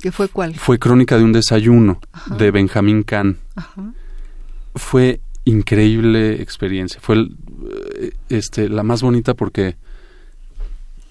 ¿Que 0.00 0.10
fue 0.10 0.28
cuál? 0.28 0.54
fue 0.56 0.78
Crónica 0.78 1.16
de 1.16 1.24
un 1.24 1.32
desayuno 1.32 2.00
Ajá. 2.12 2.36
de 2.36 2.50
Benjamín 2.50 3.02
Kahn. 3.04 3.38
Ajá. 3.54 3.92
Fue 4.74 5.20
increíble 5.44 6.40
experiencia. 6.40 7.00
Fue 7.00 7.16
el, 7.16 7.36
eh, 7.98 8.12
este, 8.28 8.68
la 8.68 8.82
más 8.82 9.02
bonita 9.02 9.34
porque 9.34 9.76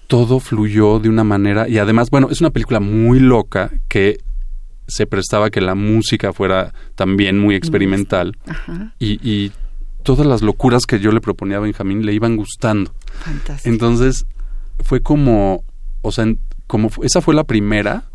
todo 0.06 0.40
fluyó 0.40 0.98
de 0.98 1.08
una 1.08 1.24
manera 1.24 1.68
y 1.68 1.78
además, 1.78 2.10
bueno, 2.10 2.28
es 2.30 2.40
una 2.40 2.50
película 2.50 2.80
muy 2.80 3.18
loca 3.18 3.70
que 3.88 4.18
se 4.86 5.06
prestaba 5.06 5.50
que 5.50 5.60
la 5.60 5.74
música 5.74 6.32
fuera 6.32 6.74
también 6.94 7.38
muy 7.38 7.54
experimental 7.54 8.36
Ajá. 8.46 8.94
y, 8.98 9.18
y 9.26 9.52
todas 10.02 10.26
las 10.26 10.42
locuras 10.42 10.84
que 10.86 10.98
yo 10.98 11.12
le 11.12 11.20
proponía 11.20 11.58
a 11.58 11.60
Benjamín 11.60 12.04
le 12.04 12.12
iban 12.12 12.36
gustando. 12.36 12.92
Fantástico. 13.20 13.68
Entonces 13.72 14.26
fue 14.82 15.00
como, 15.00 15.64
o 16.02 16.12
sea, 16.12 16.26
como 16.66 16.90
esa 17.02 17.20
fue 17.20 17.34
la 17.34 17.44
primera, 17.44 18.10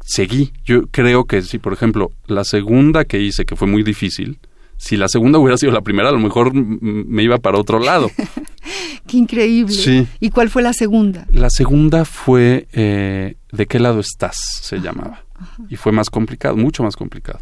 seguí. 0.00 0.52
Yo 0.64 0.86
creo 0.90 1.24
que 1.24 1.42
si, 1.42 1.58
por 1.58 1.72
ejemplo, 1.72 2.10
la 2.26 2.44
segunda 2.44 3.04
que 3.04 3.20
hice, 3.20 3.44
que 3.44 3.56
fue 3.56 3.68
muy 3.68 3.82
difícil, 3.82 4.38
si 4.78 4.96
la 4.96 5.08
segunda 5.08 5.38
hubiera 5.38 5.58
sido 5.58 5.72
la 5.72 5.82
primera, 5.82 6.08
a 6.08 6.12
lo 6.12 6.18
mejor 6.18 6.54
me 6.54 7.22
iba 7.22 7.36
para 7.38 7.58
otro 7.58 7.78
lado. 7.78 8.10
Qué 9.06 9.16
increíble. 9.18 9.74
Sí. 9.74 10.06
¿Y 10.20 10.30
cuál 10.30 10.48
fue 10.48 10.62
la 10.62 10.72
segunda? 10.72 11.26
La 11.30 11.50
segunda 11.50 12.04
fue 12.04 12.68
eh, 12.72 13.36
¿De 13.52 13.66
qué 13.66 13.78
lado 13.78 14.00
estás? 14.00 14.36
se 14.36 14.78
llamaba. 14.78 15.24
Y 15.68 15.76
fue 15.76 15.92
más 15.92 16.10
complicado, 16.10 16.56
mucho 16.56 16.82
más 16.82 16.96
complicado. 16.96 17.40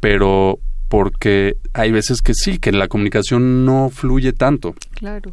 Pero 0.00 0.58
porque 0.88 1.56
hay 1.72 1.92
veces 1.92 2.20
que 2.22 2.34
sí, 2.34 2.58
que 2.58 2.72
la 2.72 2.88
comunicación 2.88 3.64
no 3.64 3.90
fluye 3.90 4.32
tanto. 4.32 4.74
Claro, 4.94 5.32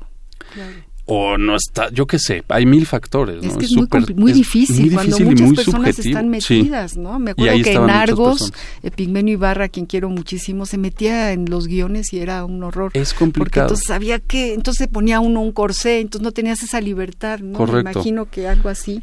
claro. 0.54 0.78
O 1.10 1.38
no 1.38 1.56
está, 1.56 1.90
yo 1.92 2.06
qué 2.06 2.20
sé, 2.20 2.44
hay 2.50 2.66
mil 2.66 2.86
factores. 2.86 3.42
Es 3.44 3.56
que 3.56 3.66
es, 3.66 3.72
muy, 4.16 4.32
es 4.32 4.38
difícil 4.38 4.86
muy 4.88 4.90
cuando 4.94 5.16
difícil 5.18 5.46
muchas 5.48 5.66
personas 5.66 5.96
subjetivo. 5.96 6.18
están 6.20 6.42
Sí. 6.42 6.58
metidas, 6.60 6.98
¿no? 6.98 7.18
Me 7.18 7.32
acuerdo 7.32 7.64
que 7.64 7.72
en 7.74 7.90
Argos, 7.90 8.40
personas. 8.52 8.66
Epigmenio 8.84 9.34
Ibarra, 9.36 9.70
quien 9.70 9.86
quiero 9.86 10.10
muchísimo, 10.10 10.66
se 10.66 10.78
metía 10.78 11.32
en 11.32 11.50
los 11.50 11.68
guiones 11.68 12.12
y 12.12 12.20
era 12.20 12.44
un 12.44 12.62
horror. 12.62 12.92
Es 12.94 13.14
Porque 13.14 13.20
complicado. 13.20 13.68
entonces 13.68 13.90
había 13.90 14.20
que, 14.20 14.54
entonces 14.54 14.80
se 14.80 14.88
ponía 14.90 15.22
uno 15.22 15.40
un 15.42 15.54
corsé, 15.54 16.02
entonces 16.02 16.24
no 16.24 16.32
tenías 16.34 16.62
esa 16.62 16.82
libertad, 16.82 17.40
¿no? 17.40 17.52
Me 17.52 17.66
Correcto. 17.66 17.92
imagino 17.92 18.30
que 18.30 18.48
algo 18.50 18.68
así 18.68 19.02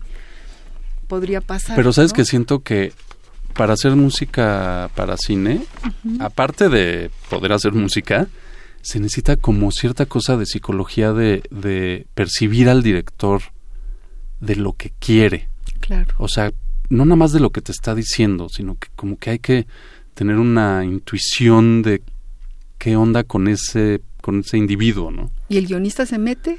podría 1.09 1.41
pasar. 1.41 1.75
Pero 1.77 1.93
sabes 1.93 2.13
¿no? 2.13 2.17
que 2.17 2.25
siento 2.27 2.61
que 2.63 2.93
para 3.55 3.75
hacer 3.75 3.93
música 3.97 4.91
para 4.95 5.17
cine, 5.17 5.63
aparte 6.19 6.69
de 6.69 7.11
poder 7.31 7.53
hacer 7.53 7.73
música, 7.73 8.27
se 8.85 9.01
necesita 9.01 9.37
como 9.37 9.73
cierta 9.73 10.05
cosa 10.05 10.37
de 10.37 10.45
psicología 10.45 11.13
de, 11.15 11.43
de 11.51 12.07
percibir 12.15 12.69
al 12.69 12.83
director 12.83 13.41
de 14.41 14.57
lo 14.57 14.75
que 14.75 14.93
quiere. 14.99 15.49
Claro. 15.81 16.15
O 16.19 16.29
sea, 16.29 16.53
no 16.91 17.07
nada 17.07 17.17
más 17.17 17.33
de 17.33 17.41
lo 17.41 17.51
que 17.51 17.63
te 17.63 17.73
está 17.73 17.95
diciendo, 17.95 18.49
sino 18.51 18.77
que 18.77 18.89
como 18.95 19.19
que 19.19 19.31
hay 19.31 19.39
que 19.39 19.67
tener 20.13 20.37
una 20.37 20.85
intuición 20.85 21.81
de 21.81 22.03
qué 22.77 22.95
onda 22.95 23.25
con 23.25 23.49
ese, 23.49 24.03
con 24.21 24.41
ese 24.41 24.59
individuo, 24.59 25.11
¿no? 25.11 25.31
¿Y 25.49 25.57
el 25.57 25.67
guionista 25.67 26.05
se 26.05 26.19
mete? 26.19 26.59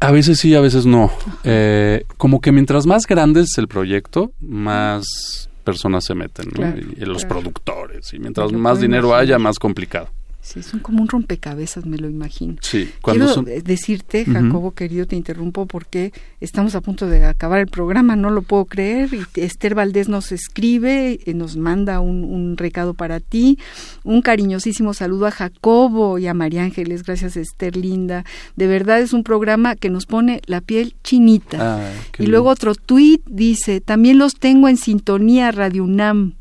A 0.00 0.10
veces 0.10 0.38
sí, 0.38 0.54
a 0.54 0.60
veces 0.60 0.84
no. 0.84 1.10
Eh, 1.44 2.04
como 2.18 2.42
que 2.42 2.52
mientras 2.52 2.86
más 2.86 3.06
grande 3.06 3.40
es 3.40 3.56
el 3.56 3.68
proyecto, 3.68 4.32
más 4.38 5.48
personas 5.64 6.04
se 6.04 6.14
meten, 6.14 6.48
¿no? 6.48 6.56
Claro, 6.56 6.78
y, 6.78 7.02
y 7.02 7.04
los 7.06 7.24
claro. 7.24 7.40
productores. 7.40 8.12
Y 8.12 8.18
mientras 8.18 8.52
más 8.52 8.80
dinero 8.80 9.14
haya, 9.14 9.38
más 9.38 9.58
complicado. 9.58 10.10
Sí, 10.42 10.58
es 10.58 10.74
un, 10.74 10.80
como 10.80 11.00
un 11.00 11.08
rompecabezas, 11.08 11.86
me 11.86 11.98
lo 11.98 12.10
imagino. 12.10 12.56
Sí, 12.60 12.90
cuando 13.00 13.26
Quiero 13.26 13.34
son... 13.34 13.48
eh, 13.48 13.62
decirte. 13.62 14.24
Jacobo 14.24 14.72
querido, 14.72 15.06
te 15.06 15.14
interrumpo 15.14 15.66
porque 15.66 16.12
estamos 16.40 16.74
a 16.74 16.80
punto 16.80 17.06
de 17.06 17.24
acabar 17.24 17.60
el 17.60 17.68
programa, 17.68 18.16
no 18.16 18.28
lo 18.28 18.42
puedo 18.42 18.64
creer. 18.64 19.10
Y 19.14 19.40
Esther 19.40 19.76
Valdés 19.76 20.08
nos 20.08 20.32
escribe, 20.32 21.20
eh, 21.24 21.34
nos 21.34 21.56
manda 21.56 22.00
un, 22.00 22.24
un 22.24 22.56
recado 22.56 22.94
para 22.94 23.20
ti. 23.20 23.56
Un 24.02 24.20
cariñosísimo 24.20 24.94
saludo 24.94 25.26
a 25.26 25.30
Jacobo 25.30 26.18
y 26.18 26.26
a 26.26 26.34
María 26.34 26.64
Ángeles. 26.64 27.04
Gracias, 27.04 27.36
Esther 27.36 27.76
Linda. 27.76 28.24
De 28.56 28.66
verdad 28.66 29.00
es 29.00 29.12
un 29.12 29.22
programa 29.22 29.76
que 29.76 29.90
nos 29.90 30.06
pone 30.06 30.42
la 30.46 30.60
piel 30.60 30.96
chinita. 31.04 31.88
Qué 32.10 32.24
y 32.24 32.26
luego 32.26 32.48
otro 32.48 32.74
tuit 32.74 33.22
dice, 33.26 33.80
también 33.80 34.18
los 34.18 34.34
tengo 34.34 34.68
en 34.68 34.76
sintonía 34.76 35.52
Radio 35.52 35.84
UNAM. 35.84 36.34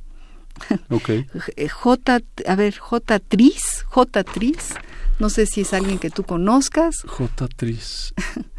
Lindo. 0.70 0.86
Ok. 0.95 1.09
Eh, 1.55 1.70
J, 1.70 2.20
a 2.47 2.55
ver, 2.55 2.78
J 2.78 3.20
Tris, 3.20 3.84
J 3.88 4.24
Tris, 4.24 4.74
no 5.20 5.30
sé 5.30 5.45
si 5.45 5.62
es 5.62 5.74
alguien 5.74 5.99
que 5.99 6.09
tú 6.09 6.24
conozcas. 6.24 6.95
J. 7.05 7.47
Tris. 7.55 8.14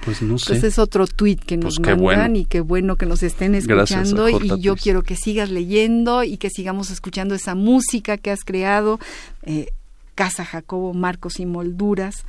Pues 0.04 0.22
no 0.22 0.38
sé. 0.38 0.46
Pues 0.52 0.64
es 0.64 0.78
otro 0.78 1.06
tweet 1.08 1.36
que 1.36 1.56
nos 1.56 1.76
Pues 1.76 1.86
qué 1.88 1.96
mandan 1.96 2.02
bueno. 2.30 2.36
y 2.38 2.44
qué 2.44 2.60
bueno 2.60 2.96
que 2.96 3.06
nos 3.06 3.22
estén 3.24 3.52
Gracias 3.52 3.98
a 3.98 4.02
escuchando 4.02 4.30
J. 4.30 4.44
y 4.56 4.60
yo 4.60 4.76
quiero 4.76 5.02
que 5.02 5.16
sigas 5.16 5.50
leyendo 5.50 6.22
y 6.22 6.36
que 6.36 6.50
sigamos 6.50 6.90
escuchando 6.90 7.34
esa 7.34 7.54
música 7.56 8.16
que 8.16 8.30
has 8.30 8.44
creado, 8.44 9.00
eh, 9.42 9.66
Casa 10.14 10.44
Jacobo, 10.44 10.94
Marcos 10.94 11.40
y 11.40 11.46
Molduras. 11.46 12.24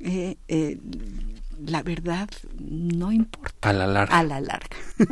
Eh, 0.00 0.36
eh, 0.48 0.78
la 1.64 1.82
verdad 1.82 2.28
no 2.58 3.12
importa 3.12 3.70
A 3.70 3.72
la 3.72 3.86
larga. 3.86 4.18
a 4.18 4.22
la 4.24 4.40
larga. 4.40 4.76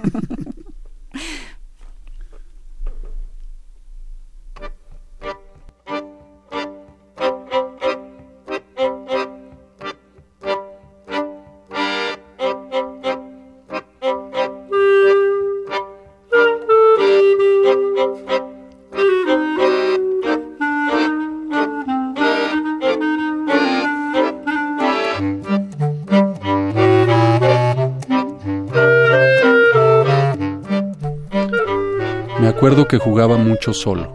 acuerdo 32.75 32.89
que 32.89 32.99
jugaba 32.99 33.37
mucho 33.37 33.73
solo. 33.73 34.13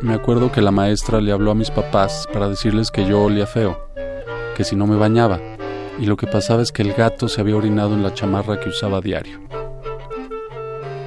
Me 0.00 0.12
acuerdo 0.12 0.50
que 0.50 0.60
la 0.60 0.72
maestra 0.72 1.20
le 1.20 1.30
habló 1.30 1.52
a 1.52 1.54
mis 1.54 1.70
papás 1.70 2.26
para 2.32 2.48
decirles 2.48 2.90
que 2.90 3.06
yo 3.06 3.22
olía 3.22 3.46
feo, 3.46 3.78
que 4.56 4.64
si 4.64 4.74
no 4.74 4.88
me 4.88 4.96
bañaba, 4.96 5.38
y 5.96 6.06
lo 6.06 6.16
que 6.16 6.26
pasaba 6.26 6.62
es 6.62 6.72
que 6.72 6.82
el 6.82 6.94
gato 6.94 7.28
se 7.28 7.40
había 7.40 7.54
orinado 7.54 7.94
en 7.94 8.02
la 8.02 8.12
chamarra 8.12 8.58
que 8.58 8.70
usaba 8.70 9.00
diario. 9.00 9.38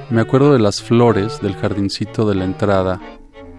Me 0.08 0.22
acuerdo 0.22 0.54
de 0.54 0.58
las 0.58 0.80
flores 0.80 1.42
del 1.42 1.54
jardincito 1.54 2.26
de 2.26 2.36
la 2.36 2.46
entrada, 2.46 2.98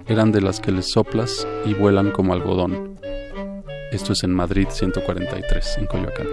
eran 0.07 0.31
de 0.31 0.41
las 0.41 0.59
que 0.59 0.71
les 0.71 0.89
soplas 0.89 1.47
y 1.63 1.75
vuelan 1.75 2.09
como 2.09 2.33
algodón. 2.33 2.97
Esto 3.91 4.13
es 4.13 4.23
en 4.23 4.33
Madrid 4.33 4.65
143, 4.67 5.77
en 5.77 5.85
Coyoacán. 5.85 6.27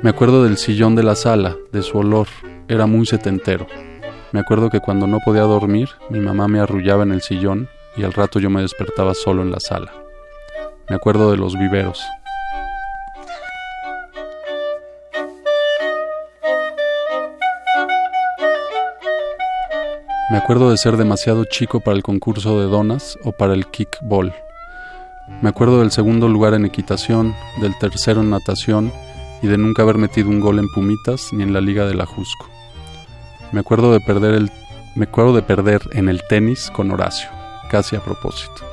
Me 0.00 0.08
acuerdo 0.08 0.42
del 0.42 0.56
sillón 0.56 0.94
de 0.94 1.02
la 1.02 1.14
sala, 1.14 1.54
de 1.70 1.82
su 1.82 1.98
olor, 1.98 2.28
era 2.66 2.86
muy 2.86 3.04
setentero. 3.04 3.66
Me 4.34 4.40
acuerdo 4.40 4.68
que 4.68 4.80
cuando 4.80 5.06
no 5.06 5.20
podía 5.20 5.42
dormir, 5.42 5.90
mi 6.10 6.18
mamá 6.18 6.48
me 6.48 6.58
arrullaba 6.58 7.04
en 7.04 7.12
el 7.12 7.22
sillón 7.22 7.68
y 7.96 8.02
al 8.02 8.12
rato 8.12 8.40
yo 8.40 8.50
me 8.50 8.62
despertaba 8.62 9.14
solo 9.14 9.42
en 9.42 9.52
la 9.52 9.60
sala. 9.60 9.92
Me 10.88 10.96
acuerdo 10.96 11.30
de 11.30 11.36
los 11.36 11.56
viveros. 11.56 12.04
Me 20.32 20.38
acuerdo 20.38 20.72
de 20.72 20.78
ser 20.78 20.96
demasiado 20.96 21.44
chico 21.44 21.78
para 21.78 21.96
el 21.96 22.02
concurso 22.02 22.60
de 22.60 22.66
donas 22.66 23.16
o 23.22 23.30
para 23.30 23.54
el 23.54 23.68
kickball. 23.68 24.34
Me 25.42 25.48
acuerdo 25.48 25.78
del 25.78 25.92
segundo 25.92 26.28
lugar 26.28 26.54
en 26.54 26.64
equitación, 26.64 27.36
del 27.60 27.78
tercero 27.78 28.22
en 28.22 28.30
natación 28.30 28.90
y 29.42 29.46
de 29.46 29.58
nunca 29.58 29.82
haber 29.82 29.96
metido 29.96 30.28
un 30.28 30.40
gol 30.40 30.58
en 30.58 30.66
Pumitas 30.74 31.32
ni 31.32 31.44
en 31.44 31.52
la 31.52 31.60
Liga 31.60 31.86
de 31.86 31.94
la 31.94 32.04
Jusco. 32.04 32.53
Me 33.54 33.60
acuerdo 33.60 33.92
de 33.92 34.00
perder 34.00 34.34
el 34.34 34.50
me 34.96 35.04
acuerdo 35.04 35.32
de 35.32 35.42
perder 35.42 35.80
en 35.92 36.08
el 36.08 36.22
tenis 36.28 36.72
con 36.74 36.90
Horacio. 36.90 37.28
casi 37.70 37.94
a 37.94 38.00
propósito. 38.02 38.66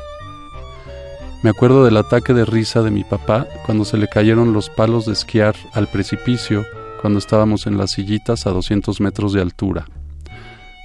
Me 1.43 1.51
acuerdo 1.51 1.85
del 1.85 1.97
ataque 1.97 2.33
de 2.33 2.45
risa 2.45 2.81
de 2.81 2.89
mi 2.89 3.03
papá 3.03 3.45
cuando 3.63 3.85
se 3.85 3.97
le 3.97 4.07
cayeron 4.07 4.53
los 4.53 4.71
palos 4.71 5.05
de 5.05 5.13
esquiar 5.13 5.55
al 5.73 5.87
precipicio 5.87 6.65
cuando 6.99 7.19
estábamos 7.19 7.67
en 7.67 7.77
las 7.77 7.91
sillitas 7.91 8.47
a 8.47 8.49
200 8.49 8.99
metros 9.01 9.33
de 9.33 9.41
altura. 9.41 9.85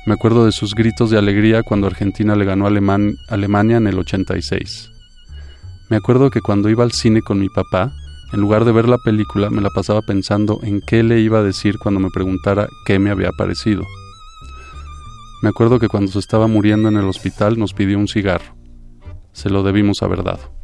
Me 0.05 0.13
acuerdo 0.13 0.45
de 0.45 0.53
sus 0.53 0.75
gritos 0.75 1.09
de 1.09 1.17
alegría 1.17 1.63
cuando 1.63 1.87
Argentina 1.87 2.37
le 2.37 2.45
ganó 2.45 2.67
a 2.67 2.69
Alemania 3.31 3.79
en 3.79 3.87
el 3.87 3.99
86. 3.99 4.91
Me 5.89 5.97
acuerdo 5.97 6.29
que 6.29 6.43
cuando 6.43 6.69
iba 6.69 6.85
al 6.85 6.93
cine 6.93 7.23
con 7.23 7.41
mi 7.41 7.49
papá, 7.49 7.95
en 8.33 8.41
lugar 8.41 8.65
de 8.65 8.73
ver 8.73 8.89
la 8.89 8.99
película, 8.99 9.51
me 9.51 9.63
la 9.63 9.71
pasaba 9.71 10.03
pensando 10.03 10.59
en 10.63 10.81
qué 10.81 11.03
le 11.03 11.21
iba 11.21 11.39
a 11.39 11.43
decir 11.43 11.79
cuando 11.79 12.01
me 12.01 12.11
preguntara 12.11 12.69
qué 12.85 12.99
me 12.99 13.11
había 13.11 13.31
parecido. 13.33 13.85
Me 15.43 15.51
acuerdo 15.51 15.79
que 15.79 15.89
cuando 15.89 16.11
se 16.11 16.19
estaba 16.19 16.47
muriendo 16.47 16.89
en 16.89 16.97
el 16.97 17.05
hospital 17.05 17.59
nos 17.59 17.73
pidió 17.73 17.99
un 17.99 18.09
cigarro. 18.09 18.57
Se 19.33 19.51
lo 19.51 19.63
debimos 19.63 20.03
haber 20.03 20.23
dado. 20.25 20.56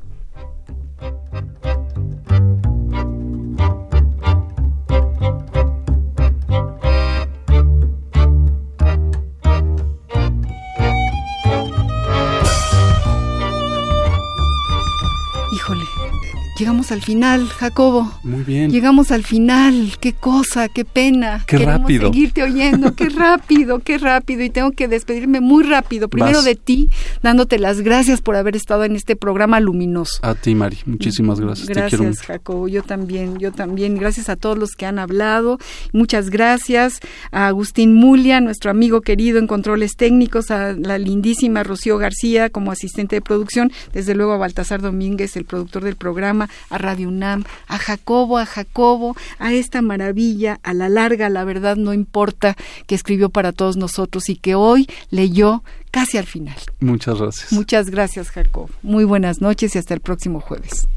Llegamos 16.62 16.92
al 16.92 17.02
final, 17.02 17.48
Jacobo. 17.48 18.08
Muy 18.22 18.44
bien. 18.44 18.70
Llegamos 18.70 19.10
al 19.10 19.24
final. 19.24 19.94
Qué 19.98 20.12
cosa, 20.12 20.68
qué 20.68 20.84
pena. 20.84 21.42
Qué 21.44 21.56
Queremos 21.58 21.80
rápido. 21.80 22.12
seguirte 22.12 22.44
oyendo. 22.44 22.94
Qué 22.94 23.08
rápido, 23.08 23.80
qué 23.80 23.98
rápido. 23.98 24.44
Y 24.44 24.50
tengo 24.50 24.70
que 24.70 24.86
despedirme 24.86 25.40
muy 25.40 25.64
rápido. 25.64 26.06
Primero 26.08 26.36
Vas. 26.36 26.44
de 26.44 26.54
ti, 26.54 26.88
dándote 27.20 27.58
las 27.58 27.80
gracias 27.80 28.20
por 28.20 28.36
haber 28.36 28.54
estado 28.54 28.84
en 28.84 28.94
este 28.94 29.16
programa 29.16 29.58
luminoso. 29.58 30.20
A 30.22 30.36
ti, 30.36 30.54
Mari. 30.54 30.78
Muchísimas 30.86 31.40
gracias. 31.40 31.66
Te 31.66 31.72
quiero 31.72 31.88
Gracias, 31.88 32.00
mucho. 32.00 32.22
Jacobo. 32.28 32.68
Yo 32.68 32.84
también, 32.84 33.38
yo 33.40 33.50
también. 33.50 33.96
Gracias 33.96 34.28
a 34.28 34.36
todos 34.36 34.56
los 34.56 34.76
que 34.76 34.86
han 34.86 35.00
hablado. 35.00 35.58
Muchas 35.92 36.30
gracias 36.30 37.00
a 37.32 37.48
Agustín 37.48 37.92
Mulia, 37.92 38.40
nuestro 38.40 38.70
amigo 38.70 39.00
querido 39.00 39.40
en 39.40 39.48
controles 39.48 39.96
técnicos, 39.96 40.52
a 40.52 40.74
la 40.74 40.96
lindísima 40.98 41.64
Rocío 41.64 41.98
García 41.98 42.50
como 42.50 42.70
asistente 42.70 43.16
de 43.16 43.20
producción, 43.20 43.72
desde 43.92 44.14
luego 44.14 44.32
a 44.34 44.36
Baltasar 44.36 44.80
Domínguez, 44.80 45.36
el 45.36 45.44
productor 45.44 45.82
del 45.82 45.96
programa, 45.96 46.48
a 46.70 46.78
Radio 46.78 47.08
UNAM, 47.08 47.44
a 47.68 47.78
Jacobo, 47.78 48.38
a 48.38 48.46
Jacobo, 48.46 49.16
a 49.38 49.52
esta 49.52 49.82
maravilla, 49.82 50.60
a 50.62 50.74
la 50.74 50.88
larga, 50.88 51.28
la 51.28 51.44
verdad 51.44 51.76
no 51.76 51.92
importa, 51.92 52.56
que 52.86 52.94
escribió 52.94 53.28
para 53.28 53.52
todos 53.52 53.76
nosotros 53.76 54.28
y 54.28 54.36
que 54.36 54.54
hoy 54.54 54.88
leyó 55.10 55.62
casi 55.90 56.18
al 56.18 56.26
final. 56.26 56.56
Muchas 56.80 57.20
gracias. 57.20 57.52
Muchas 57.52 57.90
gracias, 57.90 58.30
Jacobo. 58.30 58.70
Muy 58.82 59.04
buenas 59.04 59.40
noches 59.40 59.74
y 59.74 59.78
hasta 59.78 59.94
el 59.94 60.00
próximo 60.00 60.40
jueves. 60.40 60.88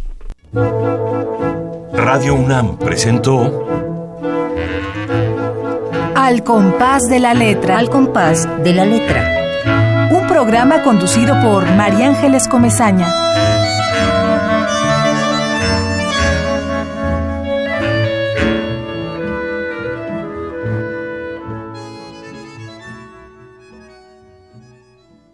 Radio 1.93 2.35
UNAM 2.35 2.77
presentó 2.77 3.67
Al 6.15 6.43
compás 6.43 7.03
de 7.09 7.19
la 7.19 7.33
letra. 7.33 7.77
Al 7.77 7.89
compás 7.89 8.47
de 8.63 8.73
la 8.73 8.85
letra. 8.85 10.09
Un 10.11 10.27
programa 10.27 10.83
conducido 10.83 11.35
por 11.41 11.65
María 11.75 12.07
Ángeles 12.07 12.47
Comezaña. 12.47 13.54